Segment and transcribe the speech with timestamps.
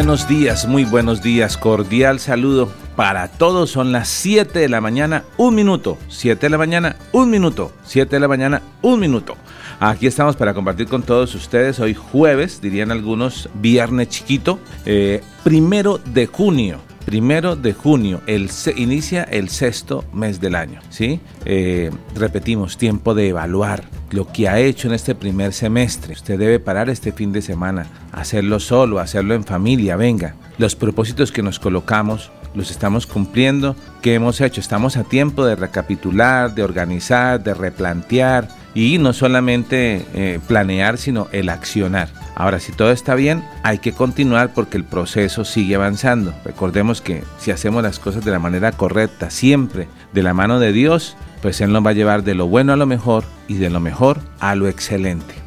[0.00, 1.58] Buenos días, muy buenos días.
[1.58, 3.68] Cordial saludo para todos.
[3.68, 5.98] Son las 7 de la mañana, un minuto.
[6.08, 7.70] 7 de la mañana, un minuto.
[7.84, 9.36] 7 de la mañana, un minuto.
[9.78, 11.80] Aquí estamos para compartir con todos ustedes.
[11.80, 18.72] Hoy jueves, dirían algunos, viernes chiquito, eh, primero de junio primero de junio, el, se
[18.76, 20.80] inicia el sexto mes del año.
[20.90, 21.20] ¿sí?
[21.44, 26.14] Eh, repetimos, tiempo de evaluar lo que ha hecho en este primer semestre.
[26.14, 30.34] Usted debe parar este fin de semana, hacerlo solo, hacerlo en familia, venga.
[30.58, 33.76] Los propósitos que nos colocamos, los estamos cumpliendo.
[34.02, 34.60] ¿Qué hemos hecho?
[34.60, 41.28] Estamos a tiempo de recapitular, de organizar, de replantear y no solamente eh, planear, sino
[41.32, 42.08] el accionar.
[42.34, 46.32] Ahora, si todo está bien, hay que continuar porque el proceso sigue avanzando.
[46.44, 50.72] Recordemos que si hacemos las cosas de la manera correcta, siempre de la mano de
[50.72, 53.70] Dios, pues Él nos va a llevar de lo bueno a lo mejor y de
[53.70, 55.39] lo mejor a lo excelente.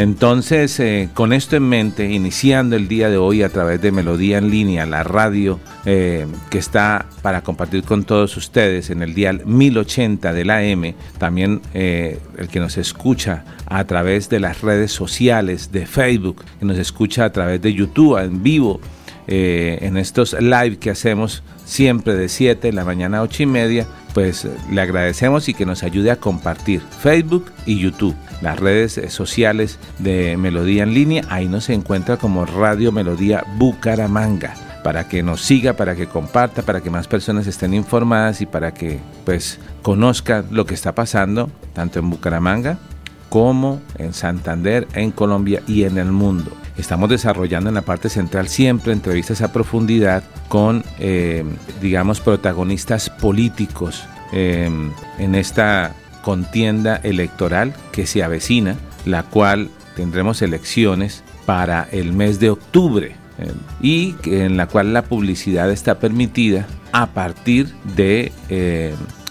[0.00, 4.38] Entonces, eh, con esto en mente, iniciando el día de hoy a través de Melodía
[4.38, 9.42] en línea, la radio eh, que está para compartir con todos ustedes en el dial
[9.44, 14.90] 1080 de la M, también eh, el que nos escucha a través de las redes
[14.90, 18.80] sociales, de Facebook, que nos escucha a través de YouTube en vivo,
[19.26, 23.86] en estos live que hacemos siempre de 7 en la mañana a 8 y media,
[24.14, 29.10] pues le agradecemos y que nos ayude a compartir Facebook y YouTube, las redes eh,
[29.10, 31.24] sociales de Melodía en línea.
[31.28, 36.80] Ahí nos encuentra como Radio Melodía Bucaramanga para que nos siga, para que comparta, para
[36.80, 41.98] que más personas estén informadas y para que pues conozcan lo que está pasando tanto
[41.98, 42.78] en Bucaramanga
[43.28, 46.50] como en Santander, en Colombia y en el mundo.
[46.80, 51.44] Estamos desarrollando en la parte central siempre entrevistas a profundidad con, eh,
[51.82, 54.70] digamos, protagonistas políticos eh,
[55.18, 62.48] en esta contienda electoral que se avecina, la cual tendremos elecciones para el mes de
[62.48, 63.52] octubre eh,
[63.82, 68.32] y en la cual la publicidad está permitida a partir de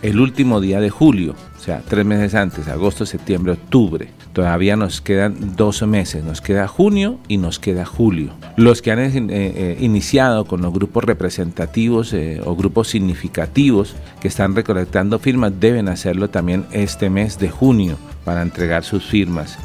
[0.02, 4.08] el último día de julio, o sea, tres meses antes, agosto, septiembre, octubre.
[4.32, 8.32] Todavía nos quedan dos meses, nos queda junio y nos queda julio.
[8.56, 14.30] Los que han eh, eh, iniciado con los grupos representativos eh, o grupos significativos que
[14.30, 19.58] están recolectando firmas deben hacerlo también este mes de junio para entregar sus firmas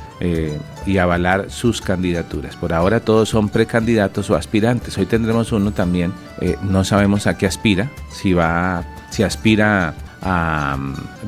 [0.86, 2.56] y avalar sus candidaturas.
[2.56, 4.96] Por ahora todos son precandidatos o aspirantes.
[4.96, 6.14] Hoy tendremos uno también,
[6.62, 10.76] no sabemos a qué aspira, si va, si aspira a,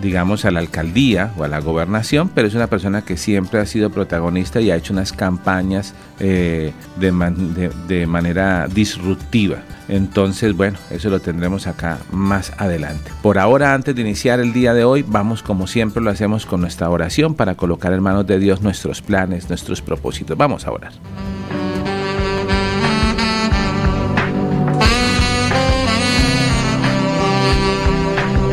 [0.01, 3.67] digamos, a la alcaldía o a la gobernación, pero es una persona que siempre ha
[3.67, 9.59] sido protagonista y ha hecho unas campañas eh, de, de, manera disruptiva.
[9.89, 13.11] Entonces, bueno, eso lo tendremos acá más adelante.
[13.23, 16.61] Por ahora, antes de iniciar el día de hoy, vamos como siempre lo hacemos con
[16.61, 20.37] nuestra oración para colocar en manos de Dios nuestros planes, nuestros propósitos.
[20.37, 20.93] Vamos a orar.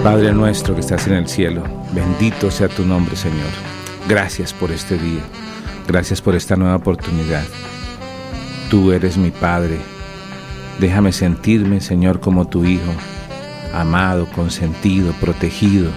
[0.04, 3.48] Padre nuestro que estás en el cielo, bendito sea tu nombre, Señor.
[4.10, 5.22] Gracias por este día.
[5.88, 7.46] Gracias por esta nueva oportunidad.
[8.70, 9.78] Tú eres mi Padre.
[10.78, 12.92] Déjame sentirme, Señor, como tu Hijo,
[13.74, 15.90] amado, consentido, protegido.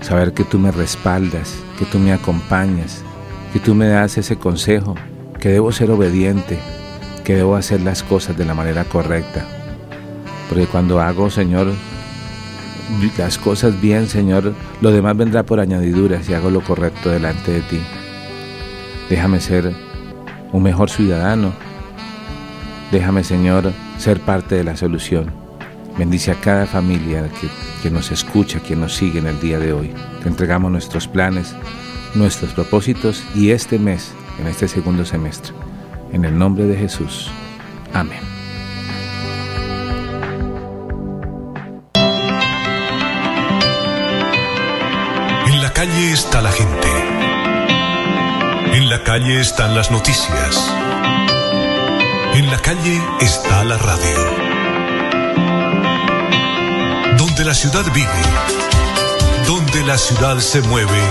[0.00, 3.04] Saber que tú me respaldas, que tú me acompañas,
[3.52, 4.96] que tú me das ese consejo,
[5.38, 6.58] que debo ser obediente,
[7.22, 9.46] que debo hacer las cosas de la manera correcta.
[10.48, 11.68] Porque cuando hago, Señor,
[13.18, 17.60] las cosas bien, Señor, lo demás vendrá por añadidura si hago lo correcto delante de
[17.62, 17.80] ti.
[19.08, 19.72] Déjame ser
[20.52, 21.52] un mejor ciudadano.
[22.90, 25.30] Déjame, Señor, ser parte de la solución.
[25.98, 27.48] Bendice a cada familia que,
[27.82, 29.92] que nos escucha, que nos sigue en el día de hoy.
[30.22, 31.54] Te entregamos nuestros planes,
[32.14, 35.52] nuestros propósitos y este mes, en este segundo semestre.
[36.12, 37.30] En el nombre de Jesús.
[37.92, 38.35] Amén.
[45.76, 46.88] Calle está la gente.
[48.72, 50.74] En la calle están las noticias.
[52.32, 54.18] En la calle está la radio.
[57.18, 58.22] Donde la ciudad vive,
[59.46, 61.02] donde la ciudad se mueve,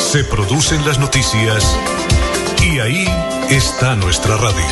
[0.00, 1.78] se producen las noticias
[2.64, 3.06] y ahí
[3.50, 4.66] está nuestra radio.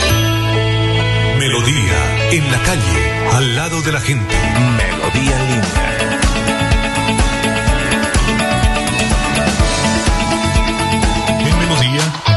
[1.39, 4.35] Melodía, en la calle, al lado de la gente.
[4.77, 6.14] Melodía en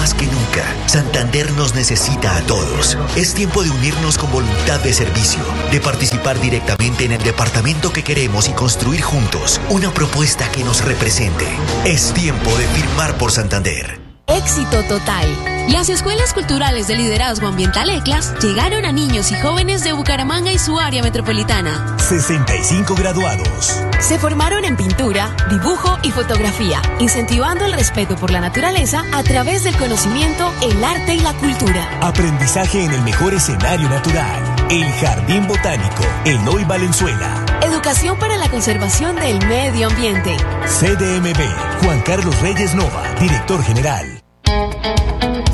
[0.00, 2.96] Más que nunca, Santander nos necesita a todos.
[3.16, 8.02] Es tiempo de unirnos con voluntad de servicio, de participar directamente en el departamento que
[8.02, 11.46] queremos y construir juntos una propuesta que nos represente.
[11.84, 14.00] Es tiempo de firmar por Santander.
[14.26, 15.59] Éxito total.
[15.70, 20.58] Las escuelas culturales de liderazgo ambiental ECLAS llegaron a niños y jóvenes de Bucaramanga y
[20.58, 21.96] su área metropolitana.
[21.98, 23.80] 65 graduados.
[24.00, 29.62] Se formaron en pintura, dibujo y fotografía, incentivando el respeto por la naturaleza a través
[29.62, 31.88] del conocimiento, el arte y la cultura.
[32.00, 34.56] Aprendizaje en el mejor escenario natural.
[34.70, 37.46] El Jardín Botánico, Eloy Valenzuela.
[37.62, 40.36] Educación para la conservación del medio ambiente.
[40.66, 44.19] CDMB, Juan Carlos Reyes Nova, director general.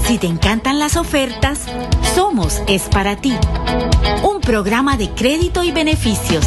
[0.06, 1.60] Si te encantan las ofertas,
[2.14, 3.34] Somos es para ti.
[4.22, 6.46] Un programa de crédito y beneficios.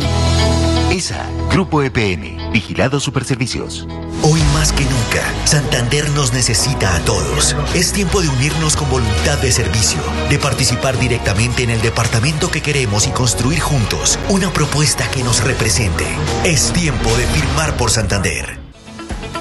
[0.94, 3.88] ESA, Grupo EPM, Vigilado Superservicios.
[4.22, 7.56] Hoy más que nunca, Santander nos necesita a todos.
[7.74, 10.00] Es tiempo de unirnos con voluntad de servicio,
[10.30, 15.44] de participar directamente en el departamento que queremos y construir juntos una propuesta que nos
[15.44, 16.06] represente.
[16.44, 18.60] Es tiempo de firmar por Santander.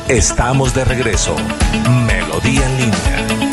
[0.08, 1.36] Estamos de regreso.
[2.06, 3.51] Melodía en línea.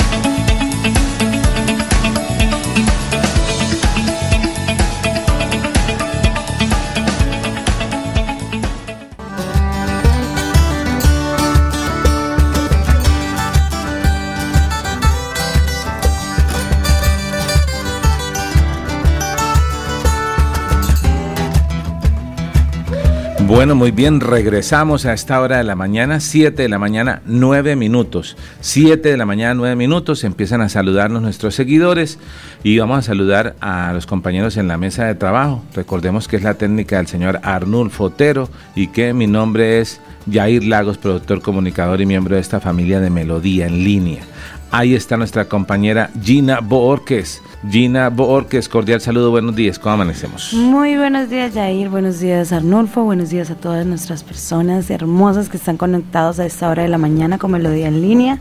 [23.49, 27.75] Bueno, muy bien, regresamos a esta hora de la mañana, 7 de la mañana, 9
[27.75, 28.37] minutos.
[28.59, 32.19] 7 de la mañana, 9 minutos, empiezan a saludarnos nuestros seguidores
[32.63, 35.63] y vamos a saludar a los compañeros en la mesa de trabajo.
[35.73, 39.99] Recordemos que es la técnica del señor Arnulfo Otero y que mi nombre es
[40.31, 44.21] Jair Lagos, productor, comunicador y miembro de esta familia de Melodía en línea.
[44.71, 47.41] Ahí está nuestra compañera Gina Boorques.
[47.69, 50.53] Gina Boorques, cordial saludo, buenos días, ¿cómo amanecemos?
[50.53, 55.57] Muy buenos días, Jair, buenos días, Arnulfo, buenos días a todas nuestras personas hermosas que
[55.57, 58.39] están conectados a esta hora de la mañana con Melodía en línea.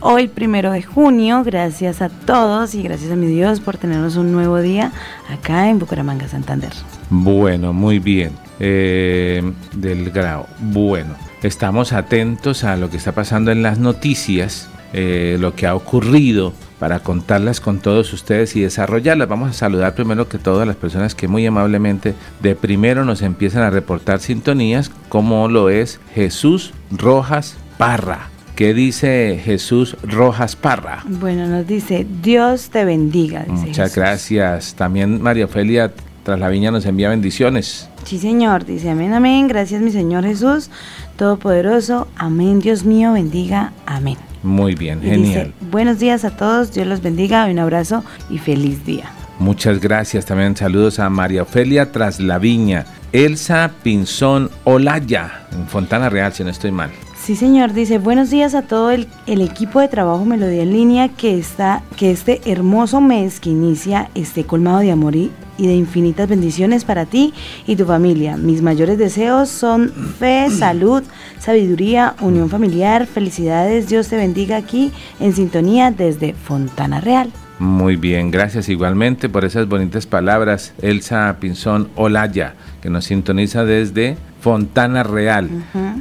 [0.00, 4.32] Hoy, primero de junio, gracias a todos y gracias a mi Dios por tenernos un
[4.32, 4.92] nuevo día
[5.32, 6.72] acá en Bucaramanga, Santander.
[7.08, 8.32] Bueno, muy bien.
[8.62, 9.42] Eh,
[9.74, 10.46] del grado.
[10.58, 15.74] Bueno, estamos atentos a lo que está pasando en las noticias eh, lo que ha
[15.74, 19.28] ocurrido para contarlas con todos ustedes y desarrollarlas.
[19.28, 23.62] Vamos a saludar primero que todas las personas que muy amablemente de primero nos empiezan
[23.62, 28.30] a reportar sintonías, como lo es Jesús Rojas Parra.
[28.56, 31.02] ¿Qué dice Jesús Rojas Parra?
[31.06, 33.40] Bueno, nos dice, Dios te bendiga.
[33.40, 33.96] Dice Muchas Jesús.
[33.96, 34.74] gracias.
[34.74, 35.92] También María Ofelia
[36.24, 37.88] tras la viña nos envía bendiciones.
[38.04, 39.48] Sí, Señor, dice amén, amén.
[39.48, 40.70] Gracias, mi Señor Jesús,
[41.16, 42.08] Todopoderoso.
[42.16, 43.72] Amén, Dios mío, bendiga.
[43.86, 44.16] Amén.
[44.42, 45.22] Muy bien, Y genial.
[45.24, 49.04] dice, buenos días a todos, Dios los bendiga, un abrazo y feliz día.
[49.38, 50.26] Muchas gracias.
[50.26, 52.84] También saludos a María Ofelia tras la viña.
[53.12, 56.90] Elsa Pinzón Olaya, en Fontana Real, si no estoy mal.
[57.22, 61.38] Sí, señor, dice, buenos días a todo el, equipo de trabajo Melodía en línea, que,
[61.38, 66.30] está, que este hermoso mes que inicia esté colmado de amor y, y de infinitas
[66.30, 67.34] bendiciones para ti
[67.66, 68.38] y tu familia.
[68.38, 71.02] Mis mayores deseos son fe, salud,
[71.38, 77.30] sabiduría, unión familiar, felicidades, Dios te bendiga aquí en sintonía desde Fontana Real.
[77.58, 84.16] Muy bien, gracias igualmente por esas bonitas palabras, Elsa Pinzón Olaya, que nos sintoniza desde
[84.40, 85.48] Fontana Real.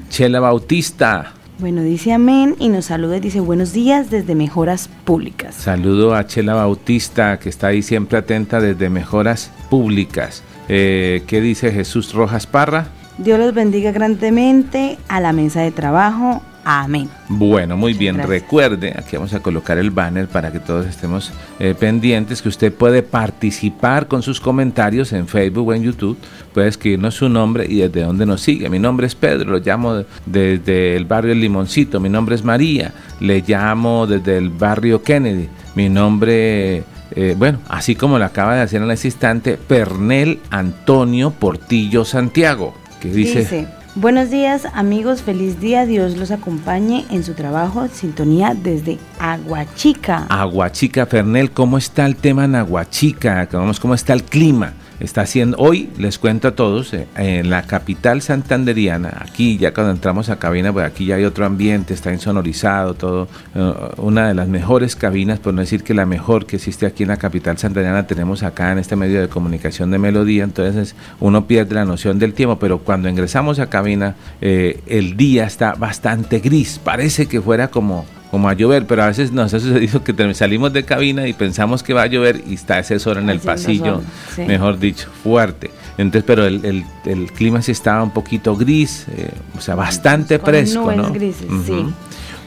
[0.09, 5.55] Chela Bautista, Bueno, dice amén y nos saluda y dice buenos días desde Mejoras Públicas.
[5.55, 10.41] saludo a Chela Bautista, que está ahí siempre atenta desde Mejoras Públicas.
[10.69, 12.87] Eh, ¿Qué dice Jesús Rojas Parra?
[13.17, 16.41] Dios los bendiga grandemente a la mesa de trabajo.
[16.71, 17.09] Amén.
[17.29, 18.19] Bueno, muy bien.
[18.19, 22.71] Recuerde, aquí vamos a colocar el banner para que todos estemos eh, pendientes, que usted
[22.71, 26.15] puede participar con sus comentarios en Facebook o en YouTube.
[26.53, 28.69] Puede escribirnos su nombre y desde dónde nos sigue.
[28.69, 31.99] Mi nombre es Pedro, lo llamo desde el barrio El Limoncito.
[31.99, 35.49] Mi nombre es María, le llamo desde el barrio Kennedy.
[35.73, 36.83] Mi nombre
[37.15, 42.75] eh, bueno, así como lo acaba de hacer en ese instante, Pernel Antonio Portillo Santiago,
[43.01, 48.97] que dice, buenos días amigos, feliz día, Dios los acompañe en su trabajo, sintonía desde
[49.19, 50.25] Aguachica.
[50.29, 53.47] Aguachica, Pernel, ¿cómo está el tema en Aguachica?
[53.47, 54.73] ¿Cómo está el clima?
[54.99, 59.91] Está haciendo, hoy les cuento a todos, eh, en la capital santanderiana, aquí ya cuando
[59.91, 64.33] entramos a cabina, pues aquí ya hay otro ambiente, está insonorizado, todo, eh, una de
[64.33, 67.57] las mejores cabinas, por no decir que la mejor que existe aquí en la capital
[67.57, 72.19] santanderiana, tenemos acá en este medio de comunicación de melodía, entonces uno pierde la noción
[72.19, 77.41] del tiempo, pero cuando ingresamos a cabina, eh, el día está bastante gris, parece que
[77.41, 81.27] fuera como como a llover, pero a veces nos ha sucedido que salimos de cabina
[81.27, 84.01] y pensamos que va a llover y está ese sol en el pasillo,
[84.37, 85.71] mejor dicho, fuerte.
[85.97, 90.91] Entonces, pero el, el, clima sí estaba un poquito gris, eh, o sea, bastante fresco,
[90.93, 91.11] ¿no?
[91.11, 91.85] Grises, sí.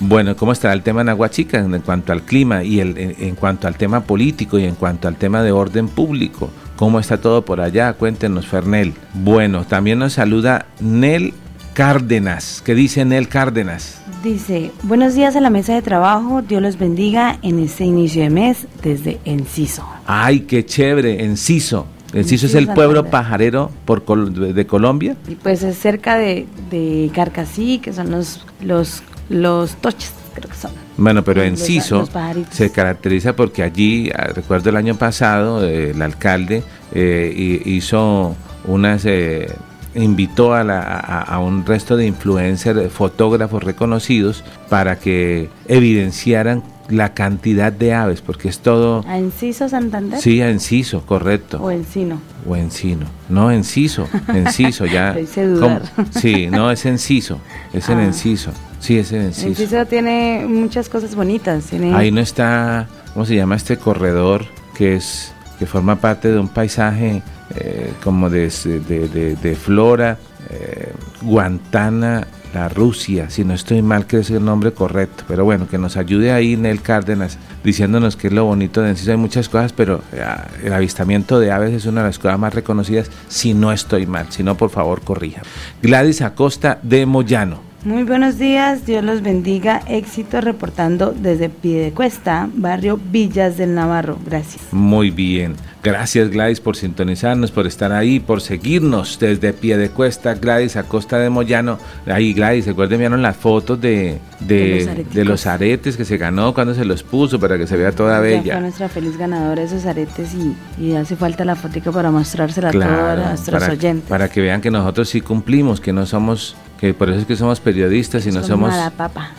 [0.05, 3.69] Bueno, ¿cómo estará el tema en Aguachica en cuanto al clima y el, en, cuanto
[3.69, 6.51] al tema político y en cuanto al tema de orden público?
[6.77, 7.93] ¿Cómo está todo por allá?
[7.93, 8.95] Cuéntenos, Fernel.
[9.15, 11.35] Bueno, también nos saluda Nel
[11.73, 12.63] Cárdenas.
[12.65, 14.01] ¿Qué dice Nel Cárdenas?
[14.23, 18.31] Dice, buenos días a la mesa de trabajo, Dios los bendiga en este inicio de
[18.31, 19.87] mes desde Enciso.
[20.07, 21.87] Ay, qué chévere, Enciso.
[22.13, 25.17] Enciso es el pueblo pajarero por de, Colombia.
[25.27, 30.57] Y pues es cerca de, de Carcasí, que son los, los, los toches, creo que
[30.57, 30.73] son.
[30.99, 32.07] Bueno, pero Enciso
[32.51, 36.63] se caracteriza porque allí, ah, recuerdo el año pasado, eh, el alcalde
[36.93, 38.37] eh, hizo
[38.67, 39.07] unas...
[39.07, 39.49] Eh,
[39.95, 47.73] invitó a, la, a, un resto de influencers, fotógrafos reconocidos, para que evidenciaran la cantidad
[47.73, 49.05] de aves, porque es todo...
[49.07, 50.21] ¿A Enciso Santander?
[50.21, 51.59] Sí, a Enciso, correcto.
[51.63, 52.21] ¿O Encino?
[52.47, 53.07] O Encino.
[53.29, 55.17] No, Enciso, Enciso, ya...
[56.11, 57.39] Sí, no, es Enciso,
[57.73, 58.05] es en ah.
[58.05, 58.53] Enciso.
[58.81, 59.49] Sí, es en Enciso.
[59.49, 61.65] Enciso tiene muchas cosas bonitas.
[61.65, 61.95] Tiene...
[61.95, 64.45] Ahí no está, ¿cómo se llama este corredor?
[64.75, 67.23] Que es que forma parte de un paisaje
[67.55, 70.19] eh, como de, de, flora,
[70.51, 75.69] eh, Guantana, la Rusia, si no estoy mal que es el nombre correcto, pero bueno,
[75.69, 79.49] que nos ayude ahí Nel Cárdenas diciéndonos que es lo bonito de Enciso, hay muchas
[79.49, 80.25] cosas, pero eh,
[80.65, 84.27] el avistamiento de aves es una de las cosas más reconocidas, si no estoy mal,
[84.31, 85.43] si no por favor corrija.
[85.81, 87.72] Gladys Acosta de Moyano.
[87.85, 89.83] Muy buenos días, Dios los bendiga.
[89.89, 94.19] Éxito reportando desde Piedecuesta, barrio Villas del Navarro.
[94.25, 94.73] Gracias.
[94.73, 95.57] Muy bien.
[95.83, 101.29] Gracias Gladys por sintonizarnos, por estar ahí, por seguirnos desde Piedecuesta, Gladys a Costa de
[101.29, 101.77] Moyano.
[102.07, 106.85] Ahí Gladys, recuerden, vieron las fotos de, de, los aretes que se ganó, cuando se
[106.85, 108.53] los puso, para que se vea toda bella.
[108.53, 110.31] Fue nuestra feliz ganadora esos aretes
[110.79, 114.09] y, hace falta la fotica para mostrársela a todos nuestros oyentes.
[114.09, 117.37] Para que vean que nosotros sí cumplimos, que no somos que por eso es que
[117.37, 118.75] somos periodistas y no somos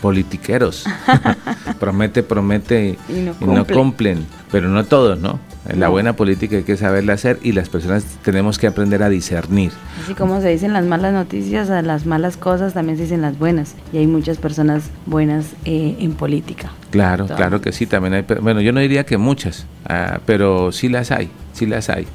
[0.01, 0.85] politiqueros.
[1.79, 5.39] promete, promete y no, cumplen, pero no todos, ¿no?
[5.75, 9.71] La buena política hay que saberla hacer y las personas tenemos que aprender a discernir.
[10.03, 13.39] Así como se dicen las malas noticias, a las malas cosas también se dicen las
[13.39, 13.73] buenas.
[13.91, 16.69] Y hay muchas personas buenas eh, en política.
[16.91, 18.25] Claro, claro que sí, también hay.
[18.41, 22.05] Bueno, yo no diría que muchas, ah, pero sí las hay, sí las hay.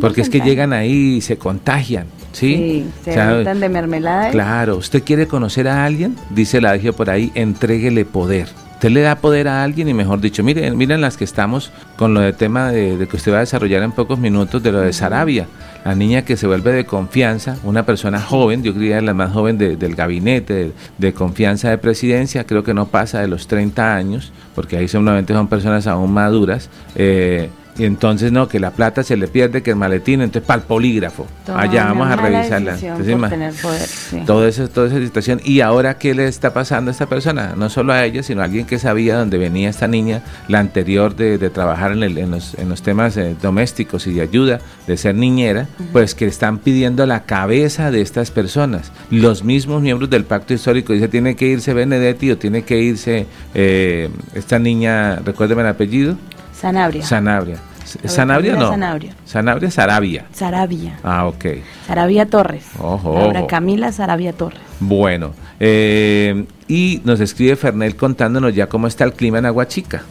[0.00, 2.06] Porque es que llegan ahí y se contagian.
[2.30, 4.30] Sí, se de mermelada.
[4.30, 8.46] Claro, usted quiere conocer a alguien, dice la dije por ahí, entréguele poder.
[8.80, 12.14] Usted le da poder a alguien y mejor dicho, miren, miren las que estamos con
[12.14, 14.94] lo de tema de, que usted va a desarrollar en pocos minutos de lo de
[14.94, 15.48] Sarabia,
[15.84, 19.58] la niña que se vuelve de confianza, una persona joven, yo diría la más joven
[19.58, 24.78] del gabinete de, confianza de presidencia, creo que no pasa de los 30 años, porque
[24.78, 29.26] ahí seguramente son personas aún maduras, eh, y entonces no, que la plata se le
[29.26, 31.26] pierde, que el maletín, entonces para el polígrafo.
[31.46, 32.76] Allá vamos a revisarla.
[32.78, 35.40] Entonces, todo eso, toda esa situación.
[35.44, 37.54] Y ahora, ¿qué le está pasando a esta persona?
[37.56, 41.16] No solo a ella, sino a alguien que sabía dónde venía esta niña, la anterior
[41.16, 44.98] de, trabajar en, el, en, los, en, los, temas eh, domésticos y de ayuda, de
[44.98, 48.92] ser niñera, pues que están pidiendo la cabeza de estas personas.
[49.10, 53.26] Los mismos miembros del pacto histórico dice tiene que irse Benedetti o tiene que irse
[53.54, 56.18] eh, esta niña, recuérdeme el apellido.
[56.52, 57.02] Sanabria.
[57.02, 57.69] Sanabria.
[58.04, 58.70] ¿Sanabria no?
[58.70, 59.14] Sanabria.
[59.24, 60.26] Sanabria, Sarabia.
[60.32, 60.98] Sarabia.
[61.02, 61.44] Ah, ok.
[61.86, 62.64] Sarabia Torres.
[62.78, 64.60] Ojo, Ahora Camila Sarabia Torres.
[64.80, 70.02] Bueno, eh, y nos escribe Fernel contándonos ya cómo está el clima en Aguachica.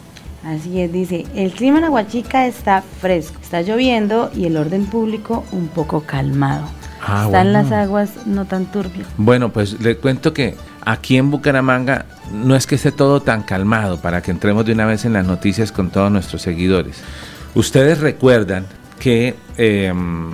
[0.43, 5.43] Así es, dice, el clima en Aguachica está fresco, está lloviendo y el orden público
[5.51, 6.65] un poco calmado.
[7.05, 9.07] Ah, Están las aguas no tan turbias.
[9.17, 10.55] Bueno, pues le cuento que
[10.85, 14.85] aquí en Bucaramanga no es que esté todo tan calmado para que entremos de una
[14.85, 17.01] vez en las noticias con todos nuestros seguidores.
[17.55, 18.65] Ustedes recuerdan
[18.99, 20.31] que em,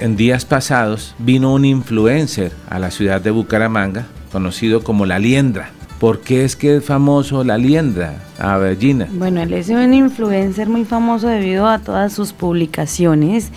[0.00, 5.70] en días pasados vino un influencer a la ciudad de Bucaramanga, conocido como La Liendra.
[6.00, 9.08] ¿Por qué es que es famoso La Liendra, a Virginia?
[9.10, 13.50] Bueno, él es un influencer muy famoso debido a todas sus publicaciones.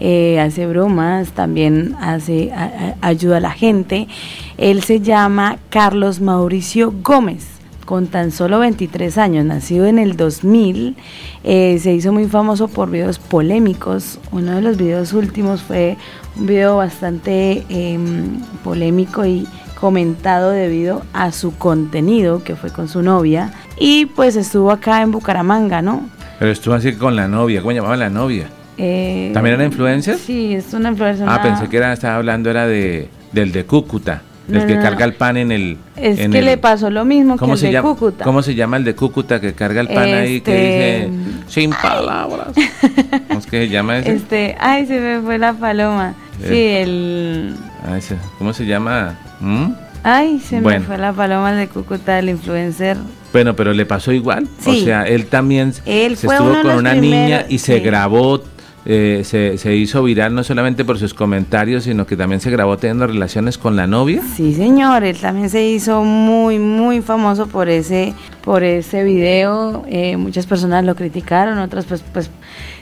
[0.00, 2.50] Eh, hace bromas, también hace
[3.00, 4.08] ayuda a la gente.
[4.58, 7.53] Él se llama Carlos Mauricio Gómez
[7.84, 10.96] con tan solo 23 años, nacido en el 2000,
[11.44, 14.18] eh, se hizo muy famoso por videos polémicos.
[14.32, 15.96] Uno de los videos últimos fue
[16.36, 19.46] un video bastante em, polémico y
[19.78, 25.10] comentado debido a su contenido, que fue con su novia, y pues estuvo acá en
[25.10, 26.08] Bucaramanga, ¿no?
[26.38, 28.48] Pero estuvo así con la novia, ¿cómo llamaba la novia?
[28.76, 30.18] Eh, ¿También era influencer?
[30.18, 31.26] Sí, es una influencer.
[31.28, 34.22] Ah, pensé que era, estaba hablando, era de, del de Cúcuta.
[34.50, 35.78] El que carga el pan en el.
[35.96, 38.24] Es que le pasó lo mismo que el de Cúcuta.
[38.24, 41.70] ¿Cómo se llama el de Cúcuta que carga el pan ahí que este, dice sin
[41.70, 42.48] palabras?
[43.28, 44.14] ¿Cómo es que se llama ese?
[44.14, 46.14] Este, ay, se me fue la paloma.
[46.42, 46.46] Eh.
[46.48, 47.56] Sí, el.
[47.90, 48.00] Ay,
[48.38, 49.18] ¿Cómo se llama?
[49.40, 49.72] ¿Mm?
[50.02, 52.98] Ay, se me fue la paloma de Cúcuta, el influencer.
[53.32, 54.46] Bueno, pero le pasó igual.
[54.66, 58.42] O sea, él también se estuvo con una niña y se grabó
[58.86, 62.76] eh, se, se, hizo viral no solamente por sus comentarios, sino que también se grabó
[62.76, 64.20] teniendo relaciones con la novia.
[64.36, 69.84] Sí, señor, él también se hizo muy, muy famoso por ese, por ese video.
[69.88, 72.30] Eh, muchas personas lo criticaron, otras pues, pues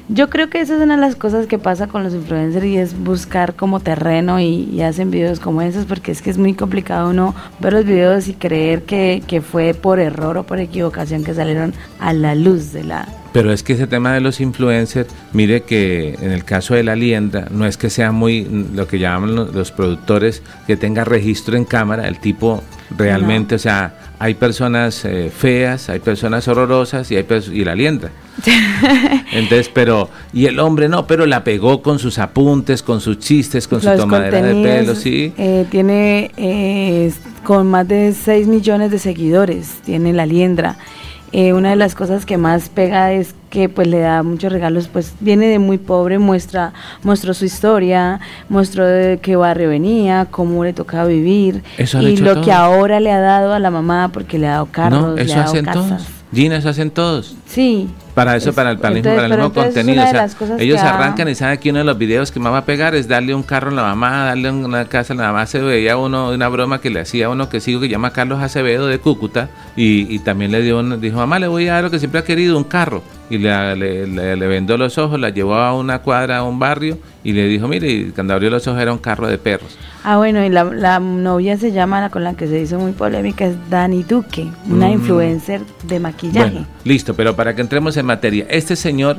[0.08, 2.76] yo creo que esa es una de las cosas que pasa con los influencers y
[2.76, 7.10] es buscar como terreno y, hacen videos como esos porque es que es muy complicado
[7.10, 11.32] uno ver los videos y creer que, que fue por error o por equivocación que
[11.32, 15.62] salieron a la luz de la, pero es que ese tema de los influencers, mire
[15.62, 19.34] que en el caso de la liendra, no es que sea muy lo que llaman
[19.34, 22.62] los, productores que tenga registro en cámara, el tipo
[22.96, 28.12] realmente, o sea, hay personas eh, feas, hay personas horrorosas y hay y la liendra.
[29.32, 33.66] Entonces, pero, y el hombre no, pero la pegó con sus apuntes, con sus chistes,
[33.66, 35.32] con su tomadera de pelo, sí.
[35.36, 40.76] Eh, tiene eh, con más de 6 millones de seguidores, tiene la liendra.
[41.32, 44.88] Eh, una de las cosas que más pega es que pues le da muchos regalos,
[44.88, 50.62] pues viene de muy pobre, muestra, mostró su historia, mostró de qué barrio venía, cómo
[50.62, 54.46] le tocaba vivir y lo que ahora le ha dado a la mamá porque le
[54.46, 56.06] ha dado carros, le ha dado casas.
[56.34, 57.36] Gina, eso hacen todos.
[57.52, 57.90] Sí.
[58.14, 60.04] Para eso, para el, para el mismo contenido.
[60.58, 63.08] ellos arrancan y saben que uno de los videos que más va a pegar es
[63.08, 65.46] darle un carro a la mamá, darle una casa a la mamá.
[65.46, 68.86] Se veía uno, una broma que le hacía uno que sigo que llama Carlos Acevedo
[68.86, 72.20] de Cúcuta y, también le dio, dijo, mamá, le voy a dar lo que siempre
[72.20, 73.02] ha querido, un carro.
[73.30, 76.98] Y le, le, le, vendó los ojos, la llevó a una cuadra, a un barrio
[77.24, 79.78] y le dijo, mire, y cuando abrió los ojos era un carro de perros.
[80.04, 83.46] Ah, bueno, y la, novia se llama, la con la que se hizo muy polémica,
[83.46, 84.92] es Dani Duque, una mm.
[84.92, 86.66] influencer de maquillaje.
[86.84, 89.18] listo, pero para que entremos en materia, este señor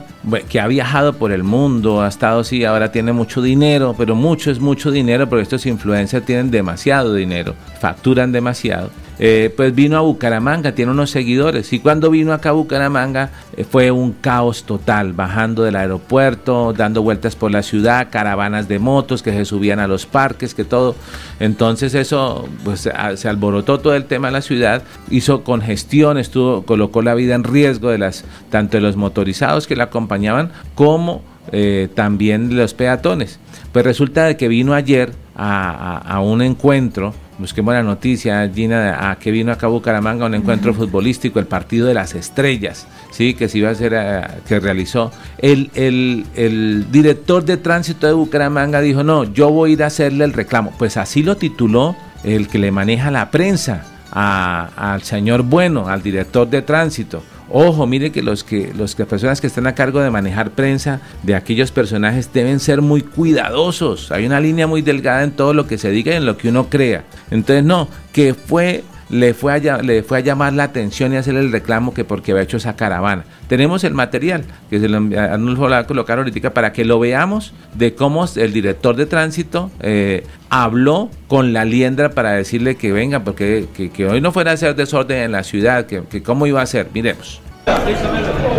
[0.49, 4.49] que ha viajado por el mundo, ha estado así, ahora tiene mucho dinero, pero mucho
[4.49, 8.89] es mucho dinero porque estos influencers tienen demasiado dinero, facturan demasiado.
[9.19, 11.71] Eh, pues vino a Bucaramanga, tiene unos seguidores.
[11.73, 17.03] Y cuando vino acá a Bucaramanga eh, fue un caos total, bajando del aeropuerto, dando
[17.03, 20.95] vueltas por la ciudad, caravanas de motos que se subían a los parques, que todo.
[21.39, 27.01] Entonces eso, pues se alborotó todo el tema de la ciudad, hizo congestión, estuvo, colocó
[27.01, 31.21] la vida en riesgo de las, tanto de los motorizados que la acompañaban como
[31.51, 33.39] eh, también los peatones.
[33.71, 39.31] Pues resulta de que vino ayer a un encuentro busquemos la noticia, Gina, a que
[39.31, 43.59] vino acá a Bucaramanga un encuentro futbolístico, el partido de las estrellas, sí, que se
[43.59, 45.11] iba a hacer, eh, que realizó.
[45.37, 50.25] El, el, director de tránsito de Bucaramanga dijo, no, yo voy a ir a hacerle
[50.25, 50.73] el reclamo.
[50.77, 56.47] Pues así lo tituló el que le maneja la prensa al señor Bueno, al director
[56.47, 57.23] de tránsito.
[57.55, 61.01] Ojo, mire que los que los que personas que están a cargo de manejar prensa
[61.21, 64.11] de aquellos personajes deben ser muy cuidadosos.
[64.11, 66.49] Hay una línea muy delgada en todo lo que se diga y en lo que
[66.49, 67.03] uno crea.
[67.29, 71.41] Entonces, no, que fue le fue, a, le fue a llamar la atención y hacerle
[71.41, 73.23] el reclamo que porque había hecho esa caravana.
[73.47, 77.53] Tenemos el material que se lo, Arnulfo va a colocar ahorita para que lo veamos
[77.75, 83.23] de cómo el director de tránsito eh, habló con la liendra para decirle que venga,
[83.23, 86.63] porque que, hoy no fuera a hacer desorden en la ciudad, que, que cómo iba
[86.63, 86.89] a ser.
[86.91, 87.42] Miremos.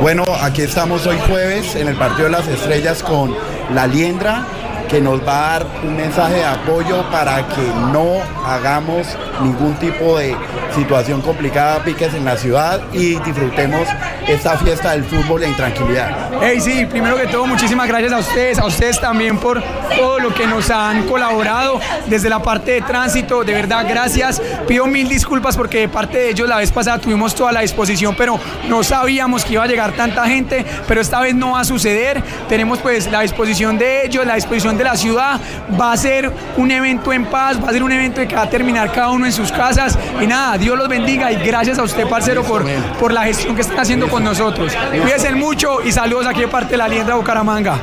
[0.00, 3.34] Bueno, aquí estamos hoy jueves en el Partido de las Estrellas con
[3.74, 4.46] la liendra
[4.88, 7.62] que nos va a dar un mensaje de apoyo para que
[7.92, 9.06] no hagamos
[9.42, 10.36] ningún tipo de
[10.74, 13.88] situación complicada, piques en la ciudad y disfrutemos
[14.26, 16.30] esta fiesta del fútbol en tranquilidad.
[16.42, 19.62] Hey, sí, primero que todo, muchísimas gracias a ustedes, a ustedes también por
[19.96, 23.44] todo lo que nos han colaborado desde la parte de tránsito.
[23.44, 24.42] De verdad, gracias.
[24.66, 28.14] Pido mil disculpas porque de parte de ellos la vez pasada tuvimos toda la disposición,
[28.16, 31.64] pero no sabíamos que iba a llegar tanta gente, pero esta vez no va a
[31.64, 32.22] suceder.
[32.48, 35.40] Tenemos pues la disposición de ellos, la disposición de la ciudad.
[35.80, 38.50] Va a ser un evento en paz, va a ser un evento que va a
[38.50, 39.98] terminar cada uno en sus casas.
[40.20, 42.64] Y nada, Dios los bendiga y gracias a usted, parcero, por,
[42.98, 44.72] por la gestión que están haciendo con nosotros.
[44.90, 47.78] Cuídense mucho y saludos aquí de parte de la Liendra Bucaramanga.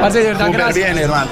[0.00, 0.76] Parce, de verdad, gracias.
[0.76, 1.28] bien, hermano.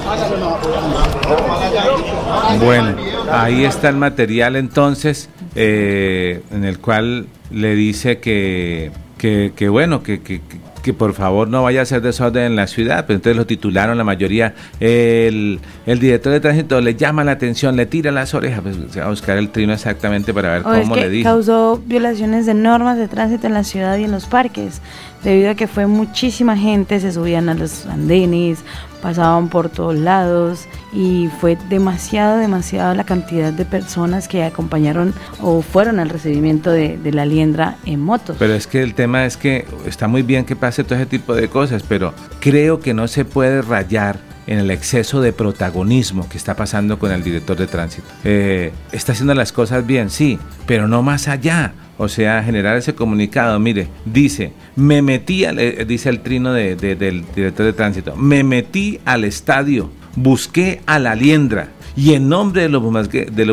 [2.61, 2.95] Bueno,
[3.31, 10.03] ahí está el material entonces, eh, en el cual le dice que, que, que bueno,
[10.03, 10.41] que, que,
[10.87, 13.97] que por favor no vaya a hacer desorden en la ciudad, pero entonces lo titularon
[13.97, 18.61] la mayoría, el, el director de tránsito le llama la atención, le tira las orejas,
[18.61, 21.09] pues se va a buscar el trino exactamente para ver O es cómo que le
[21.09, 21.29] dijo.
[21.29, 24.81] causó violaciones de normas de tránsito en la ciudad y en los parques,
[25.25, 28.59] debido a que fue muchísima gente, se subían a los andenes,
[29.01, 35.61] pasaban por todos lados y fue demasiado, demasiado la cantidad de personas que acompañaron o
[35.61, 38.35] fueron al recibimiento de, la liendra en motos.
[38.37, 41.33] Pero es que el tema es que está muy bien que pase todo ese tipo
[41.33, 46.37] de cosas, pero creo que no se puede rayar en el exceso de protagonismo que
[46.37, 48.07] está pasando con el director de tránsito.
[48.23, 51.73] Eh, está haciendo las cosas bien, sí, pero no más allá.
[51.97, 56.75] O sea, generar ese comunicado, mire, dice, me metí, al, eh, dice el trino de-
[56.75, 62.29] de- del director de tránsito, me metí al estadio, busqué a la liendra, y en
[62.29, 63.45] nombre de los, de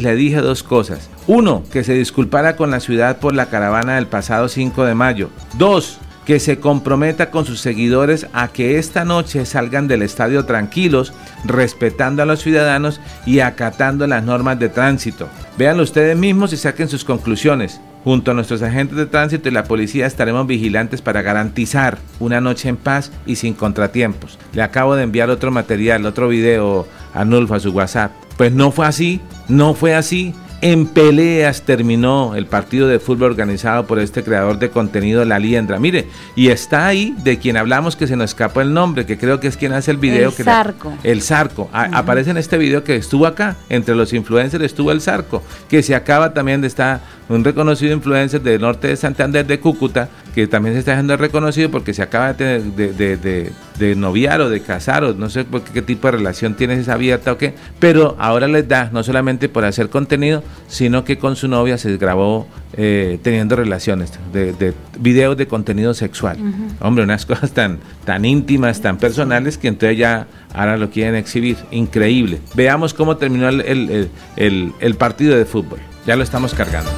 [0.00, 1.10] le dije dos cosas.
[1.26, 5.28] Uno, que se disculpara con la ciudad por la caravana del pasado 5 de mayo.
[5.58, 11.12] Dos, que se comprometa con sus seguidores a que esta noche salgan del estadio tranquilos,
[11.44, 15.28] respetando a los ciudadanos y acatando las normas de tránsito.
[15.58, 17.80] Véanlo ustedes mismos y saquen sus conclusiones.
[18.04, 22.68] Junto a nuestros agentes de tránsito y la policía estaremos vigilantes para garantizar una noche
[22.68, 24.38] en paz y sin contratiempos.
[24.54, 28.10] Le acabo de enviar otro material, otro video a Nulfo a su WhatsApp.
[28.36, 30.34] Pues no fue así, no fue así.
[30.64, 35.80] En peleas terminó el partido de fútbol organizado por este creador de contenido, La Liendra.
[35.80, 39.40] Mire, y está ahí de quien hablamos que se nos escapa el nombre, que creo
[39.40, 40.28] que es quien hace el video.
[40.28, 40.92] El que Zarco.
[41.02, 41.68] el Zarco.
[41.72, 43.56] A- Aparece en este video que estuvo acá.
[43.70, 45.42] Entre los influencers estuvo el Zarco.
[45.68, 50.10] Que se acaba también de estar un reconocido influencer del norte de Santander, de Cúcuta,
[50.32, 53.96] que también se está haciendo reconocido porque se acaba de, tener- de, de- de- de
[53.96, 56.92] noviar o de casar, o no sé por qué, qué tipo de relación tienes esa
[56.92, 57.54] abierta o qué.
[57.80, 61.96] Pero ahora les da, no solamente por hacer contenido, sino que con su novia se
[61.96, 66.38] grabó eh, teniendo relaciones, de, de videos de contenido sexual.
[66.80, 71.56] Hombre, unas cosas tan, tan íntimas, tan personales, que entonces ya ahora lo quieren exhibir.
[71.70, 72.40] Increíble.
[72.54, 75.78] Veamos cómo terminó el- el- el partido de fútbol.
[76.06, 76.90] Ya lo estamos cargando.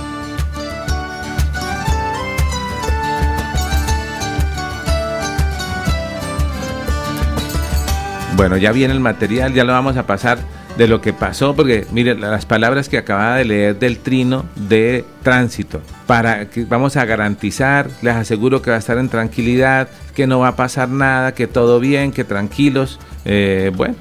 [8.37, 10.39] Bueno, ya viene el material, ya lo vamos a pasar
[10.77, 15.05] de lo que pasó, porque mire las palabras que acababa de leer del trino de
[15.23, 20.27] tránsito, para que vamos a garantizar, les aseguro que va a estar en tranquilidad, que
[20.27, 22.99] no va a pasar nada, que todo bien, que tranquilos.
[23.25, 23.95] Eh, bueno,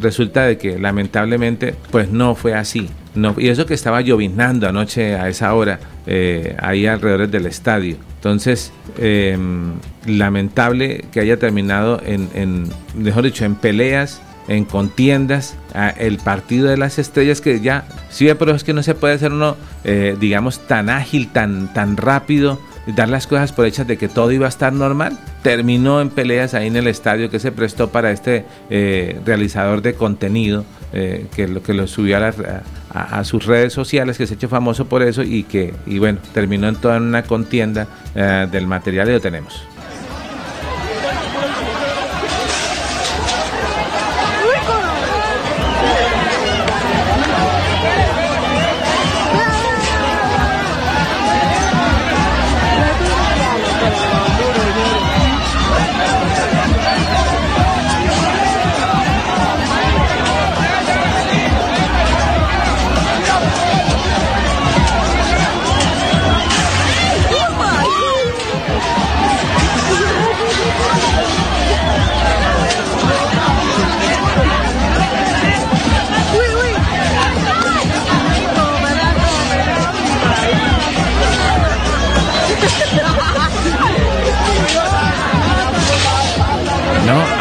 [0.00, 2.88] resulta de que lamentablemente pues no fue así.
[3.14, 7.96] No, y eso que estaba lloviznando anoche a esa hora, eh, ahí alrededor del estadio.
[8.16, 9.36] Entonces, eh,
[10.06, 15.56] lamentable que haya terminado en, mejor dicho, en peleas, en contiendas,
[15.98, 19.32] el partido de las estrellas que ya, sí, pero es que no se puede hacer
[19.32, 22.58] uno, eh, digamos, tan ágil, tan, tan rápido,
[22.94, 25.18] dar las cosas por hechas de que todo iba a estar normal.
[25.42, 29.94] Terminó en peleas ahí en el estadio que se prestó para este eh, realizador de
[29.94, 34.48] contenido eh, que lo que lo subió a sus redes sociales, que se ha hecho
[34.48, 39.08] famoso por eso y que, y bueno, terminó en toda una contienda eh, del material
[39.10, 39.62] y lo tenemos.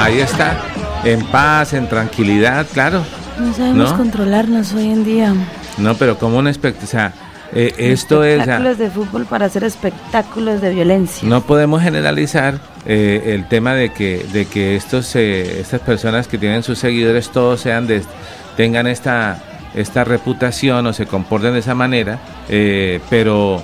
[0.08, 0.58] Ahí está,
[1.04, 3.04] en paz, en tranquilidad, claro.
[3.38, 3.98] No sabemos ¿No?
[3.98, 5.34] controlarnos hoy en día.
[5.78, 7.14] No, pero como un espectáculo, o sea,
[7.54, 8.40] Eh, esto es...
[8.40, 11.28] Espectáculos de fútbol para hacer espectáculos de violencia.
[11.28, 16.38] No podemos generalizar eh, el tema de que, de que estos, eh, estas personas que
[16.38, 18.04] tienen sus seguidores todos sean de,
[18.58, 19.40] tengan esta,
[19.76, 22.20] esta reputación o se comporten de esa manera,
[23.10, 23.64] pero,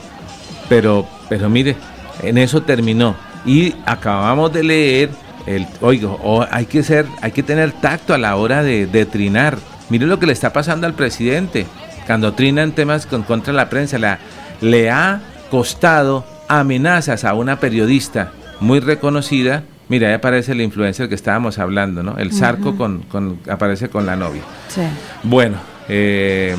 [0.70, 1.76] pero, pero mire,
[2.22, 3.16] en eso terminó.
[3.46, 5.10] Y acabamos de leer
[5.46, 9.58] el, oigo, hay que ser, hay que tener tacto a la hora de, de trinar.
[9.90, 11.66] Mire lo que le está pasando al presidente
[12.06, 13.98] cuando trina en temas con, contra la prensa.
[13.98, 14.20] La,
[14.62, 19.64] le ha costado amenazas a una periodista muy reconocida.
[19.90, 22.18] Mira, ahí aparece el influencer que estábamos hablando, ¿no?
[22.18, 24.42] El Zarco con, con, aparece con la novia.
[24.70, 24.82] Sí.
[25.24, 25.58] Bueno,
[25.90, 26.56] eh,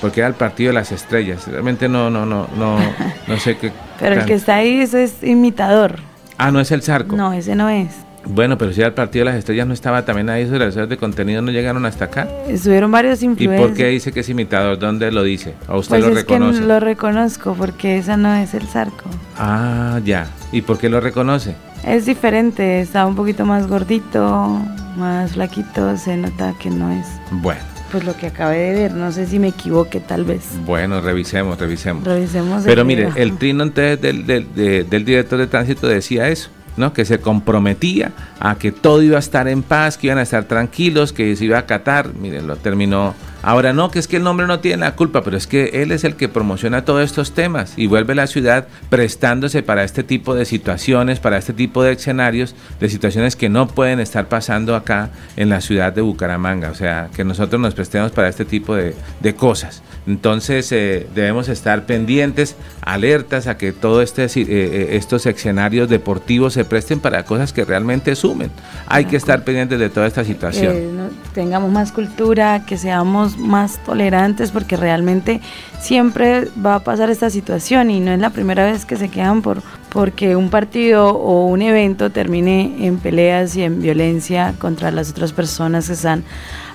[0.00, 1.46] porque era el partido de las estrellas.
[1.46, 2.78] Realmente no, no, no, no,
[3.26, 3.72] no sé qué.
[4.00, 6.00] Pero el que está ahí es imitador.
[6.38, 7.16] Ah, no es el Zarco.
[7.16, 7.88] No, ese no es.
[8.24, 10.96] Bueno, pero si el partido de las estrellas no estaba también ahí, sus realizadores de
[10.96, 12.28] contenido no llegaron hasta acá.
[12.48, 13.60] Estuvieron varios influencers.
[13.60, 14.78] ¿Y por qué dice que es imitador?
[14.78, 15.54] ¿Dónde lo dice?
[15.68, 16.60] ¿O usted pues lo es reconoce?
[16.60, 19.10] Que lo reconozco porque esa no es el Zarco.
[19.36, 20.28] Ah, ya.
[20.52, 21.56] ¿Y por qué lo reconoce?
[21.84, 24.60] Es diferente, está un poquito más gordito,
[24.96, 27.06] más flaquito, se nota que no es.
[27.32, 27.71] Bueno.
[27.92, 30.44] Pues lo que acabé de ver, no sé si me equivoqué tal vez.
[30.64, 32.04] Bueno, revisemos, revisemos.
[32.04, 32.64] Revisemos.
[32.64, 36.48] Pero mire, el trino entonces del, del, del director de tránsito decía eso.
[36.76, 36.94] ¿no?
[36.94, 40.44] que se comprometía a que todo iba a estar en paz, que iban a estar
[40.44, 42.14] tranquilos, que se iba a acatar.
[42.14, 43.14] Miren, lo terminó.
[43.42, 45.92] Ahora no, que es que el nombre no tiene la culpa, pero es que él
[45.92, 50.34] es el que promociona todos estos temas y vuelve la ciudad prestándose para este tipo
[50.34, 55.10] de situaciones, para este tipo de escenarios, de situaciones que no pueden estar pasando acá
[55.36, 56.70] en la ciudad de Bucaramanga.
[56.70, 59.82] O sea, que nosotros nos prestemos para este tipo de, de cosas.
[60.06, 66.64] Entonces eh, debemos estar pendientes, alertas a que todos este, eh, estos escenarios deportivos se
[66.64, 68.50] presten para cosas que realmente sumen.
[68.88, 70.74] Hay que estar pendientes de toda esta situación.
[70.74, 75.40] Eh, no, tengamos más cultura, que seamos más tolerantes, porque realmente
[75.80, 79.42] siempre va a pasar esta situación y no es la primera vez que se quedan
[79.42, 85.10] por porque un partido o un evento termine en peleas y en violencia contra las
[85.10, 86.24] otras personas que están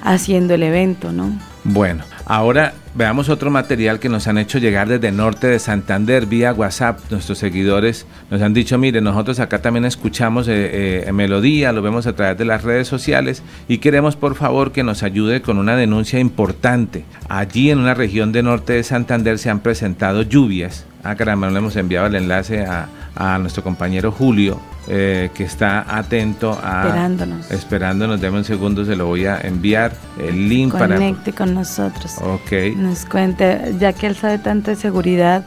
[0.04, 1.32] haciendo el evento, ¿no?
[1.64, 6.54] Bueno, ahora veamos otro material que nos han hecho llegar desde norte de Santander vía
[6.54, 7.00] WhatsApp.
[7.10, 12.06] Nuestros seguidores nos han dicho, mire, nosotros acá también escuchamos eh, eh, Melodía, lo vemos
[12.06, 15.76] a través de las redes sociales y queremos por favor que nos ayude con una
[15.76, 17.06] denuncia importante.
[17.30, 20.86] Allí en una región de norte de Santander se han presentado lluvias.
[21.08, 25.46] Ah, caramba, no le hemos enviado el enlace a, a nuestro compañero Julio, eh, que
[25.46, 27.50] está atento a esperándonos.
[27.50, 31.54] Esperándonos, deme un segundo, se lo voy a enviar el link Conecte para Conecte con
[31.54, 32.18] nosotros.
[32.18, 32.76] Ok.
[32.76, 35.46] Nos cuente, ya que él sabe tanto de seguridad,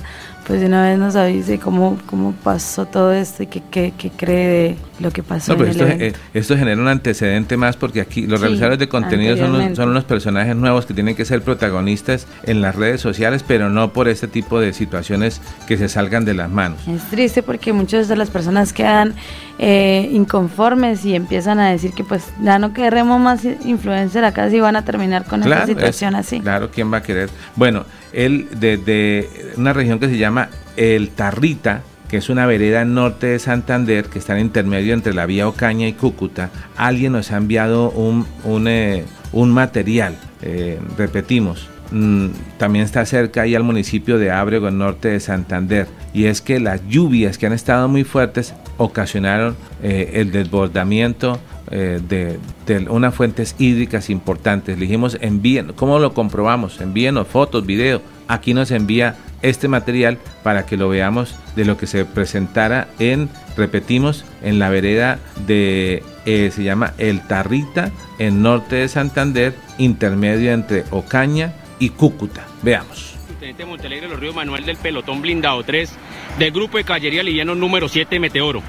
[0.50, 4.10] pues de una vez nos avise cómo, cómo pasó todo esto y qué, qué, qué
[4.10, 5.52] cree de lo que pasó.
[5.52, 6.18] No, pero en esto, el evento.
[6.18, 9.76] eh, esto genera un antecedente más porque aquí los Sí, realizadores de contenido son, los-
[9.76, 13.92] son unos personajes nuevos que tienen que ser protagonistas en las redes sociales, pero no
[13.92, 16.80] por este tipo de situaciones que se salgan de las manos.
[16.88, 19.14] Es triste porque muchas de las personas quedan
[19.60, 24.58] eh, inconformes y empiezan a decir que pues ya no queremos más influencer acá si
[24.58, 26.40] van a terminar con esta situación es- así.
[26.40, 27.30] Claro, ¿quién va a querer?
[27.54, 33.28] Bueno, él desde una región que se llama El Tarrita, que es una vereda norte
[33.28, 37.36] de Santander, que está en intermedio entre la vía Ocaña y Cúcuta, alguien nos ha
[37.36, 42.26] enviado un, un, eh, un material, eh, repetimos, mm,
[42.58, 46.58] también está cerca ahí al municipio de Ábrego, en norte de Santander, y es que
[46.58, 51.38] las lluvias que han estado muy fuertes ocasionaron eh, el desbordamiento
[51.70, 54.78] eh, de, de unas fuentes hídricas importantes.
[54.78, 56.80] Le dijimos, envíen, ¿cómo lo comprobamos?
[56.80, 58.02] Envíenos fotos, video.
[58.28, 63.28] Aquí nos envía este material para que lo veamos de lo que se presentara en,
[63.56, 70.52] repetimos, en la vereda de, eh, se llama El Tarrita, en norte de Santander, intermedio
[70.52, 72.46] entre Ocaña y Cúcuta.
[72.62, 73.16] Veamos.
[73.38, 75.90] Teniente Montalegre Los Ríos Manuel del Pelotón Blindado 3
[76.38, 78.62] del Grupo de Caballería Liviano número 7 Meteoro.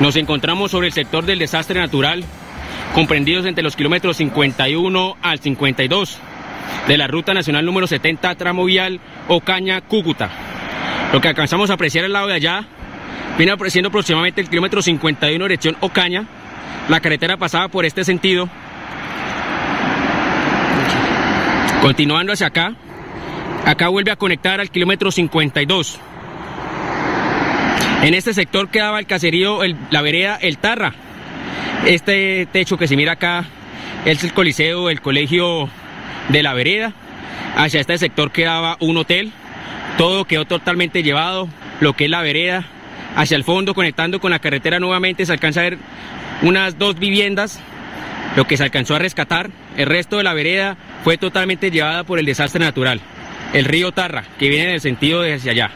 [0.00, 2.24] Nos encontramos sobre el sector del desastre natural,
[2.94, 6.18] comprendidos entre los kilómetros 51 al 52
[6.88, 10.30] de la Ruta Nacional número 70 tramo vial Ocaña-Cúcuta.
[11.12, 12.64] Lo que alcanzamos a apreciar al lado de allá
[13.38, 16.24] viene apreciando aproximadamente el kilómetro 51 dirección Ocaña.
[16.88, 18.48] La carretera pasaba por este sentido.
[21.80, 22.74] Continuando hacia acá,
[23.64, 26.00] acá vuelve a conectar al kilómetro 52.
[28.02, 30.94] En este sector quedaba el caserío, la vereda El Tarra.
[31.86, 33.44] Este techo que se mira acá
[34.04, 35.68] es el coliseo, el colegio
[36.28, 36.92] de la vereda.
[37.56, 39.32] Hacia este sector quedaba un hotel.
[39.96, 41.48] Todo quedó totalmente llevado,
[41.80, 42.66] lo que es la vereda.
[43.16, 45.78] Hacia el fondo, conectando con la carretera nuevamente, se alcanza a ver
[46.42, 47.60] unas dos viviendas,
[48.36, 49.50] lo que se alcanzó a rescatar.
[49.76, 53.00] El resto de la vereda fue totalmente llevada por el desastre natural.
[53.52, 55.70] el río Tarra, que viene en el sentido de hacia allá.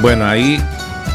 [0.00, 0.58] Bueno, ahí,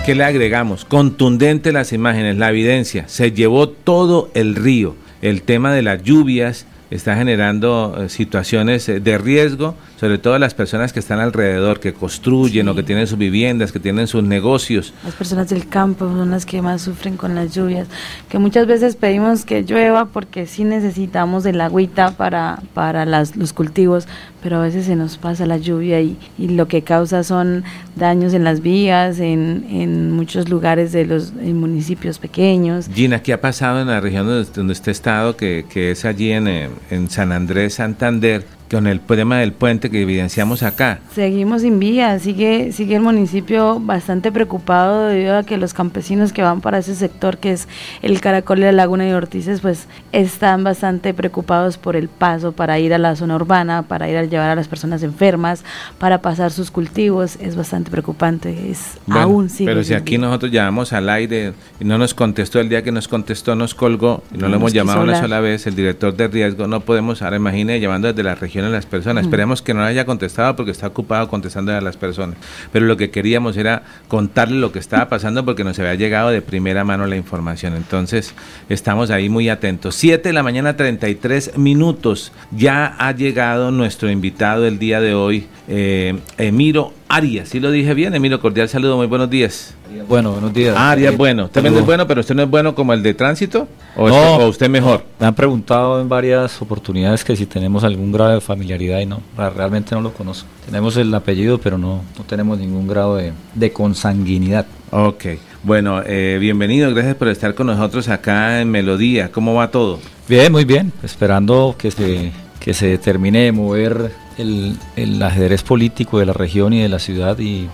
[0.06, 0.84] ¿qué le agregamos?
[0.86, 3.08] Contundente las imágenes, la evidencia.
[3.08, 4.96] Se llevó todo el río.
[5.22, 10.54] El tema de las lluvias está generando eh, situaciones eh, de riesgo sobre todo las
[10.54, 14.94] personas que están alrededor, que construyen o que tienen sus viviendas, que tienen sus negocios.
[15.04, 17.88] Las personas del campo son las que más sufren con las lluvias,
[18.30, 23.52] que muchas veces pedimos que llueva porque sí necesitamos el agüita para, para las, los
[23.52, 24.08] cultivos,
[24.42, 27.66] pero a veces se nos pasa la lluvia y, y lo que causa son
[27.98, 32.90] daños en las vías, en, en muchos lugares de los municipios pequeños.
[32.94, 36.06] Gina, ¿qué ha pasado en la región donde, donde usted ha estado, que, que es
[36.06, 38.59] allí en, en San Andrés, Santander?
[38.70, 41.00] Con el tema del puente que evidenciamos acá.
[41.14, 46.42] Seguimos sin vía, sigue, sigue el municipio bastante preocupado debido a que los campesinos que
[46.42, 47.68] van para ese sector, que es
[48.02, 52.80] el Caracol de la Laguna y Ortices, pues están bastante preocupados por el paso para
[52.80, 55.64] ir a la zona urbana, para ir a llevar a las personas enfermas,
[55.98, 60.94] para pasar sus cultivos, es bastante preocupante, es aún sigue Pero si aquí nosotros llamamos
[60.94, 64.48] al aire y no nos contestó el día que nos contestó, nos colgó y no,
[64.48, 68.08] lo hemos llamado una sola vez, el director de riesgo, no podemos, ahora imagine, llamando
[68.08, 69.26] desde la región a las personas.
[69.26, 72.38] Esperemos que no haya contestado porque está ocupado contestando a las personas.
[72.72, 76.42] Pero lo que queríamos era contarle lo que estaba pasando porque nos había llegado de
[76.42, 77.76] primera mano la información.
[77.76, 78.34] Entonces,
[78.70, 79.96] estamos ahí muy atentos.
[79.96, 82.32] 7 de la mañana, 33 minutos.
[82.52, 87.50] Ya ha llegado nuestro invitado el día de hoy, eh, Emiro Arias.
[87.50, 89.74] Sí lo dije bien, Emiro, cordial saludo, muy buenos días.
[90.08, 90.78] Bueno, buenos días.
[90.78, 91.46] Arias, bueno.
[91.46, 93.68] Usted es bueno, pero usted no es bueno como el de tránsito.
[93.96, 95.04] ¿O, no, usted, ¿O, usted, mejor?
[95.20, 99.22] Me han preguntado en varias oportunidades que si tenemos algún grado de familiaridad y no,
[99.36, 100.48] realmente no lo conozco.
[100.68, 104.68] Tenemos el apellido, pero no, no tenemos ningún grado de, de consanguinidad.
[104.92, 105.26] Ok.
[105.64, 109.32] Bueno, eh, bienvenido, gracias por estar con nosotros acá en Melodía.
[109.32, 110.00] ¿Cómo va todo?
[110.28, 110.94] Bien, muy bien.
[111.02, 116.82] Esperando que se, que se termine de mover el, ajedrez político de la región y
[116.82, 117.68] de la ciudad y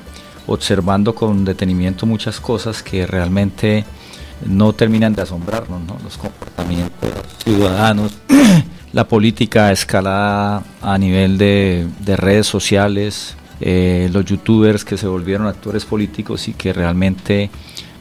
[0.47, 3.85] observando con detenimiento muchas cosas que realmente
[4.45, 5.97] no terminan de asombrarnos, ¿no?
[6.03, 8.11] los comportamientos de los ciudadanos,
[8.93, 15.47] la política escalada a nivel de, de redes sociales, eh, los youtubers que se volvieron
[15.47, 17.49] actores políticos y que realmente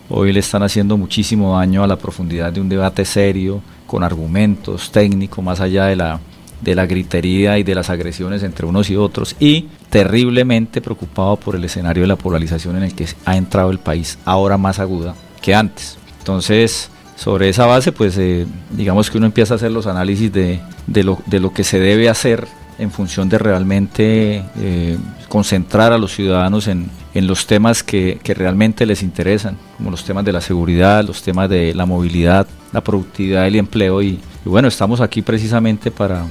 [0.08, 4.90] hoy le están haciendo muchísimo daño a la profundidad de un debate serio, con argumentos
[4.90, 6.20] técnicos, más allá de la
[6.64, 11.54] de la gritería y de las agresiones entre unos y otros y terriblemente preocupado por
[11.54, 15.14] el escenario de la polarización en el que ha entrado el país, ahora más aguda
[15.40, 15.98] que antes.
[16.18, 20.60] Entonces, sobre esa base, pues eh, digamos que uno empieza a hacer los análisis de,
[20.86, 22.48] de, lo, de lo que se debe hacer
[22.78, 24.98] en función de realmente eh,
[25.28, 30.04] concentrar a los ciudadanos en, en los temas que, que, realmente les interesan, como los
[30.04, 34.02] temas de la seguridad, los temas de la movilidad, la productividad el empleo.
[34.02, 36.26] Y bueno, estamos aquí precisamente para,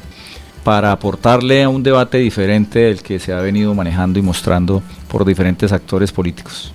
[0.63, 5.25] para aportarle a un debate diferente del que se ha venido manejando y mostrando por
[5.25, 6.73] diferentes actores políticos.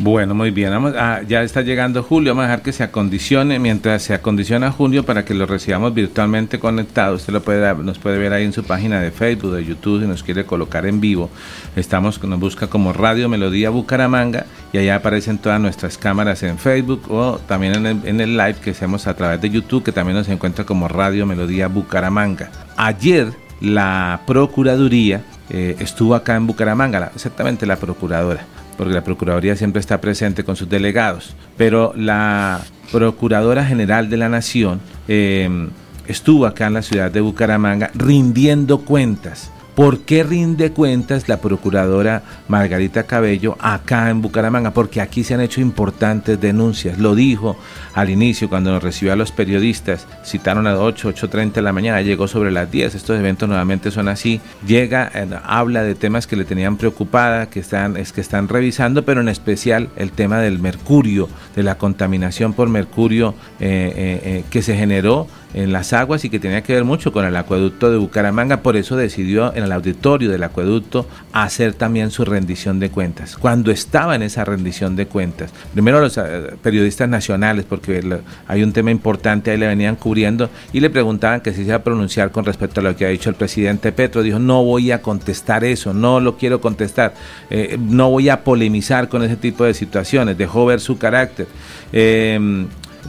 [0.00, 0.70] Bueno, muy bien.
[0.70, 2.30] Vamos a, ya está llegando Julio.
[2.30, 6.60] Vamos a dejar que se acondicione mientras se acondiciona Julio para que lo recibamos virtualmente
[6.60, 7.16] conectado.
[7.16, 10.06] Usted lo puede, nos puede ver ahí en su página de Facebook, de YouTube, si
[10.06, 11.30] nos quiere colocar en vivo.
[11.74, 17.10] Estamos, nos busca como Radio Melodía Bucaramanga y allá aparecen todas nuestras cámaras en Facebook
[17.10, 20.16] o también en el, en el live que hacemos a través de YouTube, que también
[20.16, 22.50] nos encuentra como Radio Melodía Bucaramanga.
[22.76, 28.46] Ayer la Procuraduría eh, estuvo acá en Bucaramanga, exactamente la Procuradora
[28.78, 32.62] porque la Procuraduría siempre está presente con sus delegados, pero la
[32.92, 35.68] Procuradora General de la Nación eh,
[36.06, 39.50] estuvo acá en la ciudad de Bucaramanga rindiendo cuentas.
[39.78, 44.72] ¿Por qué rinde cuentas la procuradora Margarita Cabello acá en Bucaramanga?
[44.72, 46.98] Porque aquí se han hecho importantes denuncias.
[46.98, 47.56] Lo dijo
[47.94, 50.08] al inicio cuando nos recibió a los periodistas.
[50.24, 52.96] Citaron a las 8, 8.30 de la mañana, llegó sobre las 10.
[52.96, 54.40] Estos eventos nuevamente son así.
[54.66, 59.04] Llega, eh, habla de temas que le tenían preocupada, que están, es que están revisando,
[59.04, 64.60] pero en especial el tema del mercurio, de la contaminación por mercurio eh, eh, que
[64.60, 67.96] se generó en las aguas y que tenía que ver mucho con el acueducto de
[67.96, 73.36] Bucaramanga, por eso decidió en el auditorio del acueducto hacer también su rendición de cuentas.
[73.36, 78.72] Cuando estaba en esa rendición de cuentas, primero los uh, periodistas nacionales, porque hay un
[78.72, 82.30] tema importante, ahí le venían cubriendo y le preguntaban que si se iba a pronunciar
[82.30, 85.64] con respecto a lo que ha dicho el presidente Petro, dijo, no voy a contestar
[85.64, 87.14] eso, no lo quiero contestar,
[87.50, 91.46] eh, no voy a polemizar con ese tipo de situaciones, dejó ver su carácter.
[91.92, 92.66] Eh,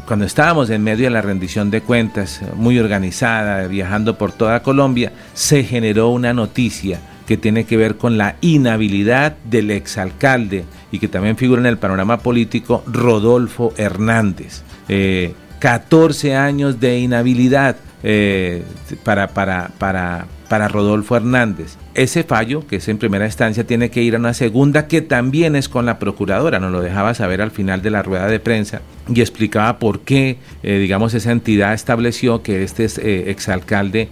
[0.07, 5.11] cuando estábamos en medio de la rendición de cuentas, muy organizada, viajando por toda Colombia,
[5.33, 11.07] se generó una noticia que tiene que ver con la inhabilidad del exalcalde y que
[11.07, 14.63] también figura en el panorama político, Rodolfo Hernández.
[14.87, 18.63] Eh, 14 años de inhabilidad eh,
[19.03, 21.75] para, para, para, para Rodolfo Hernández.
[21.95, 25.55] Ese fallo, que es en primera instancia, tiene que ir a una segunda que también
[25.55, 26.59] es con la procuradora.
[26.59, 28.81] Nos lo dejaba saber al final de la rueda de prensa
[29.13, 34.09] y explicaba por qué, eh, digamos, esa entidad estableció que este eh, exalcalde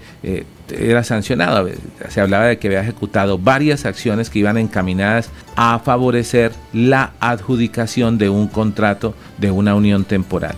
[0.69, 1.69] era sancionado.
[2.09, 8.17] Se hablaba de que había ejecutado varias acciones que iban encaminadas a favorecer la adjudicación
[8.17, 10.55] de un contrato de una unión temporal.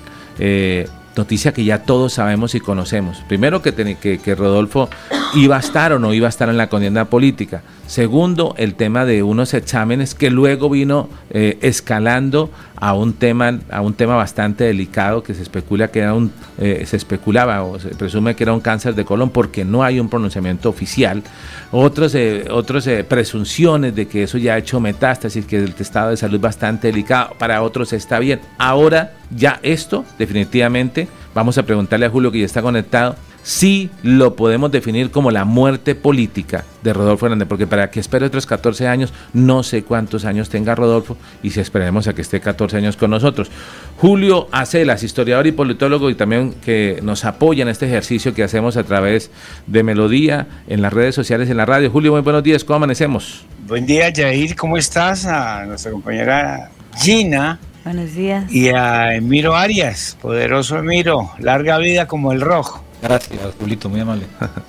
[1.19, 3.23] Noticia que ya todos sabemos y conocemos.
[3.27, 4.89] Primero que, que, que, Rodolfo
[5.35, 7.61] iba a estar o no iba a estar en la contienda política.
[7.87, 13.81] Segundo, el tema de unos exámenes que luego vino eh, escalando a un tema a
[13.81, 17.89] un tema bastante delicado que se especula que era un eh, se especulaba o se
[17.89, 21.23] presume que era un cáncer de colon porque no hay un pronunciamiento oficial.
[21.71, 26.17] Otros eh, otros presunciones de que eso ya ha hecho metástasis, que el estado de
[26.17, 27.35] salud bastante delicado.
[27.37, 28.39] Para otros está bien.
[28.57, 33.15] Ahora ya esto definitivamente vamos a preguntarle a Julio que ya está conectado
[33.49, 38.27] sí lo podemos definir como la muerte política de Rodolfo Hernández, porque para que espere
[38.27, 42.41] otros 14 años, no sé cuántos años tenga Rodolfo y si esperemos a que esté
[42.41, 43.49] 14 años con nosotros.
[43.97, 48.77] Julio Acelas, historiador y politólogo y también que nos apoya en este ejercicio que hacemos
[48.77, 49.31] a través
[49.65, 51.89] de Melodía en las redes sociales, en la radio.
[51.89, 53.45] Julio, muy buenos días, ¿cómo amanecemos?
[53.67, 55.25] Buen día, Jair, ¿cómo estás?
[55.25, 56.69] A nuestra compañera
[57.01, 57.57] Gina.
[57.83, 58.51] Buenos días.
[58.51, 62.83] Y a Emiro Arias, poderoso Emiro, larga vida como el rojo.
[63.01, 64.25] Gracias, Julito, muy amable.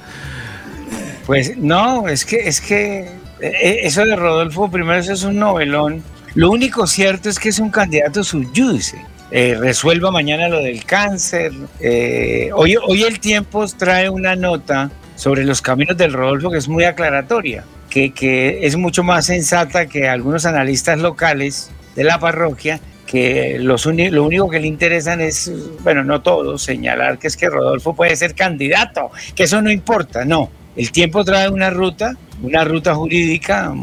[1.27, 3.09] Pues no, es que, es que
[3.41, 6.03] eh, eso de Rodolfo primero eso es un novelón.
[6.35, 9.05] Lo único cierto es que es un candidato subyúdice.
[9.31, 11.53] Eh, resuelva mañana lo del cáncer.
[11.79, 16.67] Eh, hoy, hoy el tiempo trae una nota sobre los caminos del Rodolfo que es
[16.67, 22.81] muy aclaratoria, que, que es mucho más sensata que algunos analistas locales de la parroquia
[23.11, 25.51] que los lo único que le interesan es,
[25.83, 30.25] bueno, no todos, señalar que es que Rodolfo puede ser candidato, que eso no importa,
[30.25, 30.49] no.
[30.77, 33.75] El tiempo trae una ruta, una ruta jurídica,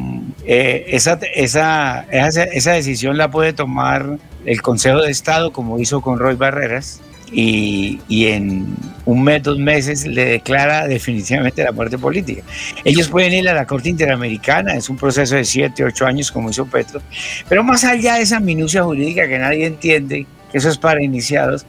[0.45, 5.99] eh, esa, esa, esa, esa decisión la puede tomar el Consejo de Estado, como hizo
[5.99, 7.01] con Roy Barreras,
[7.31, 8.75] y, y, en
[9.05, 12.43] un mes, dos meses le declara definitivamente la muerte política.
[12.83, 16.49] Ellos pueden ir a la Corte Interamericana, es un proceso de siete, ocho años como
[16.49, 17.01] hizo Petro,
[17.49, 21.65] pero más allá de esa minucia jurídica que nadie entiende, que eso es para iniciados,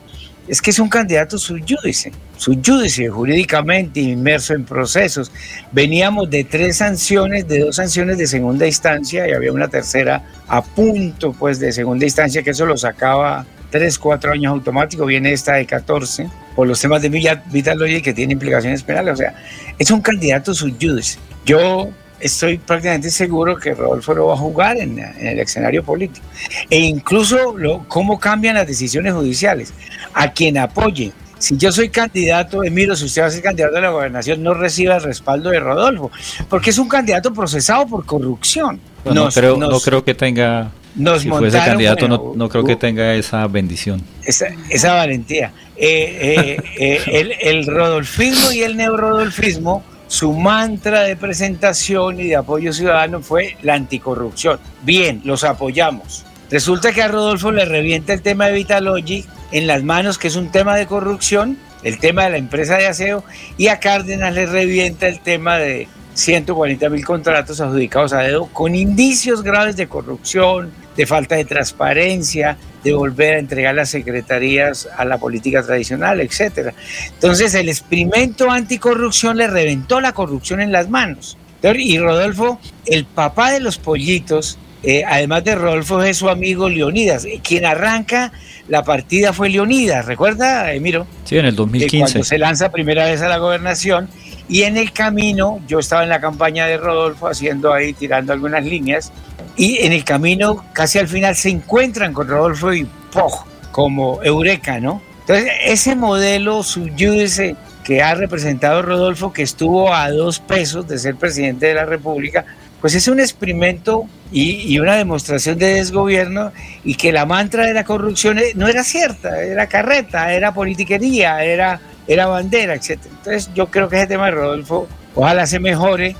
[0.48, 5.30] es que es un candidato subyúdice, subyúdice jurídicamente inmerso en procesos.
[5.72, 10.62] Veníamos de tres sanciones, de dos sanciones de segunda instancia y había una tercera a
[10.62, 15.55] punto pues de segunda instancia que eso lo sacaba 3, 4 años automático, viene esta
[15.55, 19.14] de 14, por los temas de Vital que tiene implicaciones penales.
[19.14, 19.35] O sea,
[19.79, 21.19] es un candidato subyudice.
[21.45, 21.91] Yo
[22.21, 26.27] estoy prácticamente seguro que Rodolfo lo va a jugar en, el escenario político.
[26.69, 29.73] E incluso lo, cómo cambian las decisiones judiciales.
[30.14, 31.12] A quien apoye.
[31.39, 34.55] Si yo soy candidato, Emiro, si usted va a ser candidato a la gobernación, no
[34.55, 36.11] reciba el respaldo de Rodolfo,
[36.49, 38.81] porque es un candidato procesado por corrupción.
[39.09, 42.32] No, nos, no, creo, nos, no creo que tenga nos si fuese candidato bueno, no,
[42.34, 44.02] no, creo que tenga esa bendición.
[44.24, 45.52] Esa, esa valentía.
[45.76, 52.36] Eh, eh, eh, el, el, rodolfismo y el neorodolfismo, su mantra de presentación y de
[52.36, 54.59] apoyo ciudadano fue la anticorrupción.
[54.82, 56.24] Bien, los apoyamos.
[56.50, 60.36] Resulta que a Rodolfo le revienta el tema de Vitalogic en las manos, que es
[60.36, 63.22] un tema de corrupción, el tema de la empresa de aseo,
[63.59, 65.88] y a Cárdenas le revienta el tema de
[66.19, 72.59] 140 mil contratos adjudicados a dedo con indicios graves de corrupción, de falta de transparencia,
[72.83, 76.75] de volver a entregar las secretarías a la política tradicional, etcétera.
[77.14, 81.39] Entonces el experimento anticorrupción le reventó la corrupción en las manos.
[81.62, 87.27] Y Rodolfo, el papá de los pollitos, eh, además de Rodolfo es su amigo Leonidas.
[87.45, 88.33] Quien arranca
[88.66, 91.07] la partida fue Leonidas, ¿recuerda, Emiro?
[91.25, 91.99] Sí, en el 2015.
[91.99, 94.09] cuando se lanza primera vez a la gobernación
[94.49, 98.64] y en el camino, yo estaba en la campaña de Rodolfo haciendo ahí, tirando algunas
[98.64, 99.12] líneas,
[99.57, 103.44] y en el camino, casi al final, se encuentran con Rodolfo y ¡poh!
[103.72, 105.03] como Eureka, ¿no?
[105.20, 111.16] Entonces, ese modelo subyúdice que ha representado Rodolfo, que estuvo a dos pesos de ser
[111.16, 112.44] presidente de la República,
[112.80, 116.53] pues es un experimento y, y, una demostración de desgobierno
[116.84, 121.80] y que la mantra de la corrupción no era cierta, era carreta, era politiquería, era,
[122.09, 122.98] era bandera, etc.
[123.04, 126.16] Entonces yo creo que ese tema de Rodolfo ojalá se mejore,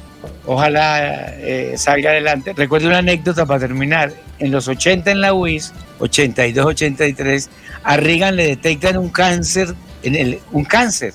[0.47, 2.53] ojalá eh, salga adelante.
[2.57, 7.51] Recuerdo una anécdota para terminar, en los 80 en la UIS, 82, 83,
[7.83, 9.75] a Reagan le detectan un cáncer,
[10.05, 11.13] en el, un cáncer,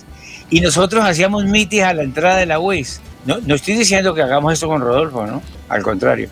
[0.50, 4.22] y nosotros hacíamos mitis a la entrada de la UIS no, no estoy diciendo que
[4.22, 5.42] hagamos esto con Rodolfo, ¿no?
[5.70, 6.30] Al contrario.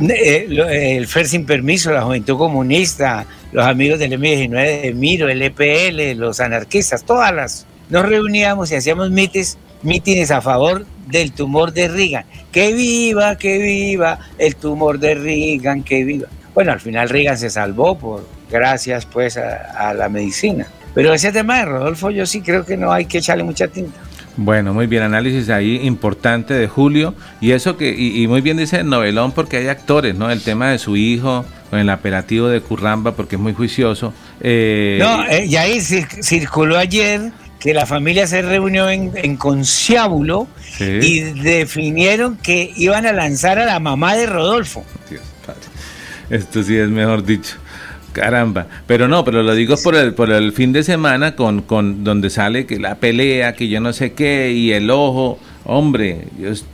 [0.00, 6.18] El FER sin permiso, la Juventud Comunista, los amigos del M19 de Miro, el EPL,
[6.18, 11.86] los anarquistas, todas las nos reuníamos y hacíamos mítines, mítines a favor del tumor de
[11.86, 12.24] Reagan.
[12.50, 16.26] Que viva, que viva el tumor de Reagan, que viva.
[16.52, 20.66] Bueno, al final Reagan se salvó por gracias pues a, a la medicina.
[20.92, 24.00] Pero ese tema de Rodolfo yo sí creo que no hay que echarle mucha tinta.
[24.36, 27.14] Bueno, muy bien, análisis ahí importante de Julio.
[27.40, 30.30] Y eso que, y, muy bien dice el novelón porque hay actores, ¿no?
[30.30, 34.12] El tema de su hijo, con el apelativo de Curramba porque es muy juicioso.
[34.40, 40.48] Eh, no, eh, y ahí circuló ayer que la familia se reunió en, en Conciábulo
[40.80, 44.84] y definieron que iban a lanzar a la mamá de Rodolfo.
[45.08, 45.22] Dios,
[46.28, 47.56] Esto sí es mejor dicho.
[48.14, 52.04] Caramba, pero no, pero lo digo por el, por el fin de semana con, con
[52.04, 56.26] donde sale que la pelea, que yo no sé qué, y el ojo, Hombre,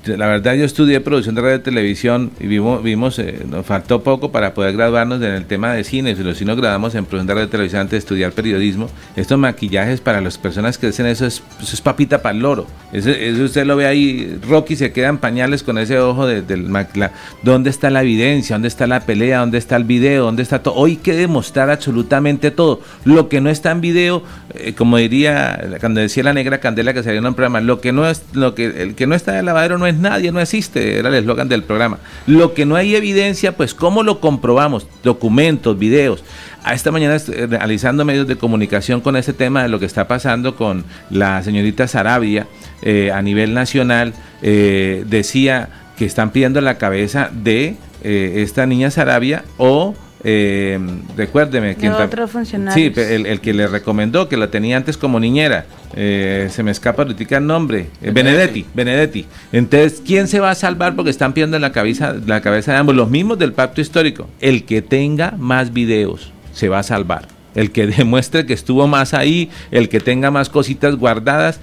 [0.04, 4.02] la verdad yo estudié producción de radio y televisión y vimos, vimos eh, nos faltó
[4.02, 6.16] poco para poder graduarnos en el tema de cine.
[6.16, 9.38] Si los nos grabamos en producción de radio y televisión antes de estudiar periodismo, estos
[9.38, 12.66] maquillajes para las personas que hacen eso es, eso es papita para el loro.
[12.92, 13.10] Eso,
[13.44, 17.12] usted lo ve ahí, Rocky se queda en pañales con ese ojo de, del la,
[17.44, 18.56] ¿Dónde está la evidencia?
[18.56, 19.38] ¿Dónde está la pelea?
[19.38, 20.24] ¿Dónde está el video?
[20.24, 20.74] ¿Dónde está todo?
[20.74, 22.80] Hoy hay que demostrar absolutamente todo.
[23.04, 24.24] Lo que no está en video,
[24.54, 27.92] eh, como diría, cuando decía la negra candela que salió en un programa, lo que
[27.92, 30.40] no es, lo que el que no está en el lavadero no es nadie, no
[30.40, 31.98] existe, era el eslogan del programa.
[32.26, 34.86] Lo que no hay evidencia, pues ¿cómo lo comprobamos?
[35.02, 36.24] Documentos, videos.
[36.62, 37.16] A esta mañana
[37.48, 41.88] realizando medios de comunicación con ese tema de lo que está pasando con la señorita
[41.88, 42.46] Sarabia
[42.82, 44.12] eh, a nivel nacional,
[44.42, 50.78] eh, decía que están pidiendo la cabeza de eh, esta niña Sarabia o eh,
[51.16, 51.76] recuérdeme.
[51.76, 52.28] ¿quién otro.
[52.72, 55.66] Sí, el, que le recomendó, que la tenía antes como niñera.
[55.94, 57.88] Eh, se me escapa ahorita el nombre.
[58.02, 59.26] Eh, Benedetti, Benedetti.
[59.52, 60.94] Entonces, ¿quién se va a salvar?
[60.94, 64.28] Porque están pidiendo la cabeza, la cabeza de ambos, los mismos del pacto histórico.
[64.40, 69.14] El que tenga más videos se va a salvar el que demuestre que estuvo más
[69.14, 71.60] ahí, el que tenga más cositas guardadas.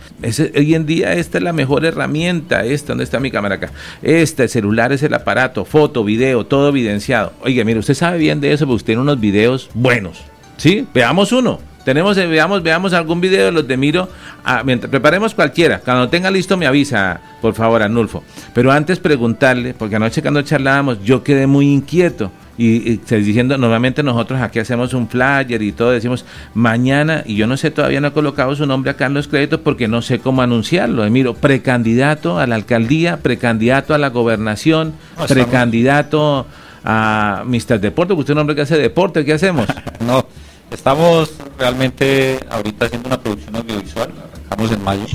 [0.55, 3.71] hoy en día esta es la mejor herramienta, esta, ¿dónde está mi cámara acá?
[4.01, 7.33] Este celular es el aparato, foto, video, todo evidenciado.
[7.41, 10.23] Oiga, mire, usted sabe bien de eso porque usted tiene unos videos buenos,
[10.57, 10.87] ¿sí?
[10.93, 11.59] Veamos uno.
[11.87, 14.09] Tenemos, eh, veamos, veamos algún video de los de Miro.
[14.43, 15.79] Ah, mientras, preparemos cualquiera.
[15.79, 18.25] Cuando tenga listo me avisa, por favor, Anulfo.
[18.53, 24.41] Pero antes preguntarle, porque anoche cuando charlábamos yo quedé muy inquieto y, diciendo, normalmente nosotros
[24.41, 28.11] aquí hacemos un flyer y todo, decimos mañana, y yo no sé, todavía no he
[28.11, 31.09] colocado su nombre acá en los créditos porque no sé cómo anunciarlo.
[31.09, 34.91] Miro, precandidato a la alcaldía, precandidato a la gobernación,
[35.29, 36.47] precandidato
[36.83, 37.79] a Mr.
[37.79, 39.67] Deporte, porque usted es un hombre que hace deporte, ¿qué hacemos?
[40.05, 40.25] no,
[40.71, 45.05] estamos realmente ahorita haciendo una producción audiovisual, arrancamos en mayo,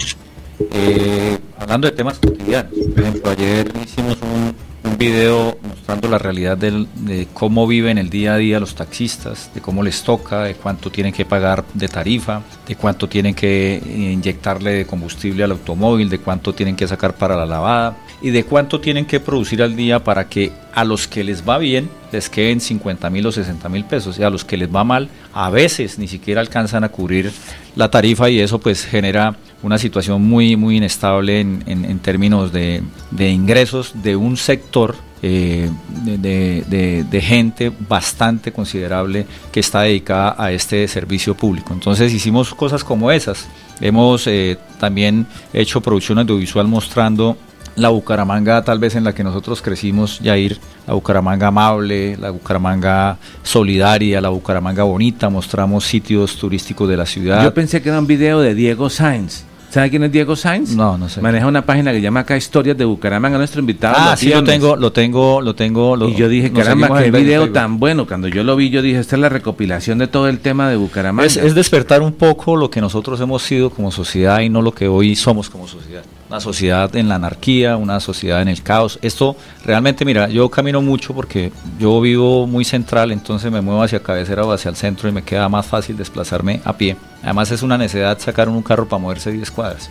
[0.71, 2.73] eh, hablando de temas cotidianos.
[2.95, 4.55] Por ejemplo, ayer hicimos un
[4.85, 9.61] un video mostrando la realidad de cómo viven el día a día los taxistas, de
[9.61, 14.73] cómo les toca, de cuánto tienen que pagar de tarifa, de cuánto tienen que inyectarle
[14.73, 18.81] de combustible al automóvil, de cuánto tienen que sacar para la lavada y de cuánto
[18.81, 22.61] tienen que producir al día para que a los que les va bien les queden
[22.61, 25.99] 50 mil o 60 mil pesos y a los que les va mal a veces
[25.99, 27.33] ni siquiera alcanzan a cubrir
[27.77, 32.83] la tarifa y eso pues genera una situación muy muy inestable en, en, términos de,
[33.11, 35.71] de, ingresos de un sector eh,
[36.05, 41.73] de, de, gente bastante considerable que está dedicada a este servicio público.
[41.73, 43.47] Entonces hicimos cosas como esas.
[43.81, 47.37] Hemos eh, también hecho producción audiovisual mostrando
[47.77, 53.17] la Bucaramanga tal vez en la que nosotros crecimos, ir la Bucaramanga amable, la Bucaramanga
[53.43, 57.43] solidaria, la Bucaramanga bonita, mostramos sitios turísticos de la ciudad.
[57.45, 59.45] Yo pensé que era un video de Diego Sainz.
[59.73, 60.77] ¿Sabe quién es Diego Sainz?
[60.77, 61.23] No, no sé.
[61.23, 63.95] Maneja una página que llama acá Historias de Bucaramanga, nuestro invitado.
[63.97, 65.97] Ah, sí, lo tengo, lo tengo, lo tengo.
[66.09, 68.07] y yo dije, caramba, qué video tan bueno.
[68.07, 70.77] Cuando yo lo vi, yo dije, esta es la recopilación de todo el tema de
[70.77, 71.27] Bucaramanga.
[71.27, 74.89] es despertar un poco lo que nosotros hemos sido como sociedad y no lo que
[74.89, 76.03] hoy somos como sociedad
[76.33, 78.99] una sociedad en la anarquía, una sociedad en el caos.
[79.03, 84.03] Esto realmente, mira, yo camino mucho porque yo vivo muy central, entonces me muevo hacia
[84.03, 86.97] cabecera o hacia el centro y me queda más fácil desplazarme a pie.
[87.23, 89.91] Además es una necesidad sacar un carro para moverse 10 cuadras.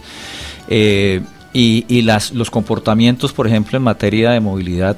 [0.68, 1.22] Eh,
[1.54, 4.98] y, y las, los comportamientos, por ejemplo, en materia de movilidad,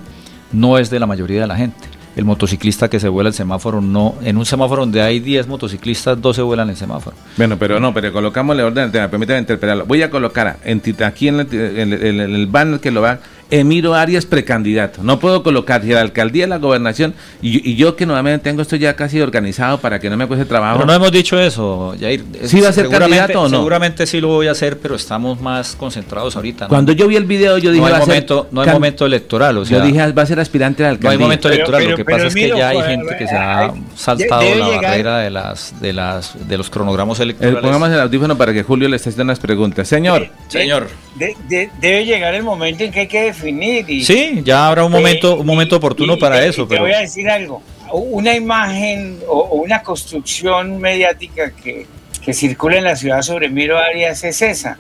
[0.54, 3.82] no es de la mayoría de la gente el motociclista que se vuela el semáforo,
[3.82, 7.16] no, en un semáforo donde hay 10 motociclistas, 12 vuelan el semáforo.
[7.38, 9.86] Bueno, pero no, pero colocamos el orden tema, permítame interpretarlo.
[9.86, 13.20] Voy a colocar en, aquí en el, banner que lo va,
[13.52, 15.04] Emiro Arias precandidato.
[15.04, 19.22] No puedo colocar la alcaldía, la gobernación, y, yo que nuevamente tengo esto ya casi
[19.22, 20.78] organizado para que no me cueste trabajo.
[20.78, 22.24] Pero no hemos dicho eso, Jair.
[22.44, 23.58] ¿Sí va a ser candidato o no?
[23.58, 26.68] Seguramente sí lo voy a hacer, pero estamos más concentrados ahorita.
[26.68, 27.84] Cuando yo vi el video, yo dije.
[27.84, 29.58] No hay, momento, no hay momento electoral.
[29.58, 31.10] O sea, yo dije, va a ser aspirante a la alcaldía.
[31.10, 31.89] No hay momento electoral.
[31.89, 35.30] lo que pasa es que ya hay gente que se ha saltado la barrera de
[35.30, 37.62] las de las de los cronogramas eh, electorales.
[37.62, 39.88] pongamos el audífono para que Julio le esté haciendo unas preguntas.
[39.88, 40.30] Señor.
[40.48, 40.88] señor.
[41.18, 43.89] debe llegar el momento en que hay que definir.
[43.89, 46.68] Y, sí, ya habrá un momento, un momento oportuno para eso.
[46.68, 47.62] Te voy a decir algo.
[47.91, 51.86] Una imagen o, una construcción mediática que,
[52.24, 54.78] que circula en la ciudad sobre Miro Arias es esa.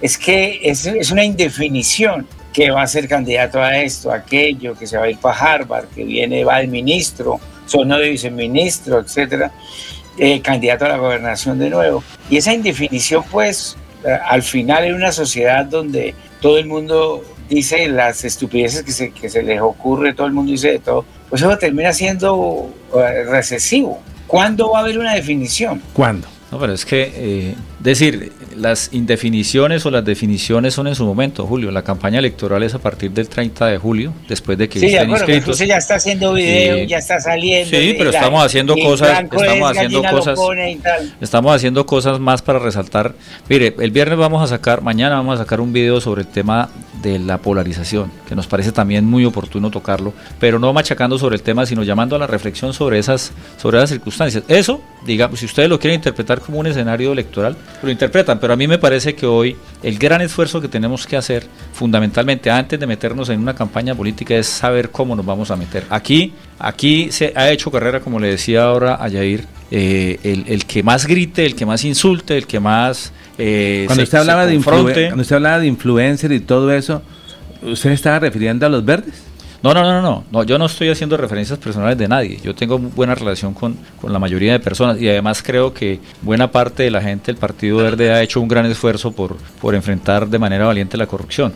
[0.00, 4.74] Es que es, es una indefinición que va a ser candidato a esto, a aquello,
[4.74, 9.00] que se va a ir para Harvard, que viene, va el ministro, son de viceministro,
[9.00, 9.50] etcétera,
[10.18, 12.04] eh, candidato a la gobernación de nuevo.
[12.28, 17.88] Y esa indefinición, pues, eh, al final en una sociedad donde todo el mundo dice
[17.88, 21.42] las estupideces que se, que se les ocurre, todo el mundo dice de todo, pues
[21.42, 24.00] eso termina siendo eh, recesivo.
[24.26, 25.82] ¿Cuándo va a haber una definición?
[25.92, 26.26] ¿Cuándo?
[26.50, 31.70] No, pero es que decir, las indefiniciones o las definiciones son en su momento, Julio.
[31.70, 35.10] La campaña electoral es a partir del 30 de julio, después de que sí, estén
[35.10, 35.58] inscritos.
[35.58, 37.70] ya está haciendo video, ya está saliendo.
[37.70, 40.38] Sí, pero estamos haciendo cosas, estamos haciendo cosas,
[41.20, 43.14] estamos haciendo cosas más para resaltar.
[43.48, 46.68] Mire, el viernes vamos a sacar, mañana vamos a sacar un video sobre el tema
[47.02, 51.42] de la polarización, que nos parece también muy oportuno tocarlo, pero no machacando sobre el
[51.42, 54.44] tema, sino llamando a la reflexión sobre esas, sobre esas circunstancias.
[54.48, 58.56] Eso, digamos, si ustedes lo quieren interpretar como un escenario electoral, lo interpretan, pero a
[58.56, 61.46] mí me parece que hoy el gran esfuerzo que tenemos que hacer,
[61.82, 65.82] fundamentalmente antes de meternos en una campaña política, es saber cómo nos vamos a meter.
[65.90, 70.84] Aquí, aquí se ha hecho carrera, como le decía ahora a Yair, eh, el, que
[70.84, 73.12] más grite, el que más insulte, el que más...
[73.36, 77.02] Eh, cuando, usted hablaba de cuando usted hablaba de influencer y todo eso,
[77.62, 79.31] ¿usted estaba refiriendo a los verdes?
[79.62, 82.40] No, no, no, no, no, yo no estoy haciendo referencias personales de nadie.
[82.42, 86.82] Yo tengo buena relación con, la mayoría de personas y además creo que buena parte
[86.82, 90.38] de la gente del Partido Verde ha hecho un gran esfuerzo por, por enfrentar de
[90.40, 91.52] manera valiente la corrupción.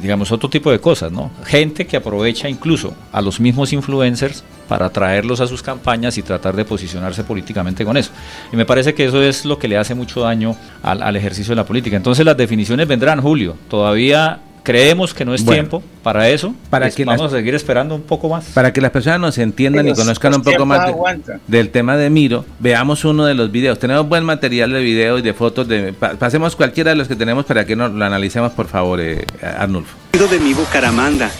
[0.00, 1.30] digamos, otro tipo de cosas, ¿no?
[1.44, 6.56] Gente que aprovecha incluso a los mismos influencers para traerlos a sus campañas y tratar
[6.56, 8.12] de posicionarse políticamente con eso.
[8.50, 11.50] Y me parece que eso es lo que le hace mucho daño al, al ejercicio
[11.50, 11.98] de la política.
[11.98, 13.56] Entonces las definiciones vendrán, Julio.
[13.68, 16.54] Todavía Creemos que no es tiempo para eso.
[16.68, 18.46] Para que vamos a seguir esperando un poco más.
[18.46, 20.92] Para que las personas nos entiendan y conozcan un poco más
[21.46, 23.78] del tema de Miro, veamos uno de los videos.
[23.78, 25.68] Tenemos buen material de video y de fotos.
[25.68, 29.24] De, pasemos cualquiera de los que tenemos para que nos lo analicemos, por favor, eh,
[29.42, 29.96] Arnulfo.
[30.12, 31.30] De mi Bucaramanga.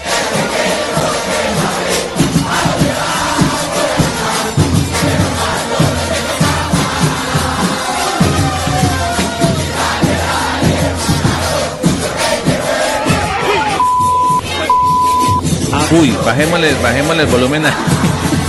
[15.93, 17.63] Uy, bajémosle, bajémosle el volumen.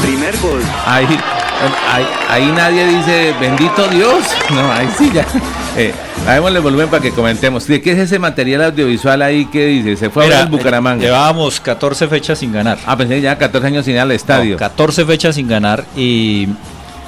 [0.04, 0.62] Primer gol.
[0.86, 1.08] Ahí,
[2.30, 4.26] ahí, nadie dice, bendito Dios.
[4.52, 5.26] No, ahí sí ya.
[5.76, 5.92] Eh,
[6.26, 7.66] bajémosle el volumen para que comentemos.
[7.66, 9.96] ¿De qué es ese material audiovisual ahí que dice?
[9.96, 11.02] Se fue a Bucaramanga.
[11.04, 12.78] Llevábamos 14 fechas sin ganar.
[12.86, 14.58] Ah, pensé ya 14 años sin ir al estadio.
[14.58, 16.48] 14 fechas sin ganar y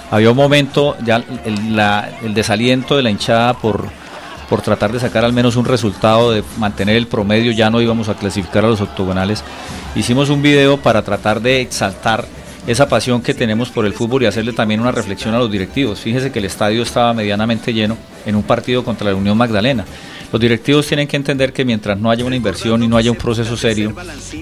[0.10, 1.80] había un momento, ya el,
[2.24, 3.88] el desaliento de la hinchada por
[4.50, 8.10] por tratar de sacar al menos un resultado, de mantener el promedio, ya no íbamos
[8.10, 9.44] a clasificar a los octogonales.
[9.96, 12.26] Hicimos un video para tratar de exaltar
[12.68, 16.00] esa pasión que tenemos por el fútbol y hacerle también una reflexión a los directivos.
[16.00, 19.86] Fíjese que el estadio estaba medianamente lleno en un partido contra la Unión Magdalena.
[20.32, 23.18] Los directivos tienen que entender que mientras no haya una inversión y no haya un
[23.18, 23.94] proceso serio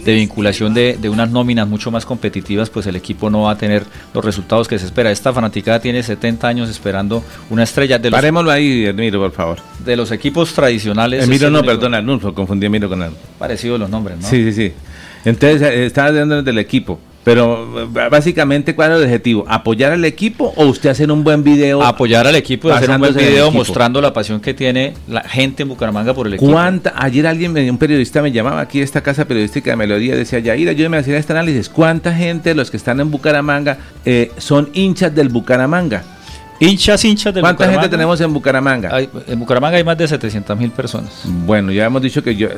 [0.05, 3.83] de vinculación de, unas nóminas mucho más competitivas, pues el equipo no va a tener
[4.13, 5.11] los resultados que se espera.
[5.11, 7.99] Esta fanaticada tiene 70 años esperando una estrella.
[7.99, 9.57] De los, Parémoslo ahí, Emiro, por favor.
[9.83, 11.25] De los equipos tradicionales.
[11.25, 13.11] Emiro no, perdona, Arnulfo, confundí Emiro con él.
[13.37, 14.29] Parecido los nombres, ¿no?
[14.29, 14.73] Sí, sí, sí.
[15.25, 17.01] Entonces, eh, estaba hablando del equipo.
[17.23, 19.45] Pero básicamente, ¿cuál es el objetivo?
[19.47, 21.83] ¿Apoyar al equipo o usted hacer un buen video?
[21.83, 25.63] Apoyar al equipo y hacer un buen video mostrando la pasión que tiene la gente
[25.63, 26.51] en Bucaramanga por el equipo.
[26.51, 26.93] ¿Cuánta?
[26.95, 30.69] Ayer alguien, un periodista me llamaba aquí a esta casa periodística de Melodía, decía, Yair,
[30.69, 31.69] ayúdeme a hacer este análisis.
[31.69, 36.03] ¿Cuánta gente de los que están en Bucaramanga eh, son hinchas del Bucaramanga?
[36.61, 38.91] Hinchas, hinchas de ¿Cuánta gente tenemos en Bucaramanga?
[38.99, 41.23] en Bucaramanga hay más de 700 mil personas.
[41.25, 42.49] Bueno, ya hemos dicho que yo,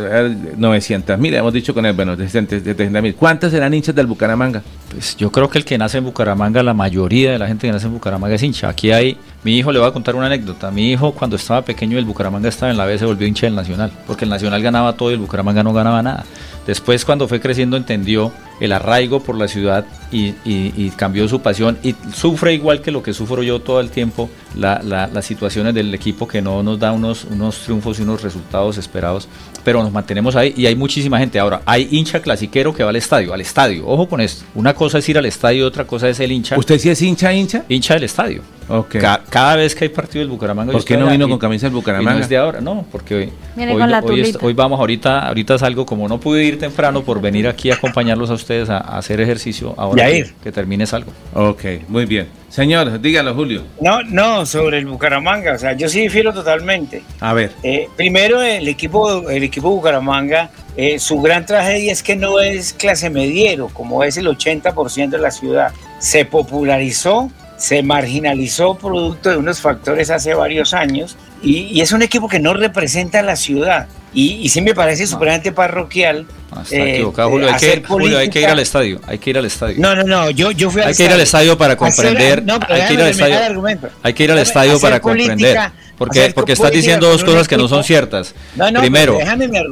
[0.57, 3.15] 900 eh, mil, hemos dicho con él, bueno, 700 mil.
[3.15, 4.61] ¿Cuántas serán hinchas del Bucaramanga?
[4.91, 7.71] Pues yo creo que el que nace en Bucaramanga, la mayoría de la gente que
[7.71, 8.67] nace en Bucaramanga es hincha.
[8.67, 10.71] Aquí hay, mi hijo le voy a contar una anécdota.
[10.71, 13.55] Mi hijo cuando estaba pequeño el Bucaramanga estaba en la B se volvió hincha del
[13.55, 16.23] Nacional, porque el Nacional ganaba todo y el Bucaramanga no ganaba nada.
[16.65, 18.31] Después cuando fue creciendo entendió
[18.61, 19.83] el arraigo por la ciudad
[20.13, 23.81] y, y- y cambió su pasión y sufre igual que lo que sufro yo todo
[23.81, 27.99] el tiempo la- la- las situaciones del equipo que no nos da unos, unos triunfos
[27.99, 29.27] y unos resultados esperados,
[29.65, 31.37] pero nos mantenemos ahí y hay muchísima gente.
[31.37, 34.99] Ahora, hay hincha clasiquero que va al estadio, al estadio, ojo con esto, una cosa
[34.99, 36.57] es ir al estadio, otra cosa es el hincha.
[36.57, 37.65] ¿Usted sí es hincha, hincha?
[37.67, 38.41] Hincha del estadio.
[38.69, 38.97] Ok.
[38.99, 40.71] Ca- cada vez que hay partido del Bucaramanga.
[40.71, 42.13] yo ¿Por qué no vino con camisa del Bucaramanga?
[42.15, 45.57] no es de ahora, no, porque hoy, hoy, con la hoy hoy vamos ahorita, ahorita
[45.57, 48.97] salgo, como no pude ir temprano por venir aquí a acompañarlos a ustedes a, a
[48.97, 51.11] hacer ejercicio, ahora que, que termine salgo.
[51.33, 52.27] Ok, muy bien.
[52.49, 53.63] Señor, dígalo, Julio.
[53.81, 57.01] No, no, sobre el Bucaramanga, o sea, yo sí difiero totalmente.
[57.19, 57.51] A ver.
[57.63, 62.71] Eh, primero, el equipo, el equipo Bucaramanga, eh, su gran tragedia es que no es
[62.73, 65.71] clase mediero, como es el 80% de la ciudad.
[65.97, 67.31] Se popularizó,
[67.63, 72.37] se marginalizó producto de unos factores hace varios años y, y es un equipo que
[72.37, 73.87] no representa a la ciudad.
[74.13, 76.27] Y, y sí me parece supremamente parroquial.
[76.61, 77.47] Está eh, equivocado, eh, Julio.
[77.47, 78.99] Hay que, hacer Julio, hay que ir al estadio.
[79.07, 79.77] Hay que ir al estadio.
[79.79, 82.43] No, no, no, yo, yo fui al Hay que ir al estadio para comprender.
[82.43, 83.89] no, pero hay que ir al estadio.
[84.03, 85.71] Hay que ir al estadio para política, comprender.
[85.97, 88.35] Porque, porque estás diciendo dos cosas que no son ciertas.
[88.57, 89.17] No, no, Primero,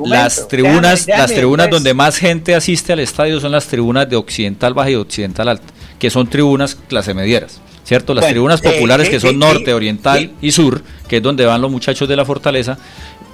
[0.05, 1.75] las tribunas, Déjame, las tribunas pues.
[1.75, 5.73] donde más gente asiste al estadio son las tribunas de Occidental Baja y Occidental Alta,
[5.99, 7.59] que son tribunas clase medieras.
[7.91, 8.13] ¿Cierto?
[8.13, 10.81] Las Bueno, tribunas eh, populares eh, que son eh, norte, eh, oriental eh, y sur,
[11.09, 12.77] que es donde van los muchachos de la fortaleza.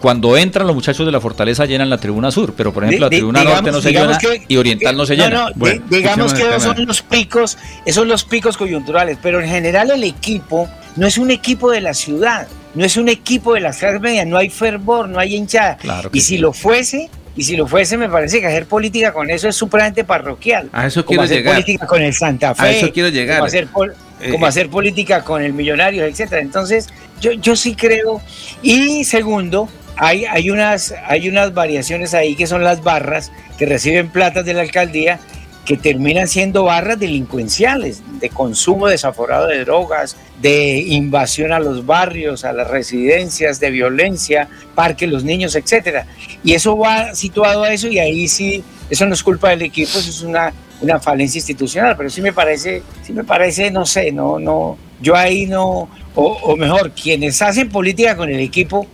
[0.01, 3.09] Cuando entran los muchachos de la fortaleza llenan la tribuna sur, pero por ejemplo la
[3.11, 5.49] tribuna digamos- norte no se llena que- y oriental no se No, llena.
[5.55, 7.55] no, di- digamos que esos son los picos,
[7.85, 11.81] esos son los picos coyunturales, pero en general el equipo no es un equipo de
[11.81, 15.35] la ciudad, no es un equipo de las clases medias, no hay fervor, no hay
[15.35, 15.77] hinchada.
[15.77, 16.37] Claro y si sí.
[16.39, 20.03] lo fuese, y si lo fuese, me parece que hacer política con eso es supremamente
[20.03, 20.67] parroquial.
[20.73, 21.53] A eso como quiero hacer llegar.
[21.53, 22.63] política con el Santa Fe.
[22.63, 23.37] A eso quiero llegar.
[23.37, 24.49] Como hacer, pol- Eh, como eh.
[24.49, 26.41] hacer política con el millonario, etcétera.
[26.41, 26.87] Entonces,
[27.21, 28.21] yo, yo sí creo.
[28.61, 34.09] Y segundo, hay, hay, unas, hay unas variaciones ahí que son las barras que reciben
[34.09, 35.19] platas de la alcaldía
[35.67, 42.45] que terminan siendo barras delincuenciales, de consumo desaforado de drogas, de invasión a los barrios,
[42.45, 46.05] a las residencias, de violencia, parque los niños, etcétera.
[46.41, 49.99] Y eso va situado a eso y ahí sí, eso no es culpa del equipo,
[49.99, 54.11] eso es una, una falencia institucional, pero sí me parece, sí me parece, no sé,
[54.11, 58.87] no, no, yo ahí no, o, o mejor, quienes hacen política con el equipo,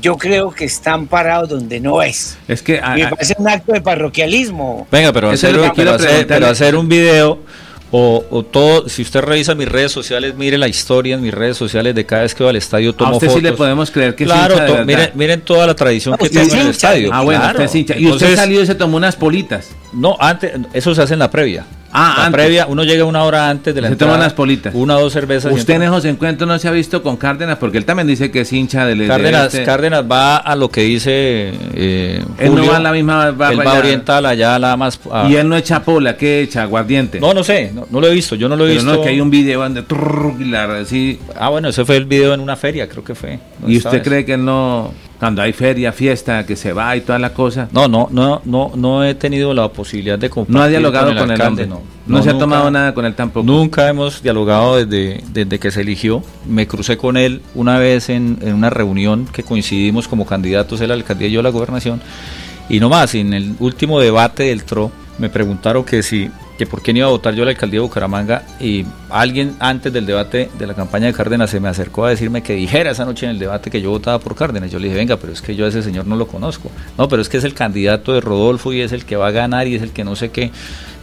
[0.00, 2.38] yo creo que están parados donde no es.
[2.46, 4.86] Es que Y me parece un acto de parroquialismo.
[4.92, 7.40] Venga, pero, hacer, pero hacer- pero hacer un video
[7.90, 11.56] o, o todo, si usted revisa mis redes sociales, mire la historia en mis redes
[11.56, 13.40] sociales de cada vez que voy al estadio, tomo A usted fotos.
[13.40, 14.86] sí le podemos creer que es claro, hincha de to- verdad.
[14.86, 16.70] miren, miren toda la tradición que es en el hincha.
[16.70, 17.10] estadio.
[17.12, 17.58] Ah, bueno, claro.
[17.58, 17.96] usted es hincha.
[17.98, 19.70] Y usted salió y se tomó unas politas.
[19.92, 21.64] No, antes, eso se hace en la previa.
[21.90, 22.40] Ah, la antes.
[22.42, 24.12] previa, uno llega una hora antes de la Se entrada.
[24.12, 24.74] toman las politas.
[24.74, 25.52] Una o dos cervezas.
[25.52, 28.40] Usted en esos encuentros no se ha visto con Cárdenas porque él también dice que
[28.42, 32.66] es hincha del de Cárdenas, este- Cárdenas va a lo que dice eh, Él no
[32.66, 33.34] va a la misma Él
[33.66, 35.00] va oriental allá la más.
[35.10, 36.62] a- Y él no echa pola, ¿qué echa?
[36.62, 37.20] Aguardiente.
[37.20, 38.96] No, no sé, no, no lo he visto, yo no lo he Pero visto.
[38.96, 41.18] no, que hay un video donde trrr, la- así.
[41.38, 43.38] Ah, bueno, ese fue el video en una feria, creo que fue.
[43.60, 47.00] ¿Dónde ¿Y usted cree que él no, cuando hay feria, fiesta, que se va y
[47.00, 47.68] toda la cosa?
[47.72, 51.16] No, no, no, no, no he tenido la posibilidad de compartir No ha dialogado con
[51.16, 51.66] el, alcalde, hombre.
[51.66, 51.98] no.
[52.06, 53.44] No, se ha tomado nada con él tampoco.
[53.44, 56.22] Nunca hemos dialogado desde, desde que se eligió.
[56.46, 60.88] Me crucé con él una vez en, en una reunión que coincidimos como candidatos, él
[60.88, 62.00] la alcaldía y yo a la gobernación.
[62.70, 66.82] Y no más, en el último debate del TRO me preguntaron que si que por
[66.82, 70.04] qué no iba a votar yo a la alcaldía de Bucaramanga y alguien antes del
[70.06, 73.26] debate de la campaña de Cárdenas se me acercó a decirme que dijera esa noche
[73.26, 74.70] en el debate que yo votaba por Cárdenas.
[74.70, 76.70] Yo le dije, venga, pero es que yo a ese señor no lo conozco.
[76.98, 79.30] No, pero es que es el candidato de Rodolfo y es el que va a
[79.30, 80.50] ganar y es el que no sé qué.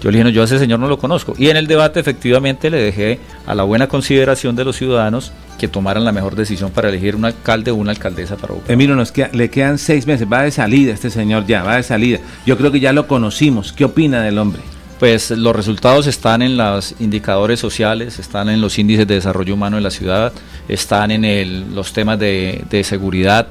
[0.02, 1.34] Yo le dije, no, yo a ese señor no lo conozco.
[1.38, 5.70] Y en el debate efectivamente le dejé a la buena consideración de los ciudadanos que
[5.70, 8.74] tomaran la mejor decisión para elegir un alcalde o una alcaldesa para Bucaramanga.
[8.74, 10.28] Emilio, nos queda- le quedan seis meses.
[10.32, 12.20] Va de salida este señor ya, va de salida.
[12.46, 13.72] Yo creo que ya lo conocimos.
[13.72, 14.62] ¿Qué opina del hombre?
[15.00, 19.76] Pues los resultados están en los indicadores sociales, están en los índices de desarrollo humano
[19.76, 20.32] de la ciudad,
[20.70, 23.48] están en el- los temas de, de seguridad,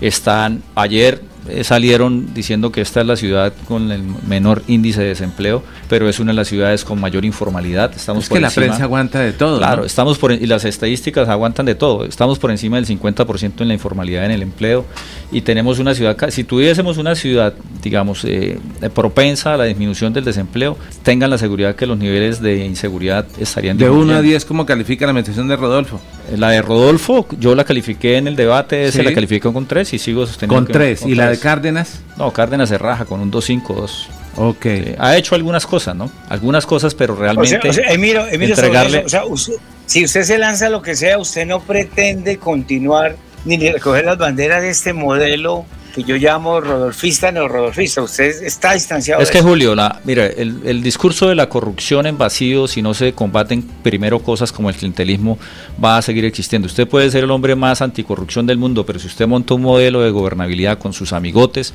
[0.00, 5.08] están ayer eh, salieron diciendo que esta es la ciudad con el menor índice de
[5.08, 7.92] desempleo, pero es una de las ciudades con mayor informalidad.
[7.94, 9.58] Estamos Es por que la prensa aguanta de todo.
[9.58, 9.86] Claro, ¿no?
[9.86, 12.04] estamos por y las estadísticas aguantan de todo.
[12.04, 14.84] Estamos por encima del 50% en la informalidad en el empleo
[15.32, 20.12] y tenemos una ciudad, si tuviésemos una ciudad, digamos, eh, eh, propensa a la disminución
[20.12, 24.22] del desempleo, tengan la seguridad que los niveles de inseguridad estarían De 1 a disminuyendo.
[24.22, 26.00] 10, ¿cómo califica la administración de Rodolfo?
[26.36, 29.04] La de Rodolfo, yo la califiqué en el debate, se Sí.
[29.04, 31.00] la calificó con 3 y sigo sosteniendo Con que- 3.
[31.00, 32.00] con ¿Y la de Cárdenas?
[32.16, 34.08] No, Cárdenas se raja con un 2.5, 2.
[34.36, 34.66] Ok.
[34.98, 36.10] Ha hecho algunas cosas, ¿no?
[36.28, 37.56] Algunas cosas, pero realmente.
[37.56, 38.98] O sea, o sea, Emiro, Emiro, sobre entregarle.
[38.98, 39.54] eso, o sea, usted-
[39.86, 44.60] si usted se lanza lo que sea, usted no pretende continuar ni recoger las banderas
[44.62, 45.64] de este modelo
[45.96, 48.02] que yo llamo rodolfista neorrodolfista.
[48.02, 49.22] Usted está distanciado.
[49.22, 49.48] Es de que eso.
[49.48, 53.62] Julio, la, mira, el, el discurso de la corrupción en vacío, si no se combaten
[53.82, 55.38] primero cosas como el clientelismo,
[55.82, 56.66] va a seguir existiendo.
[56.66, 60.02] Usted puede ser el hombre más anticorrupción del mundo, pero si usted monta un modelo
[60.02, 61.72] de gobernabilidad con sus amigotes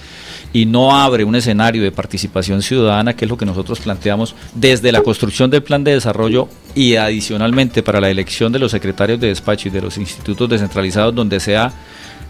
[0.53, 4.91] y no abre un escenario de participación ciudadana, que es lo que nosotros planteamos desde
[4.91, 9.29] la construcción del plan de desarrollo y adicionalmente para la elección de los secretarios de
[9.29, 11.73] despacho y de los institutos descentralizados, donde sea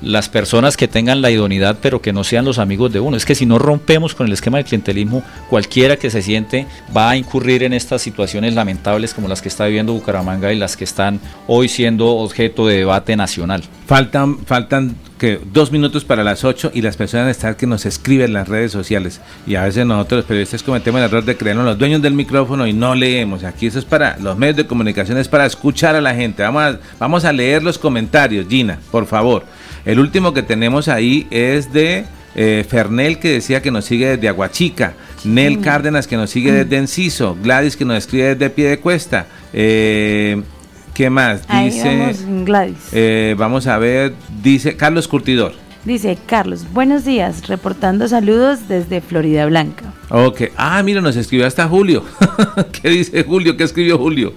[0.02, 3.18] las personas que tengan la idoneidad, pero que no sean los amigos de uno.
[3.18, 7.12] Es que si no rompemos con el esquema del clientelismo, cualquiera que se siente va
[7.12, 10.84] a incurrir en estas situaciones lamentables como las que está viviendo Bucaramanga y las que
[10.84, 13.64] están hoy siendo objeto de debate nacional.
[13.86, 18.28] Faltan, faltan que dos minutos para las 8 y las personas están que nos escriben
[18.28, 19.22] en las redes sociales.
[19.45, 22.66] Y a veces nosotros los periodistas cometemos el error de creernos los dueños del micrófono
[22.66, 23.43] y no leemos.
[23.43, 26.41] Aquí eso es para los medios de comunicación, es para escuchar a la gente.
[26.41, 29.43] Vamos vamos a leer los comentarios, Gina, por favor.
[29.86, 32.06] El último que tenemos ahí es de
[32.36, 35.62] eh, Fernel que decía que nos sigue desde Aguachica, Nel.
[35.62, 39.28] Cárdenas que nos sigue desde Enciso, Gladys que nos escribe desde Piedecuesta.
[39.54, 40.42] Eh,
[40.94, 41.42] ¿Qué más?
[41.48, 41.98] Ahí Dice...
[41.98, 42.78] vamos, Gladys.
[42.92, 44.14] Eh, vamos a ver,
[44.44, 45.54] dice Carlos Curtidor.
[45.84, 49.94] Dice Carlos, buenos días, reportando saludos desde Florida Blanca.
[50.10, 50.44] Ok.
[50.56, 52.04] Ah, mira, nos escribió hasta Julio.
[52.82, 53.58] ¿Qué dice Julio?
[53.58, 54.34] ¿Qué escribió Julio?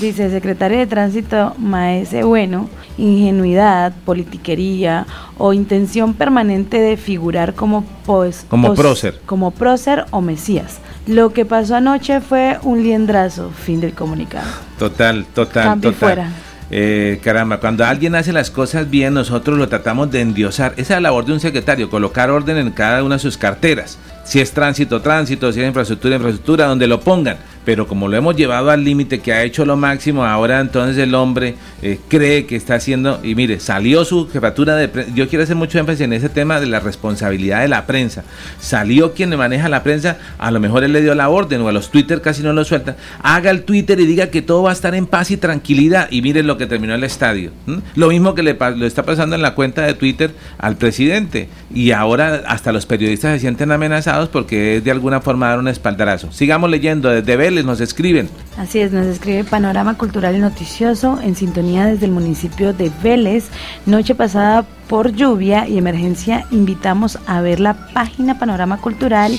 [0.00, 2.68] Dice secretario de Tránsito Maese Bueno,
[2.98, 5.06] ingenuidad, politiquería
[5.38, 9.20] o intención permanente de figurar como pues, Como pos- prócer.
[9.24, 10.78] como prócer o mesías.
[11.06, 14.48] Lo que pasó anoche fue un liendrazo, fin del comunicado.
[14.78, 15.94] Total, total, total.
[15.94, 16.28] fuera.
[16.70, 20.72] Eh, caramba, cuando alguien hace las cosas bien, nosotros lo tratamos de endiosar.
[20.72, 23.98] Esa es la labor de un secretario, colocar orden en cada una de sus carteras.
[24.24, 27.36] Si es tránsito, tránsito, si es infraestructura, infraestructura, donde lo pongan.
[27.64, 31.14] Pero como lo hemos llevado al límite, que ha hecho lo máximo, ahora entonces el
[31.14, 35.44] hombre eh, cree que está haciendo, y mire, salió su jefatura de prensa, yo quiero
[35.44, 38.24] hacer mucho énfasis en ese tema de la responsabilidad de la prensa.
[38.60, 41.68] Salió quien le maneja la prensa, a lo mejor él le dio la orden, o
[41.68, 42.96] a los Twitter casi no lo sueltan.
[43.22, 46.20] Haga el Twitter y diga que todo va a estar en paz y tranquilidad, y
[46.20, 47.50] miren lo que terminó el estadio.
[47.94, 51.92] Lo mismo que le, le está pasando en la cuenta de Twitter al presidente, y
[51.92, 56.32] ahora hasta los periodistas se sienten amenazados porque es de alguna forma dar un espaldarazo.
[56.32, 58.28] Sigamos leyendo, desde Vélez nos escriben.
[58.56, 63.48] Así es, nos escribe Panorama Cultural y Noticioso en sintonía desde el municipio de Vélez.
[63.86, 69.32] Noche pasada por lluvia y emergencia invitamos a ver la página Panorama Cultural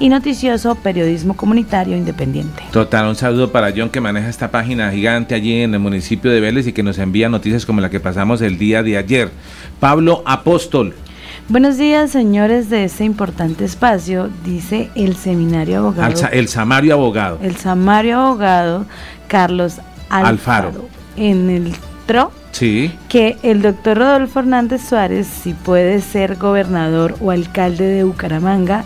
[0.00, 2.62] y Noticioso Periodismo Comunitario Independiente.
[2.72, 6.40] Total, un saludo para John que maneja esta página gigante allí en el municipio de
[6.40, 9.30] Vélez y que nos envía noticias como la que pasamos el día de ayer.
[9.80, 10.94] Pablo Apóstol.
[11.48, 16.16] Buenos días, señores de este importante espacio, dice el seminario abogado.
[16.16, 17.38] Sa- el Samario Abogado.
[17.42, 18.86] el Samario abogado
[19.28, 19.78] Carlos
[20.08, 20.88] Alfaro, Alfaro.
[21.16, 21.72] en el
[22.06, 22.92] TRO Sí.
[23.08, 28.84] que el doctor Rodolfo Hernández Suárez, si puede ser gobernador o alcalde de Bucaramanga,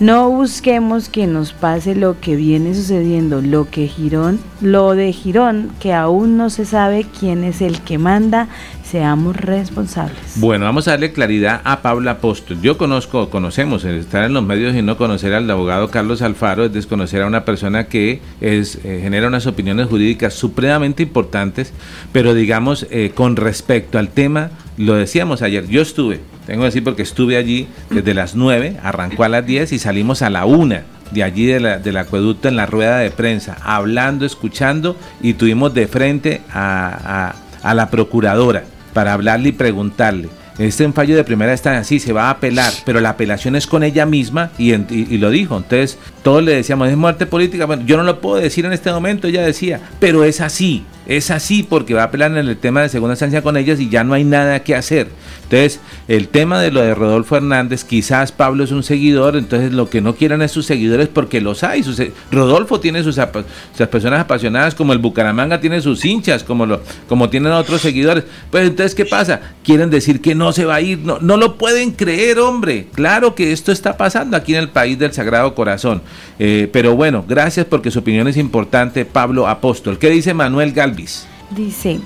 [0.00, 5.70] no busquemos que nos pase lo que viene sucediendo, lo que Girón, lo de Girón,
[5.78, 8.48] que aún no se sabe quién es el que manda,
[8.82, 10.18] seamos responsables.
[10.36, 12.60] Bueno, vamos a darle claridad a Pablo Apóstol.
[12.62, 16.72] Yo conozco, conocemos, estar en los medios y no conocer al abogado Carlos Alfaro es
[16.72, 21.74] desconocer a una persona que es, eh, genera unas opiniones jurídicas supremamente importantes,
[22.10, 26.84] pero digamos, eh, con respecto al tema, lo decíamos ayer, yo estuve, tengo que decir
[26.84, 30.76] porque estuve allí desde las 9, arrancó a las 10 y salimos a la 1
[31.10, 36.40] de allí del acueducto en la rueda de prensa, hablando, escuchando y tuvimos de frente
[36.52, 38.64] a, a- a la procuradora
[38.94, 40.28] para hablarle y preguntarle.
[40.60, 43.82] Este enfallo de primera está así, se va a apelar, pero la apelación es con
[43.82, 45.56] ella misma y, en- y- y lo dijo.
[45.56, 47.64] Entonces, todos le decíamos, es muerte política.
[47.64, 51.30] Bueno, yo no lo puedo decir en este momento, ella decía, pero es así, es
[51.30, 54.04] así porque va a apelar en el tema de segunda instancia con ellas y ya
[54.04, 55.08] no hay nada que hacer.
[55.50, 59.90] Entonces, el tema de lo de Rodolfo Hernández, quizás Pablo es un seguidor, entonces lo
[59.90, 61.82] que no quieran es sus seguidores porque los hay.
[61.82, 66.80] sus Rodolfo tiene sus, sus personas apasionadas, como el Bucaramanga tiene sus hinchas, como, lo,
[67.08, 68.22] como tienen otros seguidores.
[68.52, 69.40] Pues entonces, ¿qué pasa?
[69.64, 71.00] Quieren decir que no se va a ir.
[71.00, 72.86] No, no lo pueden creer, hombre.
[72.94, 76.00] Claro que esto está pasando aquí en el país del Sagrado Corazón.
[76.38, 79.98] Eh, pero bueno, gracias porque su opinión es importante, Pablo Apóstol.
[79.98, 81.26] ¿Qué dice Manuel Galvis?
[81.50, 81.98] Dice,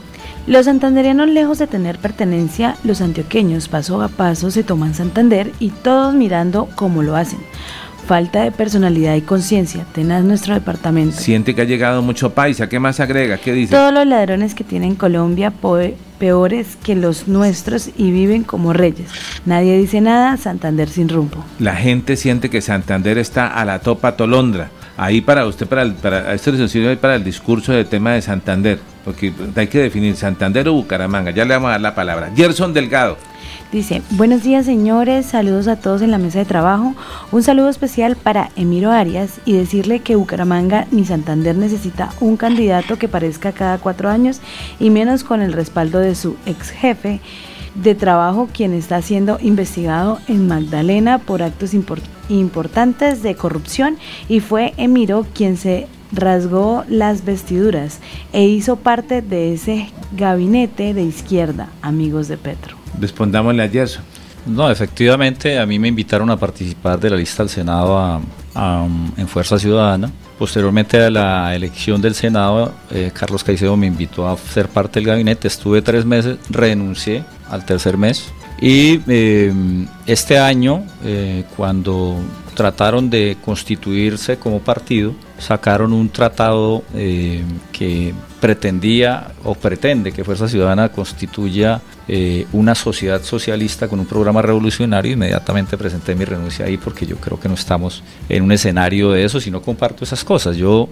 [0.46, 5.70] los santanderianos lejos de tener pertenencia, los antioqueños paso a paso se toman Santander y
[5.70, 7.38] todos mirando cómo lo hacen.
[8.06, 11.16] Falta de personalidad y conciencia, tenaz nuestro departamento.
[11.16, 12.68] Siente que ha llegado mucho paisa.
[12.68, 13.38] ¿Qué más agrega?
[13.38, 13.74] ¿Qué dice?
[13.74, 15.54] Todos los ladrones que tiene Colombia,
[16.18, 19.08] peores que los nuestros y viven como reyes.
[19.46, 21.42] Nadie dice nada, Santander sin rumbo.
[21.58, 24.68] La gente siente que Santander está a la topa tolondra.
[24.96, 28.22] Ahí para usted, para, el, para esto les sirve para el discurso del tema de
[28.22, 31.32] Santander, porque hay que definir Santander o Bucaramanga.
[31.32, 32.30] Ya le vamos a dar la palabra.
[32.34, 33.16] Gerson Delgado.
[33.72, 36.94] Dice, buenos días señores, saludos a todos en la mesa de trabajo.
[37.32, 42.96] Un saludo especial para Emiro Arias y decirle que Bucaramanga ni Santander necesita un candidato
[42.96, 44.40] que parezca cada cuatro años
[44.78, 47.20] y menos con el respaldo de su ex jefe
[47.74, 51.72] de trabajo quien está siendo investigado en Magdalena por actos
[52.28, 53.98] importantes de corrupción
[54.28, 57.98] y fue Emiro quien se rasgó las vestiduras
[58.32, 62.76] e hizo parte de ese gabinete de izquierda, amigos de Petro.
[63.00, 64.04] Respondámosle a Gerson.
[64.46, 68.20] No, efectivamente, a mí me invitaron a participar de la lista al Senado
[69.16, 70.12] en Fuerza Ciudadana.
[70.38, 75.06] Posteriormente a la elección del Senado, eh, Carlos Caicedo me invitó a ser parte del
[75.06, 75.48] gabinete.
[75.48, 78.32] Estuve tres meses, renuncié al tercer mes.
[78.60, 79.52] Y eh,
[80.06, 82.16] este año, eh, cuando
[82.54, 87.42] trataron de constituirse como partido, sacaron un tratado eh,
[87.72, 91.80] que pretendía o pretende que Fuerza Ciudadana constituya
[92.52, 95.12] una sociedad socialista con un programa revolucionario.
[95.14, 99.24] Inmediatamente presenté mi renuncia ahí porque yo creo que no estamos en un escenario de
[99.24, 100.56] eso, si no comparto esas cosas.
[100.56, 100.88] Yo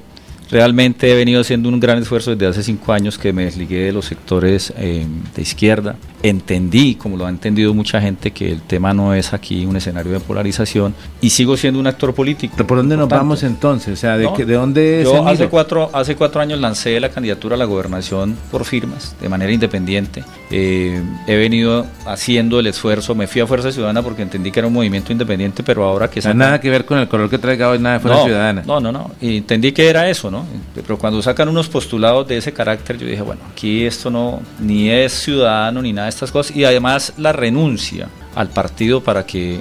[0.51, 3.93] Realmente he venido haciendo un gran esfuerzo desde hace cinco años que me desligué de
[3.93, 5.97] los sectores de izquierda.
[6.23, 10.13] Entendí, como lo ha entendido mucha gente, que el tema no es aquí un escenario
[10.13, 12.57] de polarización y sigo siendo un actor político.
[12.65, 13.95] ¿Por dónde nos vamos entonces?
[13.95, 17.59] O sea, ¿de, ¿de dónde Yo hace cuatro, hace cuatro años lancé la candidatura a
[17.59, 20.23] la gobernación por firmas, de manera independiente.
[20.51, 24.69] Eh, he venido haciendo el esfuerzo, me fui a Fuerza Ciudadana porque entendí que era
[24.69, 26.21] un movimiento independiente, pero ahora que...
[26.21, 28.63] No, nada que ver con el color que traiga hoy, nada de Fuerza Ciudadana.
[28.65, 29.11] No, no, no.
[29.21, 30.45] Y entendí que era eso, ¿no?
[30.75, 34.89] Pero cuando sacan unos postulados de ese carácter, yo dije, bueno, aquí esto no, ni
[34.89, 39.61] es ciudadano ni nada estas cosas, y además la renuncia al partido para que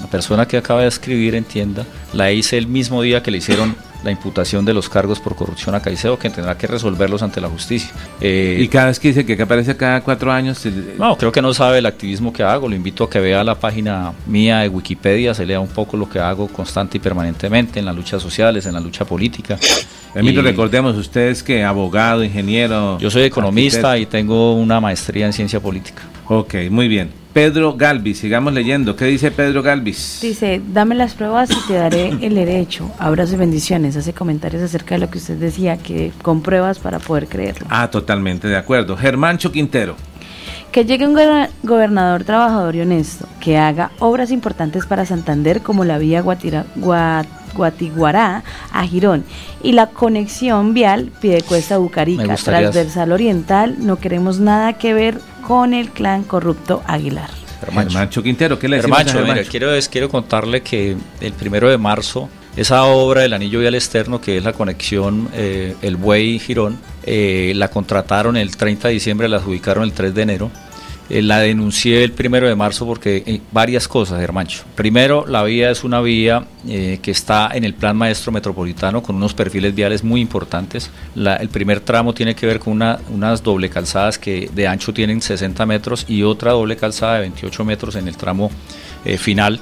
[0.00, 3.76] la persona que acaba de escribir entienda, la hice el mismo día que le hicieron
[4.04, 7.48] la imputación de los cargos por corrupción a Caicedo, que tendrá que resolverlos ante la
[7.48, 7.90] justicia.
[8.20, 10.64] Eh, y cada vez que dice que aparece cada cuatro años...
[10.98, 13.54] No, creo que no sabe el activismo que hago, lo invito a que vea la
[13.54, 17.86] página mía de Wikipedia, se lea un poco lo que hago constante y permanentemente en
[17.86, 19.58] las luchas sociales, en la lucha política.
[20.14, 22.98] Permito, recordemos, ustedes que abogado, ingeniero...
[22.98, 26.02] Yo soy economista y tengo una maestría en ciencia política.
[26.28, 27.10] Ok, muy bien.
[27.32, 28.96] Pedro Galvis, sigamos leyendo.
[28.96, 30.18] ¿Qué dice Pedro Galvis?
[30.20, 32.90] Dice, dame las pruebas y te daré el derecho.
[32.98, 33.96] Abrazos y bendiciones.
[33.96, 37.66] Hace comentarios acerca de lo que usted decía, que con pruebas para poder creerlo.
[37.70, 38.96] Ah, totalmente de acuerdo.
[38.96, 39.96] Germancho Quintero.
[40.72, 41.18] Que llegue un
[41.62, 46.66] gobernador trabajador y honesto, que haga obras importantes para Santander como la vía Guatira,
[47.54, 49.24] Guatiguará a Girón
[49.62, 53.76] y la conexión vial Piedecuesta-Bucarica, transversal oriental.
[53.78, 57.30] No queremos nada que ver con el clan corrupto Aguilar.
[57.60, 59.02] Hermancho Quintero, ¿qué le decimos
[59.50, 64.38] quiero, quiero contarle que el primero de marzo esa obra del anillo vial externo, que
[64.38, 69.36] es la conexión eh, El Buey Girón, eh, la contrataron el 30 de diciembre, la
[69.36, 70.50] adjudicaron el 3 de enero.
[71.08, 74.64] Eh, la denuncié el primero de marzo porque varias cosas, Hermancho.
[74.74, 79.34] Primero, la vía es una vía que está en el plan maestro metropolitano con unos
[79.34, 80.90] perfiles viales muy importantes.
[81.14, 85.22] el primer tramo tiene que ver con una, unas doble calzadas que de ancho tienen
[85.22, 88.50] 60 metros y otra doble calzada de 28 metros en el tramo
[89.16, 89.60] final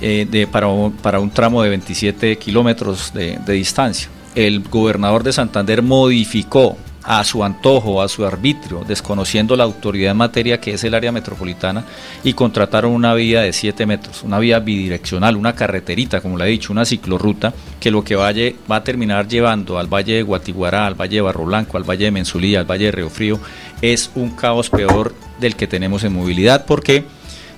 [0.00, 4.08] eh, de, para, un, para, un, tramo de 27 kilómetros de, distancia.
[4.34, 10.16] El gobernador de Santander modificó a su antojo, a su arbitrio, desconociendo la autoridad en
[10.16, 11.84] materia que es el área metropolitana,
[12.24, 16.48] y contrataron una vía de 7 metros, una vía bidireccional, una carreterita, como le he
[16.48, 20.86] dicho, una ciclorruta, que lo que vaya, va a terminar llevando al Valle de Guatiguará,
[20.86, 23.38] al Valle de Barro Blanco, al Valle de Mensulía, al Valle de Río Frío,
[23.82, 27.04] es un caos peor del que tenemos en movilidad, porque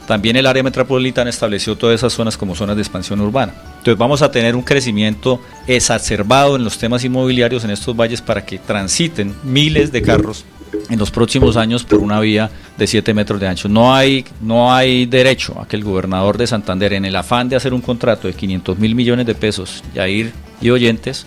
[0.06, 3.52] también el área metropolitana estableció todas esas zonas como zonas de expansión urbana.
[3.78, 8.44] Entonces vamos a tener un crecimiento exacerbado en los temas inmobiliarios en estos valles para
[8.44, 10.44] que transiten miles de carros
[10.90, 13.68] en los próximos años por una vía de 7 metros de ancho.
[13.68, 17.56] No hay, no hay derecho a que el gobernador de Santander, en el afán de
[17.56, 21.26] hacer un contrato de 500 mil millones de pesos, ir y oyentes,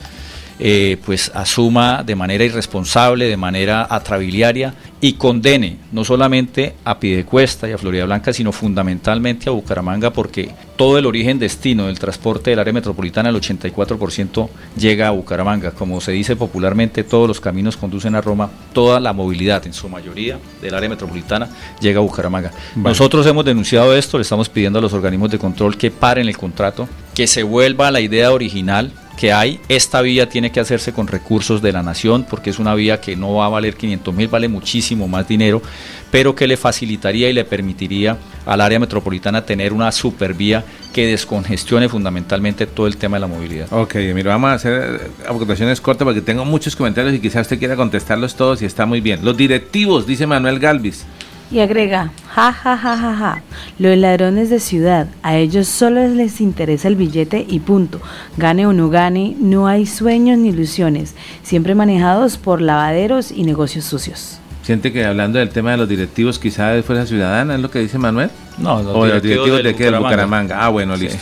[0.61, 7.69] eh, pues asuma de manera irresponsable, de manera atrabiliaria y condene no solamente a Pidecuesta
[7.69, 12.49] y a Florida Blanca, sino fundamentalmente a Bucaramanga, porque todo el origen destino del transporte
[12.49, 15.71] del área metropolitana, el 84% llega a Bucaramanga.
[15.71, 19.87] Como se dice popularmente, todos los caminos conducen a Roma, toda la movilidad, en su
[19.87, 21.49] mayoría, del área metropolitana
[21.79, 22.51] llega a Bucaramanga.
[22.75, 26.37] Nosotros hemos denunciado esto, le estamos pidiendo a los organismos de control que paren el
[26.37, 30.93] contrato, que se vuelva a la idea original que hay, esta vía tiene que hacerse
[30.93, 34.15] con recursos de la nación porque es una vía que no va a valer 500
[34.15, 35.61] mil, vale muchísimo más dinero,
[36.09, 40.63] pero que le facilitaría y le permitiría al área metropolitana tener una supervía
[40.93, 43.67] que descongestione fundamentalmente todo el tema de la movilidad.
[43.71, 47.75] Ok, mira, vamos a hacer aportaciones cortas porque tengo muchos comentarios y quizás usted quiera
[47.75, 49.19] contestarlos todos y está muy bien.
[49.25, 51.05] Los directivos, dice Manuel Galvis.
[51.51, 53.41] Y agrega, ja, ja, ja, ja, ja,
[53.79, 57.99] los ladrones de ciudad, a ellos solo les interesa el billete y punto.
[58.37, 63.85] Gane o no gane, no hay sueños ni ilusiones, siempre manejados por lavaderos y negocios
[63.85, 64.39] sucios.
[64.61, 67.79] Siente que hablando del tema de los directivos, quizás de Fuerza Ciudadana, ¿es lo que
[67.79, 68.29] dice Manuel?
[68.59, 70.63] No, los o directivos, los directivos de, qué, del Bucaramanga.
[70.63, 71.17] Ah, bueno, listo.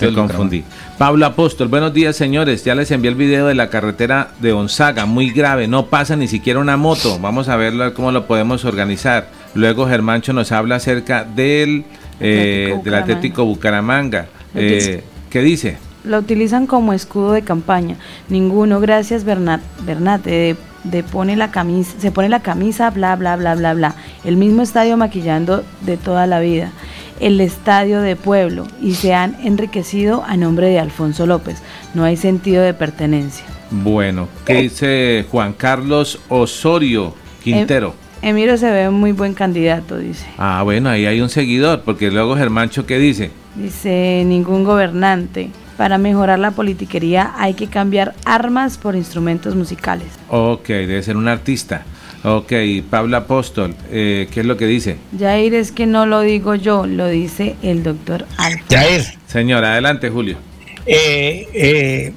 [0.00, 0.64] Me confundí.
[0.98, 2.64] Pablo Apóstol, buenos días, señores.
[2.64, 5.68] Ya les envié el video de la carretera de Onzaga, muy grave.
[5.68, 7.20] No pasa ni siquiera una moto.
[7.20, 9.28] Vamos a verlo, cómo lo podemos organizar.
[9.54, 11.84] Luego Germancho nos habla acerca del,
[12.20, 14.28] eh, del Atlético Bucaramanga.
[14.54, 15.78] Eh, ¿Qué dice?
[16.04, 17.96] Lo utilizan como escudo de campaña.
[18.28, 23.54] Ninguno, gracias Bernat, Bernat de pone la camisa, se pone la camisa, bla, bla, bla,
[23.54, 23.94] bla, bla.
[24.24, 26.72] El mismo estadio maquillando de toda la vida.
[27.20, 31.58] El estadio de pueblo y se han enriquecido a nombre de Alfonso López.
[31.92, 33.44] No hay sentido de pertenencia.
[33.70, 37.88] Bueno, ¿qué dice Juan Carlos Osorio Quintero?
[37.88, 40.26] Em, Emiro se ve muy buen candidato, dice.
[40.36, 43.30] Ah, bueno, ahí hay un seguidor, porque luego Germancho, ¿qué dice?
[43.54, 45.50] Dice, ningún gobernante.
[45.78, 50.08] Para mejorar la politiquería hay que cambiar armas por instrumentos musicales.
[50.28, 51.84] Ok, debe ser un artista.
[52.22, 52.52] Ok,
[52.90, 54.98] Pablo Apóstol, eh, ¿qué es lo que dice?
[55.18, 58.62] Jair, es que no lo digo yo, lo dice el doctor Alfa.
[58.68, 59.04] Jair.
[59.26, 60.36] Señor, adelante, Julio.
[60.84, 62.12] Eh, eh,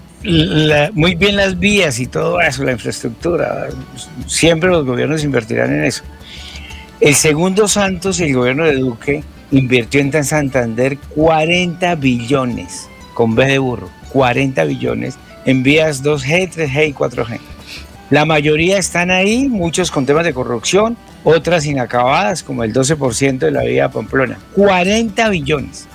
[0.94, 3.68] muy bien las vías y todo eso, la infraestructura.
[4.28, 6.04] Siempre los gobiernos invertirán en eso.
[7.00, 13.46] El segundo Santos y el gobierno de Duque invirtió en Santander 40 billones con B
[13.46, 17.40] de burro, 40 billones en vías 2G, 3G y 4G.
[18.10, 23.52] La mayoría están ahí, muchos con temas de corrupción, otras inacabadas, como el 12% de
[23.52, 24.38] la vía Pamplona.
[24.56, 25.88] 40 billones.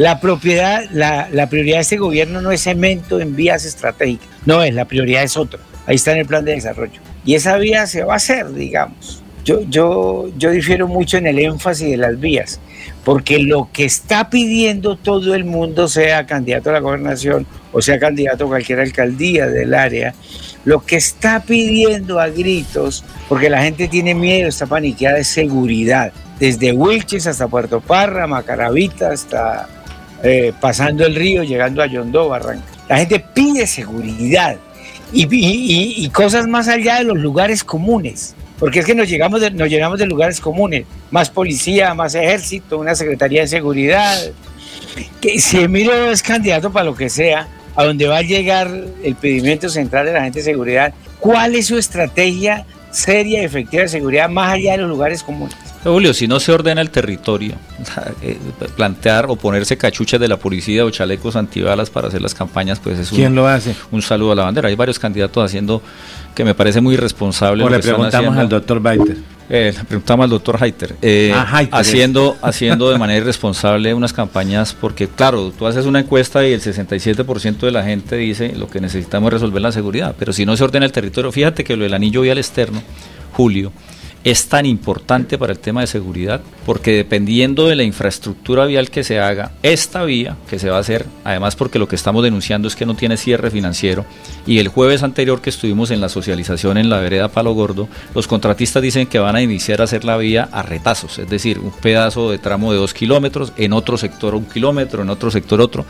[0.00, 4.62] La, propiedad, la, la, prioridad de este gobierno no es cemento en vías estratégicas, no
[4.62, 5.60] es, la prioridad es otra.
[5.86, 7.00] Ahí está en el plan de desarrollo.
[7.26, 9.22] Y esa vía se va a hacer, digamos.
[9.44, 12.60] Yo, yo, yo difiero mucho en el énfasis de las vías
[13.04, 17.98] porque lo que está pidiendo todo el mundo, sea candidato a la gobernación o sea
[17.98, 20.14] candidato a cualquier alcaldía del área,
[20.64, 26.12] lo que está pidiendo a gritos, porque la gente tiene miedo, está paniqueada, de seguridad,
[26.38, 29.68] desde Wilches hasta Puerto Parra, Macaravita, hasta
[30.22, 32.64] eh, pasando el río, llegando a Yondó, Barranca.
[32.88, 34.56] La gente pide seguridad
[35.12, 39.70] y cosas más allá de los lugares comunes porque es que nos llegamos de, nos
[39.70, 44.16] llegamos de lugares comunes, más policía, más ejército, una secretaría de seguridad.
[45.20, 48.70] Que si Emilio es candidato para lo que sea, a donde va a llegar
[49.02, 53.84] el pedimento central de la gente de seguridad, ¿cuál es su estrategia seria y efectiva
[53.84, 55.56] de seguridad más allá de los lugares comunes?
[55.82, 57.54] Julio, si no se ordena el territorio,
[58.22, 58.38] eh,
[58.76, 62.98] plantear o ponerse cachuchas de la policía o chalecos antibalas para hacer las campañas, pues
[62.98, 63.74] es ¿Quién lo hace?
[63.90, 64.68] un saludo a la bandera.
[64.68, 65.82] Hay varios candidatos haciendo
[66.34, 67.64] que me parece muy irresponsable.
[67.64, 69.16] O le preguntamos al doctor Baiter.
[69.52, 74.76] Eh, le preguntamos al doctor Heiter, eh, ah, haciendo, haciendo de manera irresponsable unas campañas,
[74.80, 78.80] porque claro, tú haces una encuesta y el 67% de la gente dice lo que
[78.80, 81.82] necesitamos es resolver la seguridad, pero si no se ordena el territorio, fíjate que lo
[81.82, 82.80] del anillo vial externo,
[83.32, 83.72] Julio,
[84.24, 89.02] es tan importante para el tema de seguridad porque dependiendo de la infraestructura vial que
[89.02, 92.68] se haga, esta vía que se va a hacer, además porque lo que estamos denunciando
[92.68, 94.04] es que no tiene cierre financiero
[94.46, 98.28] y el jueves anterior que estuvimos en la socialización en la vereda Palo Gordo, los
[98.28, 101.72] contratistas dicen que van a iniciar a hacer la vía a retazos, es decir, un
[101.72, 105.86] pedazo de tramo de dos kilómetros, en otro sector un kilómetro, en otro sector otro,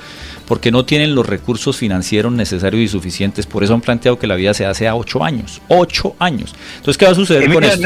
[0.46, 4.36] porque no tienen los recursos financieros necesarios y suficientes, por eso han planteado que la
[4.36, 6.54] vía se hace a ocho años, ocho años.
[6.76, 7.76] Entonces, ¿qué va a suceder con esto?